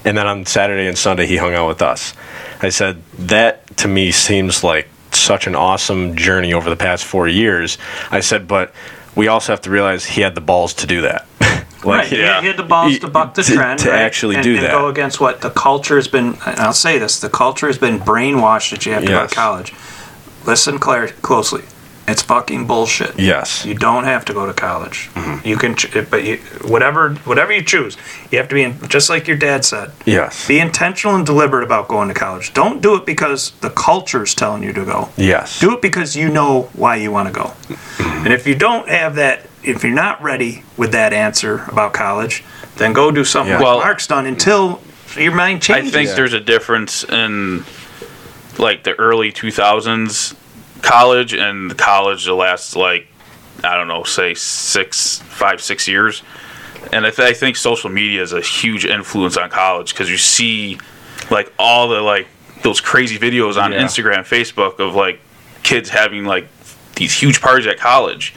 And 0.03 0.17
then 0.17 0.27
on 0.27 0.45
Saturday 0.45 0.87
and 0.87 0.97
Sunday, 0.97 1.27
he 1.27 1.37
hung 1.37 1.53
out 1.53 1.67
with 1.67 1.81
us. 1.81 2.13
I 2.61 2.69
said 2.69 3.01
that 3.17 3.77
to 3.77 3.87
me 3.87 4.11
seems 4.11 4.63
like 4.63 4.89
such 5.11 5.47
an 5.47 5.55
awesome 5.55 6.15
journey 6.15 6.53
over 6.53 6.69
the 6.69 6.75
past 6.75 7.05
four 7.05 7.27
years. 7.27 7.77
I 8.11 8.19
said, 8.19 8.47
but 8.47 8.73
we 9.15 9.27
also 9.27 9.53
have 9.53 9.61
to 9.61 9.69
realize 9.69 10.05
he 10.05 10.21
had 10.21 10.35
the 10.35 10.41
balls 10.41 10.73
to 10.75 10.87
do 10.87 11.01
that. 11.01 11.25
Right. 11.83 12.09
Like, 12.09 12.11
Yeah. 12.11 12.41
He 12.41 12.47
had 12.47 12.57
the 12.57 12.63
balls 12.63 12.99
to 12.99 13.07
buck 13.07 13.33
the 13.35 13.43
To- 13.43 13.53
trend. 13.55 13.79
to 13.79 13.89
right? 13.89 13.99
actually 14.01 14.35
and, 14.35 14.43
do 14.43 14.55
and 14.55 14.63
that. 14.65 14.71
go 14.71 14.87
against 14.87 15.19
what 15.19 15.41
the 15.41 15.49
culture 15.51 15.95
has 15.95 16.07
been. 16.07 16.37
And 16.45 16.59
I'll 16.59 16.73
say 16.73 16.97
this: 16.97 17.19
the 17.19 17.29
culture 17.29 17.67
has 17.67 17.77
been 17.77 17.99
brainwashed 17.99 18.71
that 18.71 18.85
you 18.85 18.93
have 18.93 19.03
to 19.03 19.07
go 19.09 19.27
to 19.27 19.33
college. 19.35 19.73
Listen 20.45 20.79
clar- 20.79 21.07
closely. 21.21 21.63
It's 22.09 22.21
fucking 22.21 22.67
bullshit. 22.67 23.19
Yes. 23.19 23.65
You 23.65 23.73
don't 23.73 24.05
have 24.05 24.23
to 24.25 24.33
go 24.33 24.45
to 24.45 24.53
college. 24.53 25.09
Mm-hmm. 25.13 25.45
You 25.45 25.57
can, 25.57 25.75
ch- 25.75 25.91
but 26.09 26.23
you, 26.23 26.37
whatever, 26.65 27.15
whatever 27.25 27.51
you 27.51 27.61
choose, 27.61 27.97
you 28.31 28.37
have 28.37 28.47
to 28.47 28.55
be 28.55 28.63
in. 28.63 28.79
Just 28.87 29.09
like 29.09 29.27
your 29.27 29.35
dad 29.35 29.65
said, 29.65 29.91
Yes. 30.05 30.47
be 30.47 30.57
intentional 30.59 31.17
and 31.17 31.25
deliberate 31.25 31.65
about 31.65 31.89
going 31.89 32.07
to 32.07 32.13
college. 32.13 32.53
Don't 32.53 32.81
do 32.81 32.95
it 32.95 33.05
because 33.05 33.51
the 33.59 33.69
culture's 33.71 34.33
telling 34.33 34.63
you 34.63 34.71
to 34.71 34.85
go. 34.85 35.09
Yes. 35.17 35.59
Do 35.59 35.73
it 35.73 35.81
because 35.81 36.15
you 36.15 36.29
know 36.29 36.69
why 36.73 36.95
you 36.95 37.11
want 37.11 37.27
to 37.27 37.33
go. 37.33 37.51
And 37.99 38.31
if 38.31 38.47
you 38.47 38.55
don't 38.55 38.87
have 38.87 39.15
that, 39.15 39.41
if 39.67 39.83
you're 39.83 39.93
not 39.93 40.21
ready 40.21 40.63
with 40.77 40.91
that 40.93 41.13
answer 41.13 41.63
about 41.67 41.93
college, 41.93 42.43
then 42.77 42.93
go 42.93 43.11
do 43.11 43.23
something 43.23 43.51
Yeah. 43.51 43.57
like 43.57 43.65
Well- 43.65 43.79
Mark's 43.79 44.07
done 44.07 44.25
until 44.25 44.81
your 45.15 45.33
mind 45.33 45.61
changes. 45.61 45.93
I 45.93 45.97
think 45.97 46.09
Yeah. 46.09 46.15
there's 46.15 46.33
a 46.33 46.39
difference 46.39 47.03
in 47.03 47.63
like 48.57 48.83
the 48.83 48.93
early 48.99 49.31
2000s 49.31 50.35
college 50.81 51.33
and 51.33 51.69
the 51.71 51.75
college 51.75 52.25
the 52.25 52.33
last 52.33 52.75
like 52.75 53.07
I 53.63 53.75
don't 53.75 53.87
know, 53.87 54.03
say 54.03 54.35
six, 54.35 55.19
five, 55.29 55.61
six 55.61 55.87
years. 55.87 56.21
And 56.93 57.07
I, 57.07 57.09
th- 57.09 57.27
I 57.27 57.33
think 57.33 57.55
social 57.55 57.89
media 57.89 58.21
is 58.21 58.31
a 58.31 58.39
huge 58.39 58.85
influence 58.85 59.35
on 59.35 59.49
college 59.49 59.93
because 59.93 60.11
you 60.11 60.17
see 60.17 60.77
like 61.31 61.51
all 61.57 61.87
the 61.87 62.01
like 62.01 62.27
those 62.61 62.79
crazy 62.79 63.17
videos 63.17 63.61
on 63.61 63.71
Yeah. 63.73 63.81
Instagram, 63.81 64.19
Facebook 64.19 64.79
of 64.79 64.93
like 64.93 65.19
kids 65.63 65.89
having 65.89 66.23
like 66.25 66.47
these 66.95 67.13
huge 67.13 67.41
parties 67.41 67.65
at 67.67 67.79
college, 67.79 68.33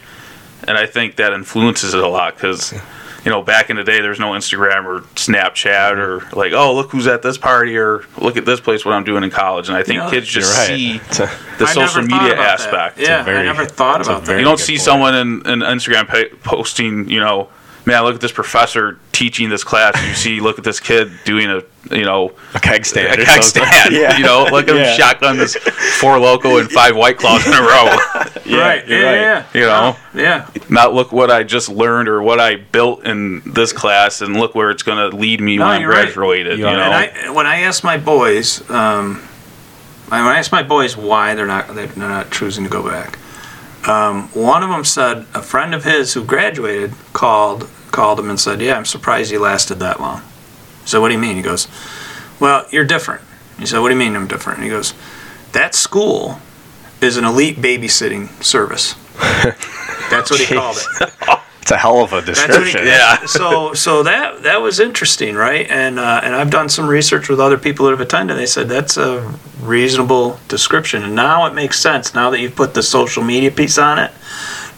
and 0.69 0.77
I 0.77 0.87
think 0.87 1.17
that 1.17 1.33
influences 1.33 1.95
it 1.95 2.03
a 2.03 2.09
lot 2.09 2.35
because. 2.35 2.75
You 3.23 3.31
know, 3.31 3.43
back 3.43 3.69
in 3.69 3.77
the 3.77 3.85
day, 3.85 4.01
there 4.01 4.09
was 4.09 4.19
no 4.19 4.31
Instagram 4.31 4.87
or 4.87 5.03
Snapchat 5.15 5.99
or 5.99 6.21
like, 6.35 6.55
oh, 6.55 6.75
look 6.75 6.91
who's 6.91 7.07
at 7.07 7.21
this 7.21 7.37
party 7.37 7.77
or 7.77 8.03
look 8.17 8.39
at 8.39 8.47
this 8.47 8.61
place 8.61 8.83
what 8.83 8.95
I'm 8.95 9.05
doing 9.05 9.25
in 9.25 9.31
college. 9.31 9.69
And 9.69 9.77
I 9.77 9.83
think 9.83 9.97
You 9.97 10.05
know, 10.05 10.11
kids 10.11 10.27
just 10.27 10.57
right. 10.57 10.67
see 10.69 10.97
a- 10.97 11.31
the 11.59 11.67
I 11.67 11.73
social 11.75 12.01
media 12.01 12.17
about 12.17 12.37
that. 12.39 12.61
aspect. 12.61 12.99
Yeah, 12.99 13.23
very- 13.23 13.41
I 13.41 13.43
never 13.43 13.67
thought 13.67 14.01
about 14.01 14.25
that. 14.25 14.39
You 14.39 14.45
don't 14.45 14.59
see 14.59 14.73
point. 14.77 14.81
someone 14.81 15.15
in, 15.15 15.29
in 15.47 15.59
Instagram 15.61 16.09
pa- 16.09 16.35
posting, 16.43 17.11
you 17.11 17.21
know, 17.21 17.51
man, 17.87 18.03
look 18.05 18.15
at 18.15 18.21
this 18.21 18.33
professor 18.33 18.99
teaching 19.13 19.49
this 19.49 19.65
class. 19.65 19.95
You 20.07 20.15
see, 20.15 20.41
look 20.41 20.59
at 20.59 20.65
this 20.65 20.81
kid 20.81 21.11
doing 21.25 21.49
a, 21.51 21.63
you 21.95 22.05
know, 22.05 22.33
a 22.55 22.61
keg 22.61 22.85
stand. 22.85 23.21
a 23.21 23.25
keg 23.25 23.43
stand. 23.43 23.95
yeah. 23.95 24.17
You 24.17 24.25
know, 24.25 24.47
look 24.51 24.69
at 24.69 24.75
Yeah. 24.77 24.91
him 24.93 24.99
shotgun 24.99 25.37
this 25.39 25.57
Four 25.57 26.17
Loko 26.17 26.61
and 26.61 26.71
five 26.71 26.97
white 26.97 27.19
claws 27.19 27.47
in 27.47 27.53
a 27.53 27.61
row. 27.61 27.97
Yeah, 28.47 28.59
right. 28.59 28.89
yeah, 28.89 28.97
right. 29.03 29.21
yeah, 29.21 29.45
You 29.55 29.61
know? 29.61 29.97
Yeah. 30.13 30.49
Not 30.69 30.93
look 30.93 31.13
what 31.13 31.31
I 31.31 31.45
just 31.45 31.69
learned 31.69 32.09
or 32.09 32.21
what 32.21 32.41
I 32.41 32.57
built 32.57 33.05
in 33.05 33.43
this 33.47 33.73
class, 33.73 34.23
and 34.23 34.35
look 34.37 34.57
where 34.57 34.71
it's 34.71 34.83
going 34.83 35.11
to 35.11 35.17
lead 35.17 35.41
me 35.41 35.57
No, 35.57 35.67
when 35.67 35.75
I'm 35.77 35.83
you're 35.83 35.91
right. 35.91 36.05
graduated. 36.07 36.59
You 36.59 36.67
You, 36.67 36.73
know, 36.73 36.81
And 36.83 36.93
I, 36.95 37.31
when 37.31 37.47
I 37.47 37.61
ask 37.61 37.85
my 37.85 37.97
boys, 37.97 38.69
um, 38.71 39.17
when 40.09 40.21
I 40.21 40.39
ask 40.39 40.51
my 40.51 40.65
boys 40.65 40.97
why 40.97 41.35
they're 41.37 41.47
not 41.47 41.73
they're 41.77 41.95
not 41.95 42.33
choosing 42.33 42.65
to 42.65 42.71
go 42.71 42.83
back, 42.89 43.19
um, 43.87 44.29
one 44.29 44.63
of 44.63 44.71
them 44.71 44.85
said 44.85 45.27
a 45.35 45.43
friend 45.43 45.75
of 45.75 45.85
his 45.85 46.15
who 46.15 46.25
graduated 46.25 46.93
called 47.13 47.69
called 47.91 48.21
him 48.21 48.31
and 48.31 48.39
said, 48.39 48.61
"Yeah, 48.61 48.77
I'm 48.77 48.85
surprised 48.85 49.33
you 49.33 49.39
lasted 49.39 49.77
that 49.77 50.01
long." 50.01 50.23
So 50.85 51.01
what 51.01 51.09
do 51.09 51.15
you 51.15 51.21
mean? 51.21 51.37
He 51.37 51.43
goes, 51.43 51.69
"Well, 52.39 52.67
you're 52.71 52.85
different." 52.85 53.23
He 53.59 53.67
said, 53.67 53.81
"What 53.81 53.89
do 53.89 53.95
you 53.95 53.99
mean 53.99 54.17
I'm 54.17 54.29
different?" 54.29 54.59
And 54.59 54.65
he 54.65 54.71
goes, 54.71 54.95
"That 55.53 55.75
school 55.75 56.41
is 57.01 57.17
an 57.17 57.25
elite 57.25 57.57
babysitting 57.57 58.43
service." 58.43 58.95
That's 60.11 60.31
what 60.31 60.41
he 60.41 60.55
called 60.55 60.79
it. 61.01 61.13
It's 61.63 61.71
a 61.71 61.77
hell 61.77 62.03
of 62.03 62.13
a 62.13 62.17
what 62.17 62.25
he, 62.25 62.33
description. 62.33 62.87
Yeah. 62.87 63.25
So 63.27 63.75
so 63.75 64.03
that 64.03 64.43
that 64.45 64.61
was 64.63 64.81
interesting, 64.81 65.35
right? 65.35 65.67
And 65.71 65.99
uh, 65.99 66.21
and 66.25 66.35
I've 66.35 66.51
done 66.51 66.69
some 66.69 66.89
research 66.89 67.29
with 67.29 67.39
other 67.41 67.59
people 67.59 67.87
that 67.87 67.93
have 67.93 68.01
attended. 68.01 68.37
They 68.39 68.47
said 68.47 68.69
that's 68.69 68.97
a 68.97 69.35
reasonable 69.61 70.41
description, 70.49 71.03
and 71.03 71.15
now 71.15 71.47
it 71.47 71.55
makes 71.55 71.79
sense. 71.79 72.15
Now 72.15 72.31
that 72.31 72.41
you've 72.41 72.57
put 72.57 72.75
the 72.75 72.83
social 72.83 73.23
media 73.23 73.51
piece 73.51 73.77
on 73.79 73.99
it, 73.99 74.11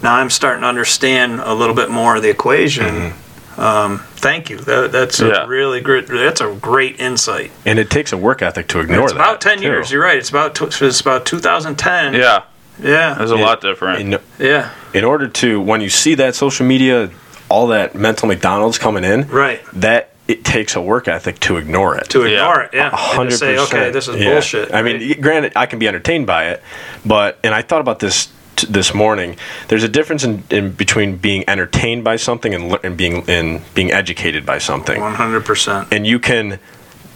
now 0.03 0.15
I'm 0.17 0.29
starting 0.31 0.63
to 0.63 0.69
understand 0.69 1.41
a 1.41 1.55
little 1.55 1.75
bit 1.77 1.89
more 1.91 2.17
of 2.17 2.23
the 2.23 2.31
equation. 2.31 3.13
Um, 3.57 3.99
thank 4.17 4.49
you. 4.51 4.57
That, 4.59 4.93
that's 4.93 5.21
Yeah. 5.21 5.45
a 5.45 5.47
really 5.47 5.81
great. 5.83 6.07
That's 6.09 6.41
a 6.41 6.53
great 6.55 6.99
insight. 6.99 7.53
And 7.67 7.79
it 7.79 7.91
takes 7.91 8.13
a 8.13 8.17
work 8.17 8.41
ethic 8.43 8.67
to 8.69 8.81
ignore 8.81 9.01
it. 9.01 9.05
it's 9.05 9.13
that. 9.13 9.19
about 9.21 9.41
ten 9.41 9.59
too. 9.59 9.65
years. 9.65 9.91
You're 9.93 10.03
right. 10.03 10.17
It's 10.17 10.31
about 10.31 10.55
tw- 10.55 10.83
it's 10.83 11.01
about 11.01 11.27
2010. 11.27 12.15
Yeah, 12.15 12.43
yeah, 12.81 13.21
it's 13.23 13.31
a 13.33 13.37
lot 13.37 13.61
different. 13.61 14.01
In, 14.01 14.19
yeah. 14.39 14.71
in 14.95 15.05
order 15.05 15.29
to, 15.29 15.61
when 15.61 15.81
you 15.81 15.89
see 15.89 16.15
that 16.17 16.35
social 16.35 16.67
media, 16.67 17.11
all 17.49 17.67
that 17.69 17.95
mental 17.95 18.29
McDonald's 18.29 18.79
coming 18.79 19.05
in, 19.05 19.29
Right. 19.29 19.61
that 19.75 20.11
it 20.29 20.45
takes 20.45 20.77
a 20.77 20.81
work 20.81 21.09
ethic 21.09 21.41
to 21.41 21.57
ignore 21.57 21.97
it. 21.97 22.09
To 22.11 22.21
Yeah. 22.21 22.39
ignore 22.49 22.63
it. 22.63 22.71
Yeah. 22.73 22.85
And 22.87 22.95
hundred 22.95 23.33
say, 23.39 23.57
percent. 23.57 23.75
okay, 23.75 23.91
this 23.91 24.09
is 24.09 24.17
Yeah. 24.17 24.31
bullshit. 24.33 24.73
I 24.73 24.83
mean, 24.83 25.21
granted, 25.21 25.53
I 25.57 25.67
can 25.67 25.79
be 25.79 25.89
entertained 25.89 26.27
by 26.27 26.47
it, 26.51 26.63
but 27.05 27.39
and 27.45 27.55
I 27.55 27.61
thought 27.63 27.81
about 27.81 27.99
this 27.99 28.29
t- 28.57 28.67
this 28.71 28.95
morning. 28.95 29.37
There's 29.69 29.83
a 29.83 29.89
difference 29.89 30.23
in, 30.25 30.45
in 30.49 30.71
between 30.71 31.17
being 31.17 31.45
entertained 31.49 32.05
by 32.05 32.17
something 32.17 32.55
and, 32.55 32.69
lear- 32.71 32.81
and 32.85 32.97
being 32.97 33.23
in 33.27 33.63
being 33.75 33.93
educated 33.93 34.47
by 34.47 34.59
something. 34.59 35.01
100. 35.01 35.45
percent 35.45 35.89
And 35.91 36.07
you 36.07 36.19
can 36.19 36.59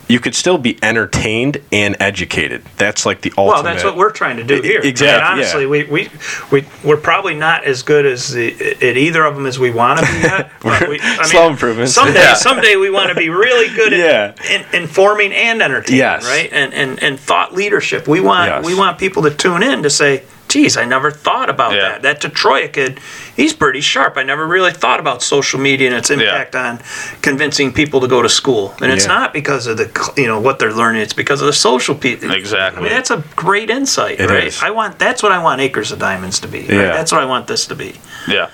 you 0.08 0.20
could 0.20 0.34
still 0.34 0.58
be 0.58 0.78
entertained 0.82 1.60
and 1.72 1.96
educated. 1.98 2.62
That's 2.76 3.04
like 3.04 3.22
the 3.22 3.32
ultimate. 3.36 3.54
Well, 3.54 3.62
that's 3.64 3.84
what 3.84 3.96
we're 3.96 4.12
trying 4.12 4.36
to 4.36 4.44
do 4.44 4.62
here. 4.62 4.80
Exactly, 4.80 5.26
honestly, 5.26 5.62
yeah. 5.62 5.68
we, 5.68 5.84
we, 5.84 6.10
we, 6.52 6.66
we're 6.84 6.96
probably 6.96 7.34
not 7.34 7.64
as 7.64 7.82
good 7.82 8.06
as 8.06 8.32
the, 8.32 8.52
at 8.76 8.96
either 8.96 9.24
of 9.24 9.34
them 9.34 9.46
as 9.46 9.58
we 9.58 9.70
want 9.70 10.00
to 10.00 10.06
be 10.06 10.18
yet. 10.20 10.50
we, 10.88 11.00
I 11.00 11.24
Slow 11.24 11.48
improvements. 11.48 11.92
Someday, 11.92 12.20
Yeah. 12.20 12.34
someday 12.34 12.76
we 12.76 12.90
want 12.90 13.08
to 13.08 13.16
be 13.16 13.30
really 13.30 13.74
good 13.74 13.92
at 13.92 13.98
Yeah. 13.98 14.56
in, 14.56 14.82
informing 14.82 15.32
and 15.32 15.60
entertaining, 15.60 15.98
Yes. 15.98 16.24
right? 16.24 16.52
And, 16.52 16.72
and, 16.72 17.02
and 17.02 17.18
thought 17.18 17.52
leadership. 17.54 18.06
We 18.06 18.20
want, 18.20 18.48
Yes. 18.48 18.64
we 18.64 18.74
want 18.76 18.98
people 18.98 19.24
to 19.24 19.30
tune 19.30 19.62
in 19.64 19.82
to 19.82 19.90
say, 19.90 20.22
geez, 20.56 20.76
I 20.78 20.84
never 20.86 21.10
thought 21.10 21.50
about 21.50 21.72
Yeah. 21.74 21.80
that. 21.82 22.02
That 22.02 22.20
Detroit 22.20 22.72
kid, 22.72 22.98
he's 23.36 23.52
pretty 23.52 23.80
sharp. 23.82 24.16
I 24.16 24.22
never 24.22 24.46
really 24.46 24.72
thought 24.72 25.00
about 25.00 25.22
social 25.22 25.60
media 25.60 25.88
and 25.88 25.96
its 25.96 26.08
impact 26.10 26.54
on 26.54 26.80
convincing 27.20 27.72
people 27.72 28.00
to 28.00 28.08
go 28.08 28.22
to 28.22 28.28
school. 28.28 28.74
And 28.80 28.90
it's 28.90 29.04
Yeah. 29.06 29.12
not 29.18 29.32
because 29.34 29.66
of 29.66 29.76
the, 29.76 29.88
you 30.16 30.26
know, 30.26 30.40
what 30.40 30.58
they're 30.58 30.72
learning. 30.72 31.02
It's 31.02 31.12
because 31.12 31.40
of 31.42 31.46
the 31.46 31.52
social 31.52 31.94
people. 31.94 32.30
Exactly. 32.30 32.80
I 32.80 32.82
mean, 32.84 32.92
that's 32.92 33.10
a 33.10 33.22
great 33.36 33.68
insight, 33.70 34.18
It 34.18 34.30
right? 34.30 34.44
is. 34.46 34.62
I 34.62 34.70
want 34.70 34.98
that's 34.98 35.22
what 35.22 35.32
I 35.32 35.38
want 35.38 35.60
Acres 35.60 35.92
of 35.92 35.98
Diamonds 35.98 36.40
to 36.40 36.48
be. 36.48 36.60
right? 36.60 36.70
Yeah. 36.70 36.92
That's 36.96 37.12
what 37.12 37.20
I 37.20 37.26
want 37.26 37.46
this 37.48 37.66
to 37.66 37.74
be. 37.74 38.00
yeah, 38.26 38.46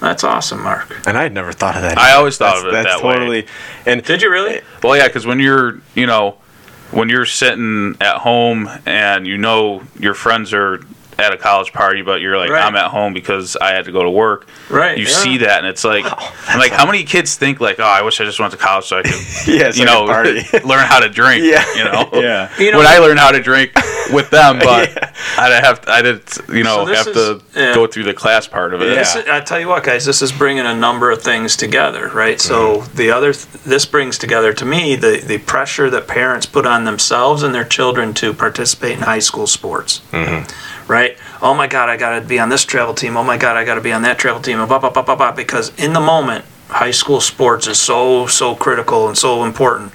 That's 0.00 0.24
awesome, 0.24 0.62
Mark. 0.62 0.86
and 1.06 1.18
I 1.18 1.24
had 1.24 1.34
never 1.34 1.52
thought 1.52 1.76
of 1.76 1.82
that. 1.82 1.98
I 1.98 2.08
either. 2.10 2.18
always 2.18 2.38
thought 2.38 2.54
That's- 2.56 2.62
of 2.62 2.68
it 2.68 2.72
that's 2.84 2.96
that 3.00 3.06
way. 3.06 3.14
totally, 3.14 3.46
And 3.84 4.02
Did 4.02 4.22
you 4.22 4.30
really? 4.30 4.62
Well, 4.82 4.96
yeah, 4.96 5.08
because 5.08 5.26
when 5.26 5.40
you're, 5.40 5.78
you 5.94 6.06
know, 6.06 6.36
when 6.90 7.08
you're 7.10 7.26
sitting 7.26 7.96
at 8.00 8.16
home 8.16 8.68
and 8.86 9.26
you 9.26 9.36
know 9.36 9.82
your 9.98 10.14
friends 10.14 10.52
are 10.54 10.80
at 11.22 11.32
a 11.32 11.36
college 11.36 11.72
party, 11.72 12.02
but 12.02 12.20
you're 12.20 12.36
like, 12.36 12.50
Right. 12.50 12.64
I'm 12.64 12.76
at 12.76 12.86
home 12.90 13.12
because 13.12 13.56
I 13.56 13.70
had 13.74 13.84
to 13.86 13.92
go 13.92 14.02
to 14.02 14.10
work. 14.10 14.46
Right, 14.68 14.96
You 14.98 15.04
yeah. 15.04 15.10
see 15.10 15.38
that, 15.38 15.58
and 15.58 15.66
it's 15.66 15.84
like, 15.84 16.04
I'm 16.48 16.58
like, 16.58 16.72
how 16.72 16.86
many 16.86 17.04
kids 17.04 17.36
think 17.36 17.60
like, 17.60 17.78
oh, 17.78 17.84
I 17.84 18.02
wish 18.02 18.20
I 18.20 18.24
just 18.24 18.40
went 18.40 18.52
to 18.52 18.58
college 18.58 18.86
so 18.86 18.98
I 18.98 19.02
could, 19.02 19.14
Yeah, 19.46 19.72
you 19.74 19.84
know, 19.84 20.06
party. 20.06 20.42
learn 20.64 20.86
how 20.86 21.00
to 21.00 21.08
drink. 21.08 21.44
Yeah. 21.44 21.64
you 21.76 21.84
know, 21.84 22.08
Yeah. 22.20 22.50
You 22.58 22.72
know- 22.72 22.78
when 22.78 22.86
I 22.86 22.98
learned 22.98 23.18
how 23.18 23.30
to 23.30 23.40
drink 23.42 23.72
with 24.12 24.30
them, 24.30 24.58
but 24.58 24.88
I'd 25.38 25.62
have, 25.64 25.84
I 25.86 26.02
did, 26.02 26.22
you 26.52 26.64
know, 26.64 26.84
So 26.84 26.86
this 26.86 27.04
have 27.04 27.14
to 27.14 27.42
yeah. 27.54 27.74
go 27.74 27.86
through 27.86 28.04
the 28.04 28.14
class 28.14 28.46
part 28.48 28.74
of 28.74 28.80
it. 28.82 28.88
Yeah. 28.88 28.94
This 28.96 29.16
is- 29.16 29.28
I 29.28 29.40
tell 29.40 29.60
you 29.60 29.68
what, 29.68 29.84
guys, 29.84 30.04
this 30.04 30.22
is 30.22 30.32
bringing 30.32 30.66
a 30.66 30.74
number 30.74 31.10
of 31.10 31.22
things 31.22 31.56
together, 31.56 32.08
right? 32.08 32.40
So 32.40 32.78
mm-hmm. 32.78 32.96
the 32.96 33.10
other, 33.10 33.32
th- 33.32 33.46
this 33.64 33.86
brings 33.86 34.18
together 34.18 34.52
to 34.54 34.64
me 34.64 34.96
the 34.96 35.20
the 35.24 35.38
pressure 35.38 35.90
that 35.90 36.08
parents 36.08 36.46
put 36.46 36.66
on 36.66 36.84
themselves 36.84 37.42
and 37.42 37.54
their 37.54 37.64
children 37.64 38.14
to 38.14 38.32
participate 38.34 38.92
in 38.98 39.00
high 39.04 39.18
school 39.18 39.46
sports, 39.46 40.00
mm-hmm. 40.12 40.44
Right? 40.90 41.16
Oh 41.40 41.54
my 41.54 41.66
God, 41.66 41.88
I 41.88 41.96
got 41.96 42.18
to 42.18 42.26
be 42.26 42.38
on 42.38 42.48
this 42.48 42.64
travel 42.64 42.92
team. 42.92 43.16
Oh 43.16 43.24
my 43.24 43.38
God, 43.38 43.56
I 43.56 43.64
got 43.64 43.76
to 43.76 43.80
be 43.80 43.92
on 43.92 44.02
that 44.02 44.18
travel 44.18 44.42
team. 44.42 44.58
Blah 44.66 44.78
blah 44.78 44.90
blah 44.90 45.02
blah 45.02 45.16
blah. 45.16 45.32
Because 45.32 45.72
in 45.78 45.92
the 45.92 46.00
moment, 46.00 46.44
high 46.68 46.90
school 46.90 47.20
sports 47.20 47.66
is 47.66 47.78
so 47.78 48.26
so 48.26 48.54
critical 48.54 49.08
and 49.08 49.16
so 49.16 49.44
important. 49.44 49.92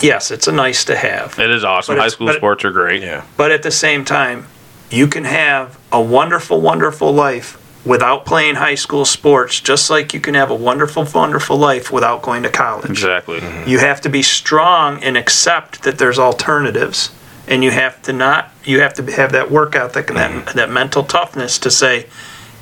Yes, 0.00 0.30
it's 0.30 0.46
a 0.46 0.52
nice 0.52 0.84
to 0.86 0.96
have. 0.96 1.38
It 1.38 1.50
is 1.50 1.64
awesome. 1.64 1.96
High 1.96 2.08
school 2.08 2.32
sports 2.32 2.64
are 2.64 2.72
great. 2.72 3.02
yeah. 3.02 3.24
But 3.36 3.50
at 3.50 3.62
the 3.62 3.70
same 3.70 4.04
time, 4.04 4.46
you 4.90 5.06
can 5.06 5.24
have 5.24 5.78
a 5.92 6.00
wonderful, 6.00 6.60
wonderful 6.60 7.12
life 7.12 7.62
without 7.86 8.26
playing 8.26 8.56
high 8.56 8.74
school 8.74 9.04
sports, 9.04 9.60
just 9.60 9.88
like 9.88 10.12
you 10.12 10.20
can 10.20 10.34
have 10.34 10.50
a 10.50 10.54
wonderful, 10.54 11.06
wonderful 11.14 11.56
life 11.56 11.90
without 11.90 12.20
going 12.20 12.42
to 12.42 12.50
college. 12.50 12.90
Exactly. 12.90 13.40
Mm-hmm. 13.40 13.70
You 13.70 13.78
have 13.78 14.00
to 14.02 14.08
be 14.08 14.22
strong 14.22 15.02
and 15.02 15.16
accept 15.16 15.84
that 15.84 15.96
there's 15.96 16.18
alternatives. 16.18 17.10
And 17.48 17.62
you 17.62 17.70
have 17.70 18.02
to 18.02 18.12
not, 18.12 18.50
you 18.64 18.80
have 18.80 18.94
to 18.94 19.04
have 19.12 19.32
that 19.32 19.50
work 19.50 19.76
ethic 19.76 20.08
and 20.08 20.18
that, 20.18 20.30
mm-hmm. 20.30 20.56
that 20.58 20.70
mental 20.70 21.04
toughness 21.04 21.58
to 21.60 21.70
say, 21.70 22.06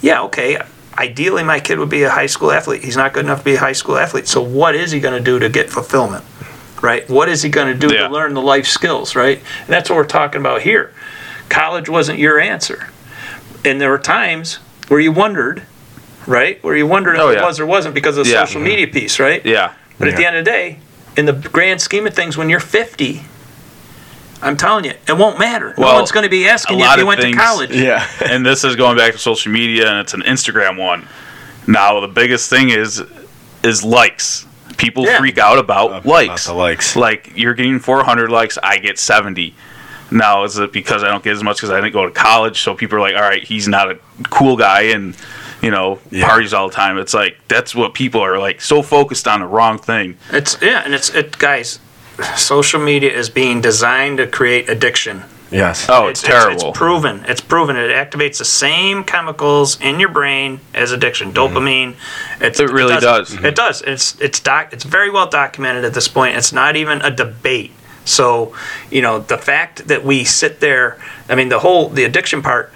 yeah, 0.03 0.23
okay, 0.23 0.59
ideally 0.99 1.43
my 1.43 1.59
kid 1.61 1.79
would 1.79 1.89
be 1.89 2.03
a 2.03 2.11
high 2.11 2.27
school 2.27 2.51
athlete. 2.51 2.85
He's 2.85 2.97
not 2.97 3.13
good 3.15 3.25
enough 3.25 3.39
to 3.39 3.45
be 3.45 3.55
a 3.55 3.61
high 3.61 3.73
school 3.73 3.97
athlete. 3.97 4.29
So 4.29 4.43
what 4.43 4.75
is 4.75 4.91
he 4.93 5.01
going 5.01 5.17
to 5.17 5.25
do 5.25 5.39
to 5.39 5.49
get 5.49 5.71
fulfillment? 5.71 6.25
Right? 6.83 7.09
What 7.09 7.31
is 7.31 7.43
he 7.43 7.49
going 7.49 7.69
to 7.69 7.89
do 7.89 7.95
Yeah. 7.95 8.09
to 8.09 8.13
learn 8.13 8.35
the 8.35 8.43
life 8.43 8.67
skills? 8.67 9.17
Right? 9.17 9.39
And 9.39 9.69
that's 9.69 9.89
what 9.89 9.97
we're 9.97 10.05
talking 10.05 10.41
about 10.41 10.63
here. 10.63 10.93
College 11.49 11.89
wasn't 11.89 12.19
your 12.19 12.39
answer. 12.39 12.91
And 13.65 13.81
there 13.81 13.91
were 13.91 13.99
times 13.99 14.57
where 14.89 15.01
you 15.01 15.13
wondered, 15.13 15.63
right? 16.27 16.63
Where 16.63 16.77
you 16.77 16.87
wondered 16.87 17.15
if 17.15 17.21
Oh, 17.23 17.31
it 17.31 17.41
was 17.41 17.59
or 17.59 17.65
wasn't 17.65 17.95
because 17.95 18.19
of 18.19 18.27
the 18.27 18.33
Yeah. 18.33 18.45
social 18.45 18.61
media 18.61 18.87
piece, 18.87 19.19
right? 19.19 19.45
Yeah. 19.47 19.73
But 19.99 20.09
at 20.09 20.17
the 20.17 20.27
end 20.27 20.37
of 20.37 20.45
the 20.45 20.51
day, 20.51 20.79
in 21.17 21.25
the 21.25 21.33
grand 21.33 21.81
scheme 21.81 22.07
of 22.07 22.13
things, 22.15 22.37
when 22.37 22.51
you're 22.51 22.61
50, 22.61 23.25
I'm 24.45 24.57
telling 24.57 24.85
you, 24.85 24.93
it 25.09 25.17
won't 25.17 25.39
matter. 25.39 25.75
no 25.79 25.95
one's 25.95 26.13
going 26.13 26.25
to 26.25 26.31
be 26.31 26.47
asking 26.47 26.79
you 26.79 26.85
if 26.87 26.97
you 26.99 27.07
went 27.07 27.21
things- 27.21 27.37
to 27.37 27.43
college. 27.43 27.71
Yeah. 27.71 28.07
and 28.25 28.45
this 28.45 28.63
is 28.65 28.77
going 28.77 28.97
back 28.97 29.13
to 29.13 29.19
social 29.19 29.51
media 29.53 29.89
and 29.89 29.99
it's 30.01 30.15
an 30.15 30.23
Instagram 30.23 30.79
one. 30.79 31.07
Now 31.67 32.01
the 32.01 32.09
biggest 32.09 32.51
thing 32.51 32.71
is 32.71 33.03
is 33.63 33.83
likes. 33.83 34.47
People 34.77 35.05
Yeah. 35.07 35.19
freak 35.19 35.39
out 35.39 35.59
about 35.59 35.87
About 35.91 36.07
likes. 36.07 36.47
the 36.47 36.53
likes. 36.53 36.95
Like 36.97 37.33
you're 37.37 37.55
getting 37.55 37.79
400 37.79 38.31
likes, 38.31 38.59
I 38.63 38.79
get 38.79 38.99
70. 38.99 39.55
Now 40.11 40.45
is 40.45 40.59
it 40.59 40.73
because 40.73 41.03
I 41.03 41.09
don't 41.09 41.25
get 41.25 41.33
as 41.33 41.43
much 41.43 41.57
because 41.57 41.71
I 41.71 41.81
didn't 41.81 41.95
go 41.95 42.05
to 42.05 42.13
college? 42.13 42.61
So 42.61 42.75
people 42.75 42.99
are 42.99 43.01
like, 43.01 43.15
all 43.17 43.23
right, 43.23 43.43
he's 43.43 43.67
not 43.67 43.91
a 43.91 43.99
cool 44.31 44.57
guy 44.57 44.83
and 44.83 45.17
you 45.63 45.71
know 45.71 45.99
Yeah. 46.11 46.29
parties 46.29 46.53
all 46.53 46.69
the 46.69 46.75
time. 46.75 46.99
It's 46.99 47.15
like 47.15 47.39
that's 47.49 47.75
what 47.75 47.95
people 47.95 48.21
are 48.21 48.39
like 48.39 48.61
so 48.61 48.83
focused 48.83 49.27
on 49.27 49.41
the 49.41 49.47
wrong 49.47 49.79
thing. 49.79 50.19
It's 50.31 50.59
yeah, 50.61 50.83
and 50.85 50.93
it's 50.95 51.09
it, 51.11 51.39
guys. 51.39 51.79
Social 52.37 52.81
media 52.81 53.13
is 53.13 53.29
being 53.29 53.61
designed 53.61 54.19
to 54.19 54.27
create 54.27 54.69
addiction. 54.69 55.25
Yes. 55.51 55.87
Oh, 55.89 56.09
it's, 56.09 56.23
terrible. 56.23 56.71
It's, 56.71 56.79
proven. 56.79 57.25
It's 57.27 57.41
proven. 57.41 57.77
It 57.77 57.91
activates 57.93 58.39
the 58.39 58.45
same 58.45 59.05
chemicals 59.05 59.81
in 59.81 60.01
your 60.01 60.09
brain 60.09 60.61
as 60.75 60.91
addiction, 60.91 61.33
mm-hmm. 61.33 61.57
dopamine. 61.57 61.95
It's, 62.41 62.59
It 62.59 62.71
really 62.71 62.99
does. 62.99 63.33
It 63.33 63.55
does. 63.55 63.81
It's 63.83 64.21
it's 64.21 64.41
doc. 64.41 64.73
It's 64.73 64.85
very 64.85 65.11
well 65.11 65.29
documented 65.29 65.85
at 65.85 65.95
this 65.95 66.09
point. 66.09 66.37
It's 66.37 66.53
not 66.53 66.75
even 66.77 67.01
a 67.03 67.11
debate. 67.11 67.73
So, 68.05 68.55
you 68.91 69.01
know, 69.01 69.21
the 69.21 69.39
fact 69.39 69.89
that 69.89 70.05
we 70.05 70.25
sit 70.25 70.61
there. 70.61 70.99
I 71.29 71.37
mean, 71.37 71.49
the 71.49 71.61
whole 71.61 71.89
the 71.89 72.05
addiction 72.05 72.43
part. 72.43 72.73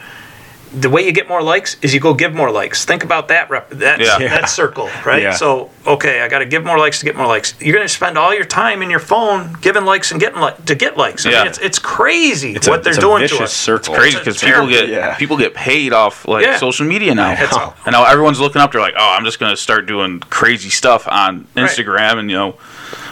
The 0.73 0.91
way 0.91 1.03
you 1.07 1.13
get 1.13 1.29
more 1.29 1.43
likes 1.43 1.77
is 1.81 1.95
you 1.95 2.01
go 2.01 2.13
give 2.13 2.35
more 2.35 2.51
likes. 2.51 2.85
Think 2.85 3.03
about 3.03 3.29
that 3.29 3.49
rep, 3.49 3.71
that 3.71 4.01
Yeah. 4.01 4.19
Yeah. 4.19 4.29
that 4.41 4.51
circle, 4.51 4.91
right? 5.07 5.23
Yeah. 5.23 5.33
So, 5.33 5.71
okay, 5.87 6.21
I 6.21 6.29
got 6.29 6.41
to 6.41 6.47
give 6.47 6.65
more 6.65 6.79
likes 6.79 6.99
to 6.99 7.07
get 7.07 7.17
more 7.17 7.27
likes. 7.27 7.55
You're 7.61 7.75
going 7.75 7.87
to 7.87 7.93
spend 7.93 8.19
all 8.19 8.35
your 8.35 8.45
time 8.45 8.83
in 8.83 8.91
your 8.91 8.99
phone 9.01 9.57
giving 9.63 9.85
likes 9.87 10.11
and 10.11 10.21
getting 10.21 10.41
like 10.41 10.65
to 10.67 10.75
get 10.75 10.97
likes. 10.97 11.25
I 11.25 11.31
Yeah. 11.31 11.39
mean, 11.39 11.47
it's 11.49 11.59
it's 11.59 11.79
crazy 11.79 12.55
It's 12.55 12.69
what 12.69 12.81
a, 12.81 12.83
they're 12.83 12.91
it's 12.93 12.99
a 12.99 13.01
doing 13.01 13.21
vicious 13.23 13.39
to 13.39 13.45
us. 13.45 13.53
circle. 13.53 13.95
crazy 13.95 14.19
because 14.19 14.39
people 14.43 14.67
get 14.69 14.89
Yeah. 14.89 15.15
people 15.15 15.37
get 15.39 15.55
paid 15.55 15.93
off 15.95 16.29
like 16.29 16.45
Yeah. 16.45 16.59
social 16.59 16.87
media 16.87 17.15
now. 17.15 17.33
It's- 17.33 17.55
and 17.87 17.93
now 17.93 18.05
everyone's 18.05 18.41
looking 18.41 18.61
up. 18.61 18.73
They're 18.73 18.81
like, 18.81 18.95
oh, 18.99 19.15
I'm 19.17 19.25
just 19.25 19.39
gonna 19.41 19.57
start 19.57 19.87
doing 19.87 20.21
crazy 20.29 20.71
stuff 20.71 21.09
on 21.09 21.47
Right. 21.57 21.65
Instagram 21.69 22.19
and 22.19 22.31
you 22.31 22.37
know, 22.37 22.57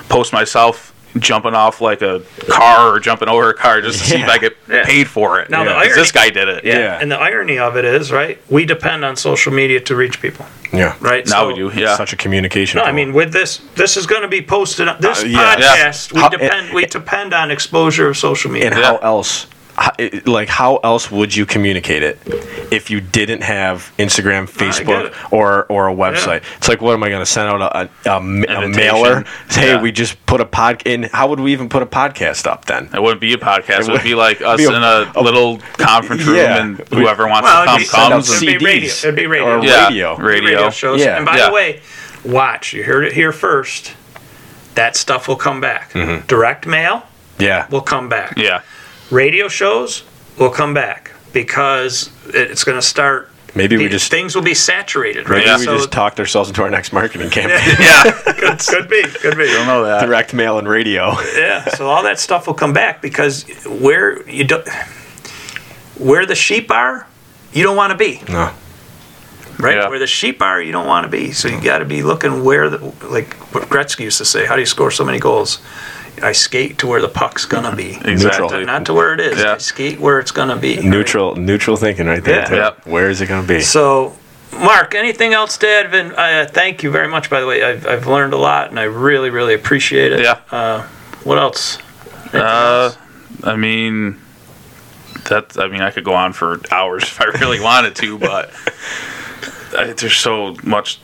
post 0.09 0.33
myself 0.33 0.92
jumping 1.19 1.55
off 1.55 1.81
like 1.81 2.03
a 2.03 2.23
car 2.49 2.95
or 2.95 3.01
jumping 3.01 3.29
over 3.29 3.51
a 3.51 3.55
car 3.55 3.81
just 3.81 3.99
to 4.01 4.05
see 4.11 4.17
if 4.21 4.29
I 4.29 4.39
get 4.39 4.57
Yeah. 4.69 4.85
paid 4.85 5.09
for 5.09 5.41
it. 5.41 5.51
Now, 5.51 5.65
the 5.65 5.71
'Cause 5.71 5.79
irony- 5.83 5.95
this 5.95 6.13
guy 6.13 6.31
did 6.31 6.49
it. 6.49 6.65
Yeah. 6.65 6.79
Yeah. 6.79 6.99
And 7.01 7.11
the 7.11 7.19
irony 7.19 7.59
of 7.59 7.77
it 7.77 7.85
is, 7.85 8.13
right? 8.13 8.39
We 8.49 8.65
depend 8.65 9.05
on 9.05 9.17
social 9.17 9.53
media 9.53 9.81
to 9.81 9.95
reach 9.97 10.21
people, 10.21 10.47
Yeah. 10.73 10.95
right? 11.01 11.27
Now 11.27 11.41
So- 11.43 11.49
we 11.49 11.55
do. 11.55 11.73
Yeah. 11.75 11.97
Such 11.97 12.13
a 12.13 12.17
communication. 12.17 12.79
No, 12.79 12.85
I 12.85 12.93
mean, 12.93 13.13
with 13.13 13.33
this, 13.33 13.61
this 13.77 13.97
is 13.97 14.07
going 14.07 14.23
to 14.23 14.29
be 14.29 14.43
posted. 14.43 14.89
on 14.89 14.97
This 15.01 15.23
Uh, 15.23 15.27
yeah. 15.27 15.39
podcast, 15.57 16.13
Yeah. 16.15 16.21
How- 16.21 16.27
eh, 16.27 16.31
we 16.31 16.39
depend. 16.39 16.73
we 16.75 16.87
depend 16.87 17.35
on 17.35 17.51
exposure 17.51 18.09
of 18.09 18.17
social 18.17 18.51
media. 18.51 18.71
and 18.71 18.79
Yeah. 18.79 18.85
how 18.87 18.97
else? 18.99 19.47
how- 19.79 19.93
it- 19.99 20.15
eh, 20.15 20.21
Like 20.25 20.49
how 20.49 20.81
else 20.83 21.11
would 21.11 21.37
you 21.37 21.45
communicate 21.45 22.03
it 22.03 22.19
if 22.71 22.91
you 22.91 23.01
didn't 23.01 23.43
have 23.43 23.93
Instagram, 23.99 24.49
Facebook, 24.51 25.15
or 25.33 25.65
or 25.67 25.89
a 25.89 25.95
website? 25.95 26.43
It's 26.57 26.69
like, 26.69 26.81
what 26.81 26.95
am 26.95 27.03
I 27.03 27.09
going 27.09 27.21
to 27.23 27.27
send 27.27 27.49
out 27.49 27.61
a, 27.63 27.91
a, 28.11 28.13
a, 28.13 28.17
a 28.65 28.69
mailer? 28.69 29.25
Hey, 29.51 29.69
Yeah. 29.73 29.81
we 29.83 29.93
just 29.93 30.25
put 30.27 30.41
a 30.41 30.45
pod. 30.45 30.83
In 30.87 31.05
how 31.05 31.29
would 31.29 31.41
we 31.41 31.53
even 31.53 31.69
put 31.69 31.83
a 31.83 31.87
podcast 31.87 32.47
up 32.47 32.65
then? 32.67 32.91
It 32.95 33.03
wouldn't 33.03 33.21
be 33.21 33.33
a 33.33 33.39
podcast. 33.39 33.81
It 33.81 33.85
would 33.87 33.93
would 33.93 34.03
be 34.03 34.15
like 34.15 34.41
us 34.43 34.59
be 34.59 34.65
a- 34.65 34.69
in 34.77 34.83
a, 34.83 35.21
little 35.21 35.59
conference 35.79 36.25
room, 36.25 36.37
Yeah. 36.37 36.61
and 36.63 36.79
whoever 36.89 37.27
wants 37.29 37.47
Well, 37.49 37.65
to 37.79 37.85
come 37.87 38.13
comes. 38.13 38.29
send 38.29 38.49
and- 38.49 38.49
It'd 38.49 38.59
be 38.61 38.65
radio. 38.65 38.89
It'd 38.91 39.17
be 39.17 39.27
radio. 39.27 39.59
or 39.61 39.65
Yeah. 39.65 39.87
radio. 39.89 40.17
Radio. 40.17 40.45
radio 40.47 40.71
shows. 40.71 41.01
Yeah. 41.01 41.17
And 41.17 41.27
by 41.27 41.37
Yeah. 41.39 41.47
the 41.49 41.53
way, 41.53 41.81
watch. 42.25 42.73
You 42.73 42.85
heard 42.85 43.05
it 43.05 43.13
here 43.13 43.33
first. 43.33 43.95
That 44.75 44.95
stuff 44.97 45.27
will 45.29 45.37
come 45.37 45.61
back. 45.61 45.93
Mm-hmm. 45.95 46.27
Direct 46.27 46.67
mail 46.67 47.05
Yeah, 47.39 47.67
will 47.71 47.81
come 47.81 48.09
back. 48.11 48.35
yeah, 48.37 48.61
radio 49.11 49.49
shows 49.49 50.03
will 50.39 50.51
come 50.51 50.75
back 50.75 51.13
because 51.44 52.11
it's 52.29 52.64
going 52.64 52.79
to 52.79 52.83
start 52.87 53.29
Maybe 53.55 53.77
we 53.77 53.88
just 53.88 54.11
things 54.11 54.35
will 54.35 54.42
be 54.42 54.55
saturated, 54.55 55.29
right? 55.29 55.44
maybe 55.44 55.59
we 55.61 55.64
So- 55.64 55.77
just 55.77 55.92
talked 55.92 56.18
ourselves 56.18 56.49
into 56.49 56.62
our 56.62 56.70
next 56.70 56.92
marketing 56.94 57.29
campaign. 57.31 57.77
Yeah, 57.79 58.11
could, 58.25 58.59
could 58.59 58.88
be, 58.88 59.03
could 59.03 59.37
be. 59.37 59.44
don't 59.46 59.66
know 59.66 59.85
that. 59.85 60.01
Direct 60.05 60.33
mail 60.35 60.59
and 60.59 60.66
radio. 60.68 61.12
Yeah, 61.37 61.64
so 61.68 61.87
all 61.88 62.03
that 62.05 62.18
stuff 62.18 62.46
will 62.46 62.55
come 62.55 62.72
back 62.72 63.01
because 63.03 63.44
where 63.66 64.27
you 64.29 64.44
don't, 64.44 64.66
where 65.99 66.25
the 66.27 66.35
sheep 66.35 66.70
are, 66.70 67.07
you 67.53 67.62
don't 67.62 67.77
want 67.77 67.90
to 67.92 67.96
be, 67.99 68.20
No. 68.29 68.51
right? 69.59 69.77
Yeah. 69.77 69.88
Where 69.88 69.99
the 69.99 70.07
sheep 70.07 70.40
are, 70.42 70.61
you 70.61 70.72
don't 70.72 70.87
want 70.87 71.05
to 71.05 71.11
be. 71.11 71.33
So 71.33 71.49
you 71.49 71.61
got 71.61 71.79
to 71.79 71.85
be 71.87 72.03
looking 72.03 72.44
where 72.44 72.68
the 72.70 72.79
like 73.09 73.35
what 73.55 73.64
Gretzky 73.68 74.01
used 74.01 74.18
to 74.18 74.25
say. 74.27 74.44
How 74.46 74.55
do 74.55 74.61
you 74.61 74.66
score 74.66 74.90
so 74.90 75.05
many 75.05 75.18
goals? 75.18 75.61
I 76.23 76.33
skate 76.33 76.79
to 76.79 76.87
where 76.87 77.01
the 77.01 77.09
puck's 77.09 77.45
gonna 77.45 77.75
be, 77.77 77.99
Exactly. 78.05 78.65
not 78.65 78.87
to 78.87 78.95
where 78.95 79.13
it 79.15 79.21
is. 79.21 79.39
Yeah. 79.39 79.55
I 79.55 79.59
skate 79.59 80.01
where 80.01 80.19
it's 80.19 80.31
gonna 80.33 80.57
be. 80.57 80.81
Neutral 80.81 81.37
neutral 81.37 81.77
thinking 81.77 82.07
right 82.07 82.23
there. 82.25 82.43
Yeah. 82.51 82.57
Yep. 82.65 82.87
Where 82.87 83.11
is 83.11 83.21
it 83.21 83.27
going 83.27 83.43
to 83.43 83.49
be? 83.49 83.61
So, 83.61 84.17
Mark, 84.53 84.95
anything 84.95 85.33
else 85.35 85.59
to 85.59 85.69
add? 85.69 85.91
Vin, 85.91 86.13
uh, 86.13 86.47
thank 86.51 86.83
you 86.83 86.91
very 86.91 87.09
much. 87.09 87.29
By 87.29 87.41
the 87.41 87.47
way, 87.47 87.63
I've, 87.63 87.87
I've 87.87 88.07
learned 88.07 88.33
a 88.33 88.39
lot, 88.39 88.71
and 88.71 88.79
I 88.81 88.85
really, 88.85 89.29
really 89.31 89.53
appreciate 89.55 90.13
it. 90.13 90.21
Yeah. 90.21 90.41
Uh, 90.51 90.83
what 91.25 91.37
else? 91.39 91.79
Anything 92.23 92.41
Uh, 92.41 92.45
else? 92.45 92.99
I 93.45 93.57
mean, 93.57 94.19
that. 95.29 95.59
I 95.59 95.69
mean, 95.69 95.83
I 95.83 95.91
could 95.91 96.05
go 96.05 96.15
on 96.15 96.33
for 96.33 96.61
hours 96.71 97.03
if 97.13 97.21
I 97.21 97.25
really 97.27 97.61
wanted 97.61 97.95
to, 97.97 98.19
but 98.19 98.51
I, 99.77 99.93
there's 99.93 100.17
so 100.17 100.57
much 100.63 101.01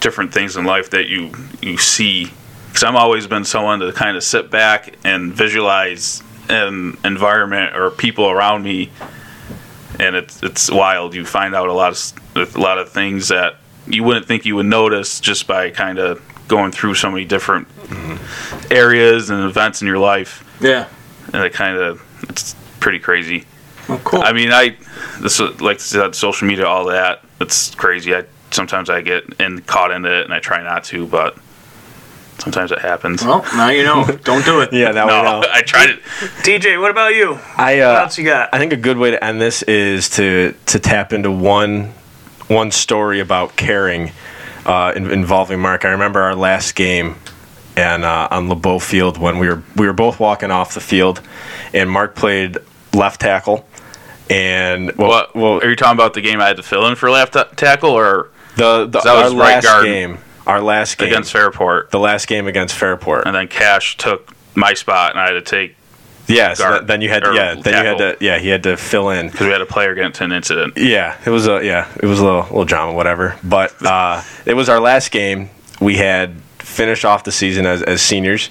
different 0.00 0.32
things 0.32 0.56
in 0.56 0.64
life 0.64 0.90
that 0.90 1.08
you 1.08 1.32
you 1.60 1.76
see. 1.78 2.32
Because 2.74 2.82
I'm 2.82 2.96
always 2.96 3.28
been 3.28 3.44
someone 3.44 3.78
to 3.78 3.92
kind 3.92 4.16
of 4.16 4.24
sit 4.24 4.50
back 4.50 4.96
and 5.04 5.32
visualize 5.32 6.24
an 6.48 6.98
environment 7.04 7.76
or 7.76 7.92
people 7.92 8.28
around 8.28 8.64
me, 8.64 8.90
and 10.00 10.16
it's 10.16 10.42
it's 10.42 10.72
wild. 10.72 11.14
You 11.14 11.24
find 11.24 11.54
out 11.54 11.68
a 11.68 11.72
lot 11.72 11.92
of 12.34 12.56
a 12.56 12.58
lot 12.58 12.78
of 12.78 12.90
things 12.90 13.28
that 13.28 13.58
you 13.86 14.02
wouldn't 14.02 14.26
think 14.26 14.44
you 14.44 14.56
would 14.56 14.66
notice 14.66 15.20
just 15.20 15.46
by 15.46 15.70
kind 15.70 16.00
of 16.00 16.20
going 16.48 16.72
through 16.72 16.94
so 16.94 17.12
many 17.12 17.24
different 17.24 17.68
mm-hmm. 17.68 18.72
areas 18.72 19.30
and 19.30 19.44
events 19.44 19.80
in 19.80 19.86
your 19.86 19.98
life 19.98 20.44
yeah. 20.60 20.88
and 21.32 21.44
it 21.44 21.52
kind 21.52 21.78
of 21.78 22.02
it's 22.28 22.56
pretty 22.80 22.98
crazy. 22.98 23.44
Well, 23.88 24.00
cool. 24.00 24.22
I 24.22 24.32
mean, 24.32 24.50
I 24.50 24.76
this 25.20 25.38
is- 25.38 25.60
like 25.60 25.76
I 25.76 25.80
said, 25.80 26.14
social 26.16 26.48
media, 26.48 26.66
all 26.66 26.86
that. 26.86 27.22
It's 27.40 27.72
crazy. 27.76 28.16
I 28.16 28.24
sometimes 28.50 28.90
I 28.90 29.00
get 29.00 29.24
in 29.40 29.60
caught 29.60 29.92
into 29.92 30.12
it, 30.12 30.24
and 30.24 30.34
I 30.34 30.40
try 30.40 30.60
not 30.62 30.82
to, 30.84 31.06
but 31.06 31.36
sometimes 32.38 32.72
it 32.72 32.78
happens. 32.80 33.22
well, 33.24 33.42
now 33.54 33.68
you 33.68 33.82
know. 33.82 34.04
Don't 34.24 34.44
do 34.44 34.60
it. 34.60 34.72
yeah, 34.72 34.92
that 34.92 35.06
no, 35.06 35.18
we 35.18 35.22
know. 35.22 35.44
I 35.52 35.62
tried 35.62 35.90
it. 35.90 36.02
DJ, 36.42 36.80
what 36.80 36.90
about 36.90 37.14
you? 37.14 37.38
I 37.56 37.76
What 37.76 37.82
uh, 37.82 38.00
else 38.02 38.18
you 38.18 38.24
got? 38.24 38.50
I 38.52 38.58
think 38.58 38.72
a 38.72 38.76
good 38.76 38.98
way 38.98 39.10
to 39.12 39.22
end 39.22 39.40
this 39.40 39.62
is 39.62 40.08
to 40.10 40.54
to 40.66 40.78
tap 40.78 41.12
into 41.12 41.30
one 41.30 41.92
one 42.48 42.70
story 42.70 43.20
about 43.20 43.56
caring 43.56 44.12
uh, 44.66 44.92
in, 44.94 45.10
involving 45.10 45.60
Mark. 45.60 45.84
I 45.84 45.90
remember 45.90 46.20
our 46.20 46.34
last 46.34 46.74
game 46.74 47.16
and 47.76 48.04
uh, 48.04 48.28
on 48.30 48.48
LeBeau 48.48 48.78
Field 48.78 49.18
when 49.18 49.38
we 49.38 49.48
were 49.48 49.62
we 49.76 49.86
were 49.86 49.92
both 49.92 50.20
walking 50.20 50.50
off 50.50 50.74
the 50.74 50.80
field, 50.80 51.20
and 51.72 51.90
Mark 51.90 52.14
played 52.14 52.58
left 52.92 53.20
tackle. 53.20 53.66
And 54.30 54.92
well, 54.96 55.08
What? 55.08 55.36
well, 55.36 55.52
are 55.60 55.68
you 55.68 55.76
talking 55.76 55.96
about 55.98 56.14
the 56.14 56.22
game 56.22 56.40
I 56.40 56.46
had 56.48 56.56
to 56.56 56.62
fill 56.62 56.86
in 56.86 56.94
for 56.96 57.10
left 57.10 57.34
ta- 57.34 57.44
tackle 57.56 57.90
or 57.90 58.30
the, 58.56 58.86
the 58.86 59.06
our 59.08 59.24
was 59.24 59.34
right 59.34 59.54
last 59.54 59.64
guard 59.64 59.84
game, 59.84 60.18
our 60.46 60.60
last 60.60 60.98
game 60.98 61.08
against 61.08 61.32
Fairport? 61.32 61.90
the 61.90 61.98
last 62.00 62.26
game 62.26 62.46
against 62.46 62.74
Fairport. 62.74 63.26
And 63.26 63.34
then 63.34 63.48
Cash 63.48 63.96
took 63.96 64.34
my 64.54 64.74
spot, 64.74 65.10
and 65.12 65.20
I 65.20 65.26
had 65.26 65.32
to 65.32 65.42
take 65.42 65.76
Yeah, 66.26 66.54
so 66.54 66.80
then 66.80 67.00
you 67.00 67.08
had 67.08 67.24
or 67.26 67.34
yeah, 67.34 67.54
then 67.54 67.82
you 67.82 67.88
had 67.88 67.98
to 67.98 68.24
yeah, 68.24 68.38
he 68.38 68.48
had 68.48 68.62
to 68.64 68.76
fill 68.76 69.10
in. 69.10 69.28
because 69.28 69.46
we 69.46 69.52
had 69.52 69.60
a 69.60 69.66
player 69.66 69.94
get 69.94 70.06
into 70.06 70.24
an 70.24 70.32
incident. 70.32 70.76
Yeah, 70.76 71.18
it 71.24 71.30
was 71.30 71.46
a 71.46 71.64
yeah, 71.64 71.90
it 72.00 72.06
was 72.06 72.20
a 72.20 72.24
little, 72.24 72.42
little 72.42 72.64
drama, 72.64 72.92
whatever. 72.92 73.36
But 73.42 73.74
uh, 73.84 74.22
it 74.46 74.54
was 74.54 74.68
our 74.68 74.80
last 74.80 75.10
game. 75.10 75.50
We 75.80 75.96
had 75.96 76.40
finished 76.60 77.04
off 77.04 77.24
the 77.24 77.32
season 77.32 77.66
as, 77.66 77.82
as 77.82 78.00
seniors, 78.00 78.50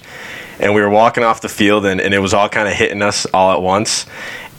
and 0.60 0.74
we 0.74 0.80
were 0.82 0.90
walking 0.90 1.24
off 1.24 1.40
the 1.40 1.48
field, 1.48 1.84
and, 1.84 2.00
and 2.00 2.14
it 2.14 2.20
was 2.20 2.32
all 2.32 2.48
kind 2.48 2.68
of 2.68 2.74
hitting 2.74 3.02
us 3.02 3.26
all 3.34 3.52
at 3.52 3.60
once. 3.62 4.06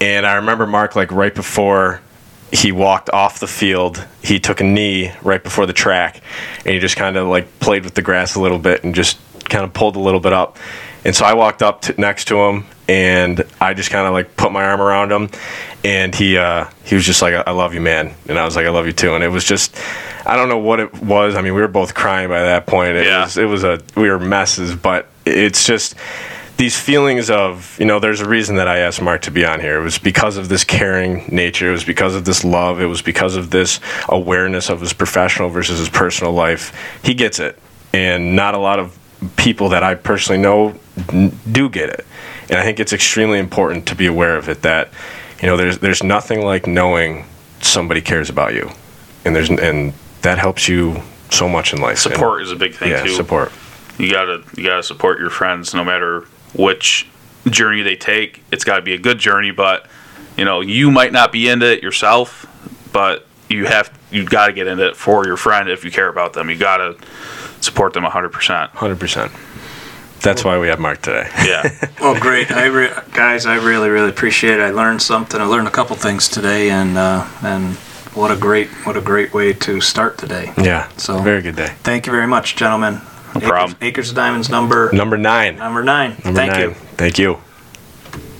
And 0.01 0.25
I 0.25 0.35
remember 0.35 0.65
Mark 0.67 0.95
like 0.95 1.11
right 1.11 1.33
before 1.33 2.01
he 2.51 2.71
walked 2.71 3.09
off 3.09 3.39
the 3.39 3.47
field, 3.47 4.05
he 4.21 4.39
took 4.39 4.61
a 4.61 4.63
knee 4.63 5.11
right 5.21 5.43
before 5.43 5.65
the 5.65 5.73
track, 5.73 6.21
and 6.65 6.73
he 6.73 6.79
just 6.79 6.95
kind 6.95 7.17
of 7.17 7.27
like 7.27 7.59
played 7.59 7.83
with 7.83 7.95
the 7.95 8.01
grass 8.01 8.35
a 8.35 8.39
little 8.41 8.59
bit 8.59 8.83
and 8.83 8.95
just 8.95 9.17
kind 9.49 9.63
of 9.63 9.73
pulled 9.73 9.95
a 9.95 9.99
little 9.99 10.19
bit 10.19 10.33
up. 10.33 10.57
And 11.03 11.15
so 11.15 11.23
I 11.25 11.33
walked 11.35 11.61
up 11.61 11.81
to, 11.83 11.99
next 12.01 12.25
to 12.29 12.37
him, 12.37 12.65
and 12.87 13.43
I 13.61 13.73
just 13.75 13.89
kind 13.91 14.07
of 14.07 14.13
like 14.13 14.35
put 14.37 14.51
my 14.51 14.63
arm 14.63 14.81
around 14.81 15.11
him, 15.11 15.29
and 15.83 16.15
he 16.15 16.37
uh, 16.37 16.65
he 16.83 16.95
was 16.95 17.05
just 17.05 17.21
like, 17.21 17.33
"I 17.47 17.51
love 17.51 17.73
you, 17.75 17.81
man," 17.81 18.13
and 18.27 18.39
I 18.39 18.45
was 18.45 18.55
like, 18.55 18.65
"I 18.65 18.69
love 18.69 18.87
you 18.87 18.93
too." 18.93 19.13
And 19.13 19.23
it 19.23 19.27
was 19.29 19.43
just, 19.43 19.75
I 20.25 20.35
don't 20.35 20.49
know 20.49 20.57
what 20.57 20.79
it 20.79 21.03
was. 21.03 21.35
I 21.35 21.41
mean, 21.41 21.53
we 21.53 21.61
were 21.61 21.67
both 21.67 21.93
crying 21.93 22.27
by 22.29 22.41
that 22.41 22.65
point. 22.65 22.95
It 22.95 23.05
Yeah. 23.05 23.23
was 23.25 23.37
it 23.37 23.45
was 23.45 23.63
a 23.63 23.79
we 23.95 24.09
were 24.09 24.17
messes, 24.19 24.75
but 24.75 25.07
it's 25.25 25.65
just 25.65 25.93
these 26.57 26.79
feelings 26.79 27.29
of 27.29 27.75
you 27.79 27.85
know 27.85 27.99
there's 27.99 28.21
a 28.21 28.27
reason 28.29 28.55
that 28.55 28.67
i 28.67 28.79
asked 28.79 29.01
mark 29.01 29.21
to 29.23 29.31
be 29.31 29.45
on 29.45 29.59
here. 29.59 29.79
It 29.79 29.83
was 29.83 29.97
because 29.97 30.37
of 30.37 30.47
this 30.49 30.63
caring 30.63 31.25
nature. 31.29 31.69
It 31.69 31.73
was 31.73 31.83
because 31.83 32.15
of 32.15 32.23
this 32.25 32.43
love. 32.43 32.79
It 32.81 32.85
was 32.85 33.01
because 33.01 33.35
of 33.35 33.51
this 33.51 33.79
awareness 34.09 34.69
of 34.69 34.79
his 34.81 34.93
professional 34.93 35.49
versus 35.49 35.79
his 35.79 35.89
personal 35.89 36.33
life. 36.33 36.73
He 37.03 37.13
gets 37.13 37.39
it. 37.39 37.59
And 37.93 38.35
not 38.35 38.53
a 38.55 38.57
lot 38.57 38.79
of 38.79 38.97
people 39.37 39.69
that 39.69 39.81
i 39.81 39.95
personally 39.95 40.41
know 40.41 40.75
do 41.51 41.69
get 41.69 41.89
it. 41.89 42.05
And 42.49 42.59
i 42.59 42.63
think 42.63 42.79
it's 42.79 42.93
extremely 42.93 43.39
important 43.39 43.87
to 43.87 43.95
be 43.95 44.05
aware 44.05 44.37
of 44.37 44.49
it 44.49 44.61
that 44.61 44.91
you 45.41 45.47
know 45.47 45.57
there's 45.57 45.79
there's 45.79 46.03
nothing 46.03 46.41
like 46.43 46.67
knowing 46.67 47.25
somebody 47.61 48.01
cares 48.01 48.29
about 48.29 48.53
you. 48.53 48.69
And 49.25 49.35
there's 49.35 49.49
and 49.49 49.93
that 50.21 50.37
helps 50.37 50.67
you 50.67 51.01
so 51.31 51.49
much 51.49 51.73
in 51.73 51.81
life. 51.81 52.05
And- 52.05 52.13
Support 52.13 52.43
is 52.43 52.51
a 52.51 52.55
big 52.55 52.75
thing 52.75 52.91
yeah 52.91 53.03
too. 53.03 53.09
support. 53.09 53.51
You 53.97 54.11
gotta 54.11 54.43
you 54.55 54.63
gotta 54.63 54.83
support 54.83 55.19
your 55.19 55.29
friends 55.29 55.73
no 55.73 55.83
matter 55.83 56.25
which 56.55 57.07
journey 57.49 57.81
they 57.83 57.95
take 57.95 58.41
it's 58.51 58.63
got 58.63 58.77
to 58.77 58.81
be 58.81 58.93
a 58.93 58.97
good 58.97 59.19
journey 59.19 59.51
but 59.51 59.85
you 60.37 60.45
know 60.45 60.61
you 60.61 60.89
might 60.89 61.11
not 61.11 61.31
be 61.31 61.47
into 61.47 61.71
it 61.71 61.83
yourself 61.83 62.45
but 62.91 63.25
you 63.49 63.65
have 63.65 63.91
you 64.11 64.25
got 64.25 64.47
to 64.47 64.53
get 64.53 64.65
into 64.67 64.87
it 64.87 64.95
for 64.95 65.25
your 65.25 65.37
friend 65.37 65.69
if 65.69 65.83
you 65.85 65.91
care 65.91 66.07
about 66.09 66.33
them 66.33 66.49
you 66.49 66.55
got 66.57 66.77
to 66.77 66.97
support 67.61 67.93
them 67.93 68.03
100% 68.03 68.31
100% 68.71 70.21
that's 70.21 70.43
why 70.43 70.57
we 70.57 70.67
have 70.67 70.79
mark 70.79 71.01
today 71.01 71.29
yeah 71.45 71.69
Well, 72.01 72.19
great. 72.19 72.51
I 72.51 72.65
re- 72.67 72.91
guys, 73.13 73.45
I 73.47 73.55
really, 73.55 73.89
really 73.89 74.09
appreciate 74.09 74.59
it. 74.59 74.61
I 74.61 74.69
learned 74.69 75.01
something. 75.01 75.39
I 75.41 75.45
learned 75.45 75.67
a 75.67 75.71
couple 75.71 75.95
things 75.95 76.27
today, 76.29 76.69
and 76.69 76.97
uh, 76.97 77.27
and 77.41 77.73
what 78.13 78.29
a 78.31 78.35
great, 78.35 78.67
what 78.85 78.95
a 78.95 79.01
great 79.01 79.33
way 79.33 79.53
to 79.53 79.81
start 79.81 80.17
today. 80.19 80.53
Yeah. 80.57 80.87
So- 80.97 81.17
very 81.19 81.41
good 81.41 81.55
day. 81.55 81.73
Thank 81.81 82.05
you 82.05 82.11
very 82.11 82.27
much, 82.27 82.55
gentlemen. 82.55 83.01
No 83.35 83.41
problem. 83.41 83.71
Acres, 83.81 83.87
Acres 83.87 84.09
of 84.09 84.15
Diamonds 84.15 84.49
number 84.49 84.91
Number 84.91 85.17
nine. 85.17 85.57
number 85.57 85.83
nine. 85.83 86.11
Number 86.23 86.39
Thank 86.39 86.51
nine. 86.53 86.61
you. 86.61 86.73
Thank 86.97 87.19
you. 87.19 87.37